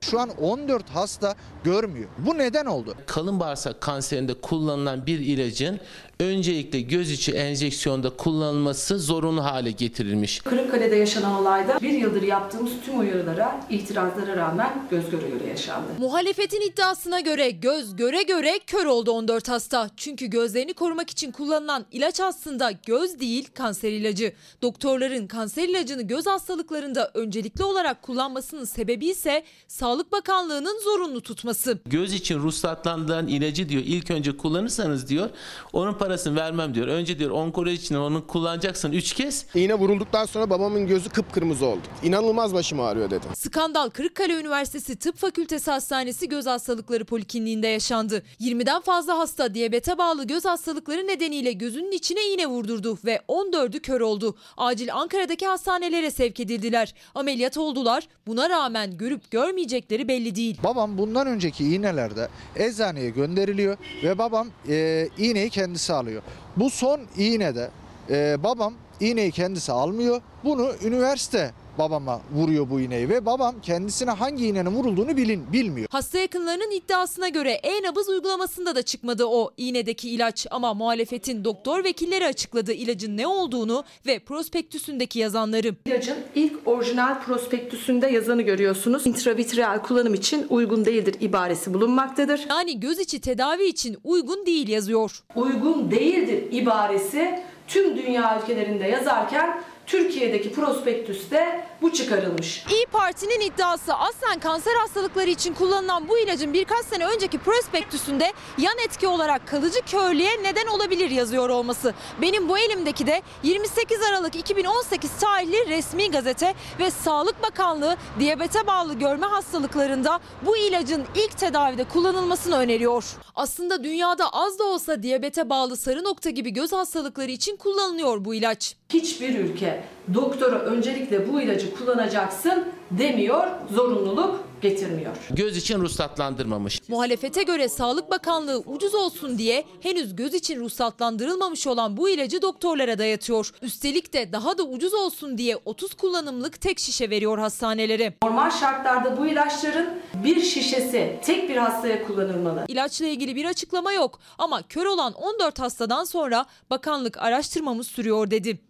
Şu 0.00 0.20
an 0.20 0.30
14 0.30 0.90
hasta 0.90 1.34
görmüyor. 1.64 2.08
Bu 2.18 2.38
neden 2.38 2.66
oldu? 2.66 2.94
Kalın 3.06 3.40
bağırsak 3.40 3.80
kanserinde 3.80 4.34
kullanılan 4.34 5.06
bir 5.06 5.18
ilacın 5.18 5.80
öncelikle 6.20 6.80
göz 6.80 7.10
içi 7.10 7.32
enjeksiyonda 7.32 8.10
kullanılması 8.10 8.98
zorunlu 8.98 9.44
hale 9.44 9.70
getirilmiş. 9.70 10.40
Kırıkkale'de 10.40 10.96
yaşanan 10.96 11.34
olayda 11.34 11.80
bir 11.82 11.92
yıldır 11.92 12.22
yaptığımız 12.22 12.72
tüm 12.84 13.00
uyarılara, 13.00 13.60
itirazlara 13.70 14.36
rağmen 14.36 14.86
göz 14.90 15.10
göre 15.10 15.28
göre 15.28 15.48
yaşandı. 15.48 15.86
Muhalefetin 15.98 16.60
iddiasına 16.60 17.20
göre 17.20 17.50
göz 17.50 17.96
göre 17.96 18.22
göre 18.22 18.60
kör 18.66 18.86
oldu 18.86 19.10
14 19.10 19.48
hasta. 19.48 19.90
Çünkü 19.96 20.26
gözlerini 20.26 20.74
korumak 20.74 21.10
için 21.10 21.32
kullanılan 21.32 21.86
ilaç 21.92 22.20
aslında 22.20 22.72
göz 22.86 23.20
değil 23.20 23.48
kanser 23.54 23.92
ilacı. 23.92 24.32
Doktorların 24.62 25.26
kanser 25.26 25.68
ilacını 25.68 26.02
göz 26.02 26.26
hastalıklarında 26.26 27.10
öncelikli 27.14 27.64
olarak 27.64 28.02
kullanmasının 28.02 28.64
sebebi 28.64 29.06
ise 29.06 29.44
Sağlık 29.68 30.12
Bakanlığı'nın 30.12 30.80
zorunlu 30.84 31.20
tutması. 31.20 31.78
Göz 31.86 32.14
için 32.14 32.38
ruhsatlandırılan 32.38 33.26
ilacı 33.26 33.68
diyor 33.68 33.82
ilk 33.86 34.10
önce 34.10 34.36
kullanırsanız 34.36 35.08
diyor 35.08 35.30
onun 35.72 35.92
parasını 36.06 36.36
vermem 36.36 36.74
diyor. 36.74 36.88
Önce 36.88 37.18
diyor 37.18 37.30
onkoloji 37.30 37.74
için 37.74 37.94
onu 37.94 38.26
kullanacaksın 38.26 38.92
3 38.92 39.12
kez. 39.12 39.46
İğne 39.54 39.74
vurulduktan 39.74 40.24
sonra 40.24 40.50
babamın 40.50 40.86
gözü 40.86 41.08
kıpkırmızı 41.08 41.66
oldu. 41.66 41.80
İnanılmaz 42.02 42.54
başım 42.54 42.80
ağrıyor 42.80 43.10
dedi. 43.10 43.26
Skandal 43.34 43.88
Kırıkkale 43.88 44.40
Üniversitesi 44.40 44.96
Tıp 44.96 45.16
Fakültesi 45.16 45.70
Hastanesi 45.70 46.28
Göz 46.28 46.46
Hastalıkları 46.46 47.04
Polikliniğinde 47.04 47.66
yaşandı. 47.66 48.22
20'den 48.40 48.80
fazla 48.80 49.18
hasta 49.18 49.54
diyabete 49.54 49.98
bağlı 49.98 50.26
göz 50.26 50.44
hastalıkları 50.44 51.06
nedeniyle 51.06 51.52
gözünün 51.52 51.92
içine 51.92 52.28
iğne 52.28 52.46
vurdurdu 52.46 52.98
ve 53.04 53.20
14'ü 53.28 53.80
kör 53.80 54.00
oldu. 54.00 54.36
Acil 54.56 54.94
Ankara'daki 54.94 55.46
hastanelere 55.46 56.10
sevk 56.10 56.40
edildiler. 56.40 56.94
Ameliyat 57.14 57.56
oldular. 57.56 58.08
Buna 58.26 58.50
rağmen 58.50 58.98
görüp 58.98 59.30
görmeyecekleri 59.30 60.08
belli 60.08 60.34
değil. 60.36 60.58
Babam 60.64 60.98
bundan 60.98 61.26
önceki 61.26 61.64
iğnelerde 61.74 62.28
eczaneye 62.56 63.10
gönderiliyor 63.10 63.76
ve 64.02 64.18
babam 64.18 64.48
e, 64.68 65.08
iğneyi 65.18 65.50
kendisi 65.50 65.92
alıyor. 65.96 66.22
Bu 66.56 66.70
son 66.70 67.00
iğnede 67.16 67.70
e, 68.10 68.42
babam 68.42 68.74
iğneyi 69.00 69.30
kendisi 69.30 69.72
almıyor. 69.72 70.20
Bunu 70.44 70.72
üniversite 70.84 71.52
babama 71.78 72.20
vuruyor 72.34 72.70
bu 72.70 72.80
iğneyi 72.80 73.08
ve 73.08 73.26
babam 73.26 73.54
kendisine 73.62 74.10
hangi 74.10 74.46
iğnenin 74.46 74.70
vurulduğunu 74.70 75.16
bilin, 75.16 75.52
bilmiyor. 75.52 75.88
Hasta 75.90 76.18
yakınlarının 76.18 76.70
iddiasına 76.70 77.28
göre 77.28 77.50
e-nabız 77.50 78.08
uygulamasında 78.08 78.74
da 78.74 78.82
çıkmadı 78.82 79.24
o 79.26 79.50
iğnedeki 79.56 80.10
ilaç 80.10 80.46
ama 80.50 80.74
muhalefetin 80.74 81.44
doktor 81.44 81.84
vekilleri 81.84 82.26
açıkladı 82.26 82.72
ilacın 82.72 83.16
ne 83.16 83.26
olduğunu 83.26 83.84
ve 84.06 84.18
prospektüsündeki 84.18 85.18
yazanları. 85.18 85.74
İlacın 85.86 86.16
ilk 86.34 86.68
orijinal 86.68 87.22
prospektüsünde 87.22 88.06
yazanı 88.06 88.42
görüyorsunuz. 88.42 89.06
İntravitreal 89.06 89.82
kullanım 89.82 90.14
için 90.14 90.46
uygun 90.50 90.84
değildir 90.84 91.14
ibaresi 91.20 91.74
bulunmaktadır. 91.74 92.46
Yani 92.50 92.80
göz 92.80 92.98
içi 92.98 93.20
tedavi 93.20 93.64
için 93.64 93.96
uygun 94.04 94.46
değil 94.46 94.68
yazıyor. 94.68 95.22
Uygun 95.36 95.90
değildir 95.90 96.44
ibaresi 96.52 97.40
tüm 97.68 97.96
dünya 97.96 98.40
ülkelerinde 98.42 98.84
yazarken 98.84 99.62
Türkiye'deki 99.86 100.52
prospektüste 100.52 101.66
bu 101.82 101.92
çıkarılmış. 101.92 102.64
İyi 102.70 102.86
Parti'nin 102.86 103.40
iddiası 103.40 103.94
aslen 103.94 104.38
kanser 104.40 104.74
hastalıkları 104.74 105.30
için 105.30 105.54
kullanılan 105.54 106.08
bu 106.08 106.18
ilacın 106.18 106.52
birkaç 106.52 106.86
sene 106.86 107.06
önceki 107.06 107.38
prospektüsünde 107.38 108.32
yan 108.58 108.78
etki 108.84 109.06
olarak 109.06 109.48
kalıcı 109.48 109.80
körlüğe 109.82 110.42
neden 110.42 110.66
olabilir 110.66 111.10
yazıyor 111.10 111.48
olması. 111.48 111.94
Benim 112.22 112.48
bu 112.48 112.58
elimdeki 112.58 113.06
de 113.06 113.22
28 113.42 114.02
Aralık 114.02 114.36
2018 114.36 115.10
tarihli 115.20 115.68
resmi 115.68 116.10
gazete 116.10 116.54
ve 116.78 116.90
Sağlık 116.90 117.42
Bakanlığı 117.42 117.96
diyabete 118.18 118.66
bağlı 118.66 118.94
görme 118.94 119.26
hastalıklarında 119.26 120.20
bu 120.46 120.56
ilacın 120.56 121.04
ilk 121.14 121.38
tedavide 121.38 121.84
kullanılmasını 121.84 122.56
öneriyor. 122.56 123.04
Aslında 123.34 123.84
dünyada 123.84 124.30
az 124.32 124.58
da 124.58 124.64
olsa 124.64 125.02
diyabete 125.02 125.50
bağlı 125.50 125.76
sarı 125.76 126.04
nokta 126.04 126.30
gibi 126.30 126.50
göz 126.50 126.72
hastalıkları 126.72 127.30
için 127.30 127.56
kullanılıyor 127.56 128.24
bu 128.24 128.34
ilaç. 128.34 128.76
Hiçbir 128.92 129.38
ülke 129.38 129.84
doktora 130.14 130.58
öncelikle 130.58 131.32
bu 131.32 131.40
ilacı 131.40 131.74
kullanacaksın 131.74 132.64
demiyor, 132.90 133.46
zorunluluk 133.74 134.44
getirmiyor. 134.62 135.16
Göz 135.30 135.56
için 135.56 135.80
ruhsatlandırmamış. 135.80 136.88
Muhalefete 136.88 137.42
göre 137.42 137.68
Sağlık 137.68 138.10
Bakanlığı 138.10 138.58
ucuz 138.58 138.94
olsun 138.94 139.38
diye 139.38 139.64
henüz 139.80 140.16
göz 140.16 140.34
için 140.34 140.60
ruhsatlandırılmamış 140.60 141.66
olan 141.66 141.96
bu 141.96 142.08
ilacı 142.08 142.42
doktorlara 142.42 142.98
dayatıyor. 142.98 143.50
Üstelik 143.62 144.12
de 144.12 144.32
daha 144.32 144.58
da 144.58 144.62
ucuz 144.62 144.94
olsun 144.94 145.38
diye 145.38 145.56
30 145.64 145.94
kullanımlık 145.94 146.60
tek 146.60 146.78
şişe 146.78 147.10
veriyor 147.10 147.38
hastanelere. 147.38 148.14
Normal 148.22 148.50
şartlarda 148.50 149.18
bu 149.18 149.26
ilaçların 149.26 149.88
bir 150.24 150.40
şişesi 150.42 151.18
tek 151.24 151.48
bir 151.48 151.56
hastaya 151.56 152.06
kullanılmalı. 152.06 152.64
İlaçla 152.68 153.06
ilgili 153.06 153.36
bir 153.36 153.44
açıklama 153.44 153.92
yok 153.92 154.20
ama 154.38 154.62
kör 154.62 154.86
olan 154.86 155.12
14 155.12 155.58
hastadan 155.58 156.04
sonra 156.04 156.46
bakanlık 156.70 157.18
araştırmamız 157.18 157.86
sürüyor 157.86 158.30
dedi. 158.30 158.65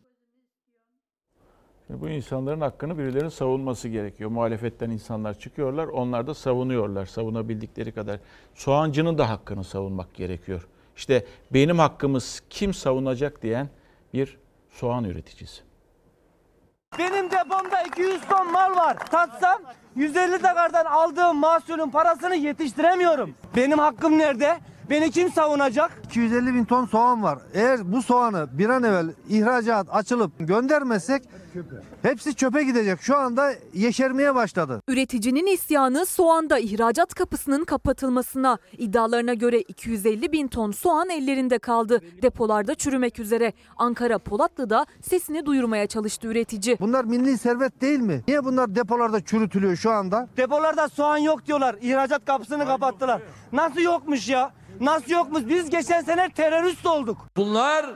Şimdi 1.86 2.00
bu 2.00 2.08
insanların 2.08 2.60
hakkını 2.60 2.98
birilerinin 2.98 3.28
savunması 3.28 3.88
gerekiyor. 3.88 4.30
Muhalefetten 4.30 4.90
insanlar 4.90 5.38
çıkıyorlar, 5.38 5.86
onlar 5.86 6.26
da 6.26 6.34
savunuyorlar 6.34 7.06
savunabildikleri 7.06 7.92
kadar. 7.92 8.20
Soğancının 8.54 9.18
da 9.18 9.30
hakkını 9.30 9.64
savunmak 9.64 10.14
gerekiyor. 10.14 10.68
İşte 10.96 11.26
benim 11.50 11.78
hakkımız 11.78 12.42
kim 12.50 12.74
savunacak 12.74 13.42
diyen 13.42 13.68
bir 14.14 14.38
soğan 14.68 15.04
üreticisi. 15.04 15.62
Benim 16.98 17.30
depomda 17.30 17.82
200 17.82 18.20
ton 18.28 18.52
mal 18.52 18.76
var. 18.76 18.96
Tatsam 19.10 19.62
150 19.96 20.38
takardan 20.38 20.84
aldığım 20.84 21.36
mahsulün 21.36 21.90
parasını 21.90 22.36
yetiştiremiyorum. 22.36 23.34
Benim 23.56 23.78
hakkım 23.78 24.18
nerede? 24.18 24.58
Beni 24.90 25.10
kim 25.10 25.32
savunacak? 25.32 26.02
250 26.04 26.54
bin 26.54 26.64
ton 26.64 26.86
soğan 26.86 27.22
var. 27.22 27.38
Eğer 27.54 27.92
bu 27.92 28.02
soğanı 28.02 28.48
bir 28.52 28.68
an 28.68 28.82
evvel 28.82 29.06
ihracat 29.28 29.86
açılıp 29.90 30.32
göndermezsek 30.38 31.22
hepsi 32.02 32.34
çöpe 32.34 32.62
gidecek. 32.62 33.00
Şu 33.02 33.16
anda 33.16 33.52
yeşermeye 33.74 34.34
başladı. 34.34 34.82
Üreticinin 34.88 35.46
isyanı 35.46 36.06
soğanda 36.06 36.58
ihracat 36.58 37.14
kapısının 37.14 37.64
kapatılmasına. 37.64 38.58
İddialarına 38.78 39.34
göre 39.34 39.60
250 39.60 40.32
bin 40.32 40.48
ton 40.48 40.70
soğan 40.70 41.10
ellerinde 41.10 41.58
kaldı. 41.58 42.00
Depolarda 42.22 42.74
çürümek 42.74 43.18
üzere. 43.18 43.52
Ankara 43.76 44.18
Polatlı'da 44.18 44.86
sesini 45.02 45.46
duyurmaya 45.46 45.86
çalıştı 45.86 46.26
üretici. 46.28 46.76
Bunlar 46.80 47.04
milli 47.04 47.38
servet 47.38 47.80
değil 47.80 48.00
mi? 48.00 48.22
Niye 48.28 48.44
bunlar 48.44 48.74
depolarda 48.74 49.24
çürütülüyor 49.24 49.76
şu 49.76 49.90
anda? 49.90 50.28
Depolarda 50.36 50.88
soğan 50.88 51.16
yok 51.18 51.46
diyorlar. 51.46 51.76
İhracat 51.82 52.24
kapısını 52.24 52.66
kapattılar. 52.66 53.22
Nasıl 53.52 53.80
yokmuş 53.80 54.28
ya? 54.28 54.52
Nasıl 54.80 55.10
yokmuş? 55.10 55.42
Biz 55.48 55.70
geçen 55.70 56.00
sene 56.00 56.28
terörist 56.30 56.86
olduk. 56.86 57.18
Bunlar 57.36 57.86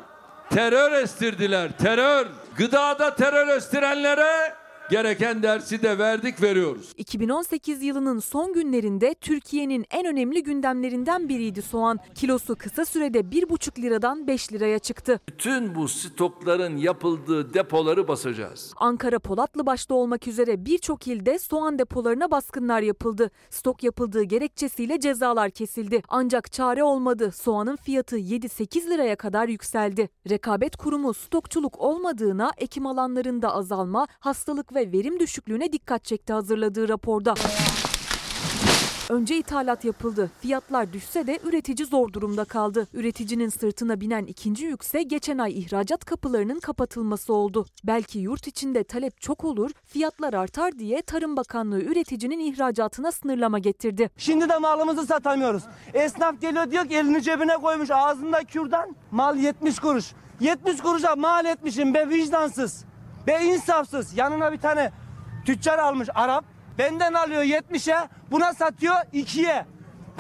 terör 0.50 0.92
estirdiler. 0.92 1.78
Terör. 1.78 2.26
Gıdada 2.57 3.14
terör 3.14 3.48
estirenlere 3.48 4.59
Gereken 4.91 5.43
dersi 5.43 5.82
de 5.82 5.99
verdik 5.99 6.43
veriyoruz. 6.43 6.93
2018 6.97 7.82
yılının 7.82 8.18
son 8.18 8.53
günlerinde 8.53 9.14
Türkiye'nin 9.14 9.84
en 9.91 10.07
önemli 10.07 10.43
gündemlerinden 10.43 11.28
biriydi 11.28 11.62
soğan. 11.62 11.99
Kilosu 12.14 12.57
kısa 12.57 12.84
sürede 12.84 13.18
1,5 13.20 13.82
liradan 13.82 14.26
5 14.26 14.53
liraya 14.53 14.78
çıktı. 14.78 15.20
Bütün 15.28 15.74
bu 15.74 15.88
stokların 15.88 16.76
yapıldığı 16.76 17.55
depoları 17.55 18.09
basacağız. 18.09 18.72
Ankara 18.76 19.18
Polatlı 19.18 19.66
başta 19.66 19.95
olmak 19.95 20.28
üzere 20.28 20.64
birçok 20.64 21.07
ilde 21.07 21.38
soğan 21.38 21.78
depolarına 21.78 22.30
baskınlar 22.30 22.80
yapıldı. 22.82 23.30
Stok 23.51 23.82
yapıldığı 23.82 24.22
gerekçesiyle 24.22 25.01
cezalar 25.01 25.51
kesildi. 25.51 26.03
Ancak 26.09 26.53
çare 26.53 26.84
olmadı. 26.84 27.32
Soğanın 27.32 27.76
fiyatı 27.76 28.18
7-8 28.18 28.91
liraya 28.91 29.16
kadar 29.16 29.49
yükseldi. 29.49 30.09
Rekabet 30.30 30.76
Kurumu 30.76 31.14
stokçuluk 31.14 31.80
olmadığına, 31.80 32.53
ekim 32.57 32.86
alanlarında 32.86 33.55
azalma, 33.55 34.07
hastalık 34.20 34.74
ve 34.74 34.80
verim 34.87 35.20
düşüklüğüne 35.20 35.72
dikkat 35.72 36.05
çekti 36.05 36.33
hazırladığı 36.33 36.89
raporda. 36.89 37.35
Önce 39.11 39.39
ithalat 39.39 39.85
yapıldı. 39.85 40.31
Fiyatlar 40.41 40.93
düşse 40.93 41.26
de 41.26 41.39
üretici 41.45 41.87
zor 41.87 42.12
durumda 42.12 42.45
kaldı. 42.45 42.87
Üreticinin 42.93 43.49
sırtına 43.49 44.01
binen 44.01 44.24
ikinci 44.24 44.64
yükse 44.64 45.03
geçen 45.03 45.39
ay 45.39 45.59
ihracat 45.59 46.05
kapılarının 46.05 46.61
kapatılması 46.61 47.33
oldu. 47.35 47.66
Belki 47.85 48.18
yurt 48.18 48.47
içinde 48.47 48.85
talep 48.85 49.20
çok 49.20 49.45
olur, 49.45 49.70
fiyatlar 49.87 50.35
artar 50.35 50.78
diye 50.78 51.03
Tarım 51.03 51.37
Bakanlığı 51.37 51.81
üreticinin 51.83 52.39
ihracatına 52.39 53.12
sınırlama 53.12 53.59
getirdi. 53.59 54.11
Şimdi 54.16 54.49
de 54.49 54.59
malımızı 54.59 55.07
satamıyoruz. 55.07 55.62
Esnaf 55.95 56.41
geliyor 56.41 56.70
diyor 56.70 56.89
ki 56.89 56.97
elini 56.97 57.22
cebine 57.22 57.57
koymuş 57.57 57.91
ağzında 57.91 58.45
kürdan. 58.45 58.97
Mal 59.11 59.37
70 59.37 59.78
kuruş. 59.78 60.12
70 60.41 60.81
kuruşa 60.81 61.16
mal 61.16 61.47
etmişim 61.47 61.95
be 61.95 62.09
vicdansız. 62.09 62.85
Be 63.27 63.39
insafsız. 63.45 64.16
Yanına 64.16 64.53
bir 64.53 64.59
tane 64.59 64.93
tüccar 65.45 65.79
almış 65.79 66.09
Arap. 66.14 66.45
Benden 66.79 67.14
alıyor 67.14 67.43
70'e 67.43 68.09
buna 68.31 68.55
satıyor 68.55 68.97
2'ye. 68.97 69.66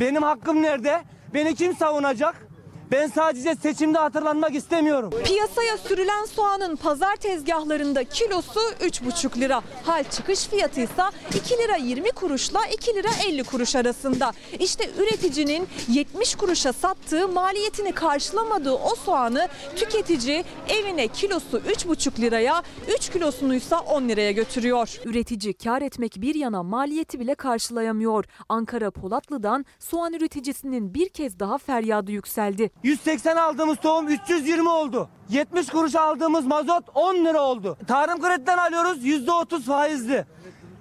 Benim 0.00 0.22
hakkım 0.22 0.62
nerede? 0.62 1.02
Beni 1.34 1.54
kim 1.54 1.76
savunacak? 1.76 2.49
Ben 2.92 3.06
sadece 3.06 3.54
seçimde 3.54 3.98
hatırlanmak 3.98 4.54
istemiyorum. 4.54 5.10
Piyasaya 5.24 5.78
sürülen 5.78 6.24
soğanın 6.24 6.76
pazar 6.76 7.16
tezgahlarında 7.16 8.04
kilosu 8.04 8.60
3,5 8.60 9.40
lira. 9.40 9.62
Hal 9.84 10.04
çıkış 10.04 10.46
fiyatı 10.46 10.80
ise 10.80 11.02
2 11.34 11.58
lira 11.58 11.76
20 11.76 12.10
kuruşla 12.10 12.60
2 12.66 12.94
lira 12.94 13.08
50 13.28 13.44
kuruş 13.44 13.76
arasında. 13.76 14.32
İşte 14.58 14.90
üreticinin 14.98 15.68
70 15.88 16.34
kuruşa 16.34 16.72
sattığı 16.72 17.28
maliyetini 17.28 17.92
karşılamadığı 17.92 18.72
o 18.72 18.94
soğanı 18.94 19.48
tüketici 19.76 20.44
evine 20.68 21.08
kilosu 21.08 21.58
3,5 21.58 22.20
liraya 22.20 22.62
3 22.98 23.08
kilosunu 23.12 23.54
ise 23.54 23.76
10 23.76 24.08
liraya 24.08 24.32
götürüyor. 24.32 25.00
Üretici 25.04 25.54
kar 25.54 25.82
etmek 25.82 26.14
bir 26.16 26.34
yana 26.34 26.62
maliyeti 26.62 27.20
bile 27.20 27.34
karşılayamıyor. 27.34 28.24
Ankara 28.48 28.90
Polatlı'dan 28.90 29.66
soğan 29.78 30.12
üreticisinin 30.12 30.94
bir 30.94 31.08
kez 31.08 31.38
daha 31.38 31.58
feryadı 31.58 32.12
yükseldi. 32.12 32.70
180 32.82 33.36
aldığımız 33.36 33.76
tohum 33.78 34.08
320 34.08 34.68
oldu. 34.68 35.08
70 35.28 35.68
kuruş 35.68 35.94
aldığımız 35.94 36.46
mazot 36.46 36.84
10 36.94 37.14
lira 37.14 37.40
oldu. 37.42 37.76
Tarım 37.88 38.20
krediden 38.20 38.58
alıyoruz 38.58 39.04
%30 39.04 39.60
faizli. 39.62 40.24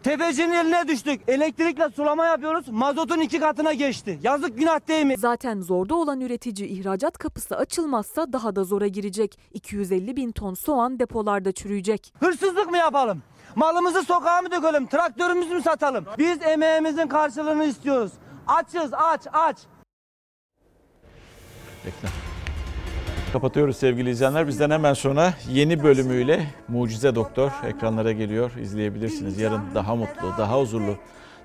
Tepecinin 0.04 0.54
eline 0.54 0.88
düştük. 0.88 1.22
Elektrikle 1.28 1.89
sulama 1.89 2.26
yapıyoruz. 2.26 2.68
Mazotun 2.70 3.20
iki 3.20 3.39
katına 3.39 3.74
geçti. 3.74 4.20
Yazık 4.24 4.58
günah 4.58 4.88
değil 4.88 5.06
mi? 5.06 5.18
Zaten 5.18 5.62
zorda 5.62 5.95
olan 5.95 6.22
üretici 6.22 6.70
ihracat 6.70 7.18
kapısı 7.18 7.58
açılmazsa 7.58 8.34
daha 8.34 8.56
da 8.56 8.64
zora 8.64 8.88
girecek. 8.88 9.39
250 9.54 10.16
bin 10.16 10.32
ton 10.32 10.54
soğan 10.54 11.00
depolarda 11.00 11.52
çürüyecek. 11.52 12.14
Hırsızlık 12.20 12.72
mı 12.72 12.78
yapalım? 12.78 13.22
Malımızı 13.56 14.04
sokağa 14.04 14.41
mı 14.41 14.52
dökelim? 14.52 14.88
Traktörümüzü 14.88 15.56
mü 15.56 15.62
satalım? 15.62 16.06
Biz 16.18 16.38
emeğimizin 16.41 17.08
karşılığını 17.08 17.66
istiyoruz. 17.66 18.12
Açız 18.47 18.93
aç 18.93 19.22
aç. 19.34 19.58
Bekle. 21.86 22.10
Kapatıyoruz 23.34 23.78
sevgili 23.78 24.10
izleyenler. 24.10 24.48
Bizden 24.48 24.70
hemen 24.70 24.94
sonra 24.94 25.34
yeni 25.50 25.84
bölümüyle 25.84 26.48
Mucize 26.68 27.16
Doktor 27.16 27.52
ekranlara 27.68 28.12
geliyor. 28.12 28.52
İzleyebilirsiniz. 28.62 29.40
Yarın 29.40 29.62
daha 29.76 29.96
mutlu, 29.96 30.34
daha 30.38 30.60
huzurlu, 30.60 30.96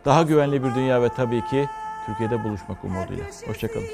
daha 0.04 0.22
güvenli 0.22 0.64
bir 0.64 0.74
dünya 0.74 1.02
ve 1.02 1.08
tabii 1.08 1.44
ki 1.44 1.68
Türkiye'de 2.06 2.44
buluşmak 2.44 2.84
umuduyla. 2.84 3.24
Hoşçakalın. 3.46 3.86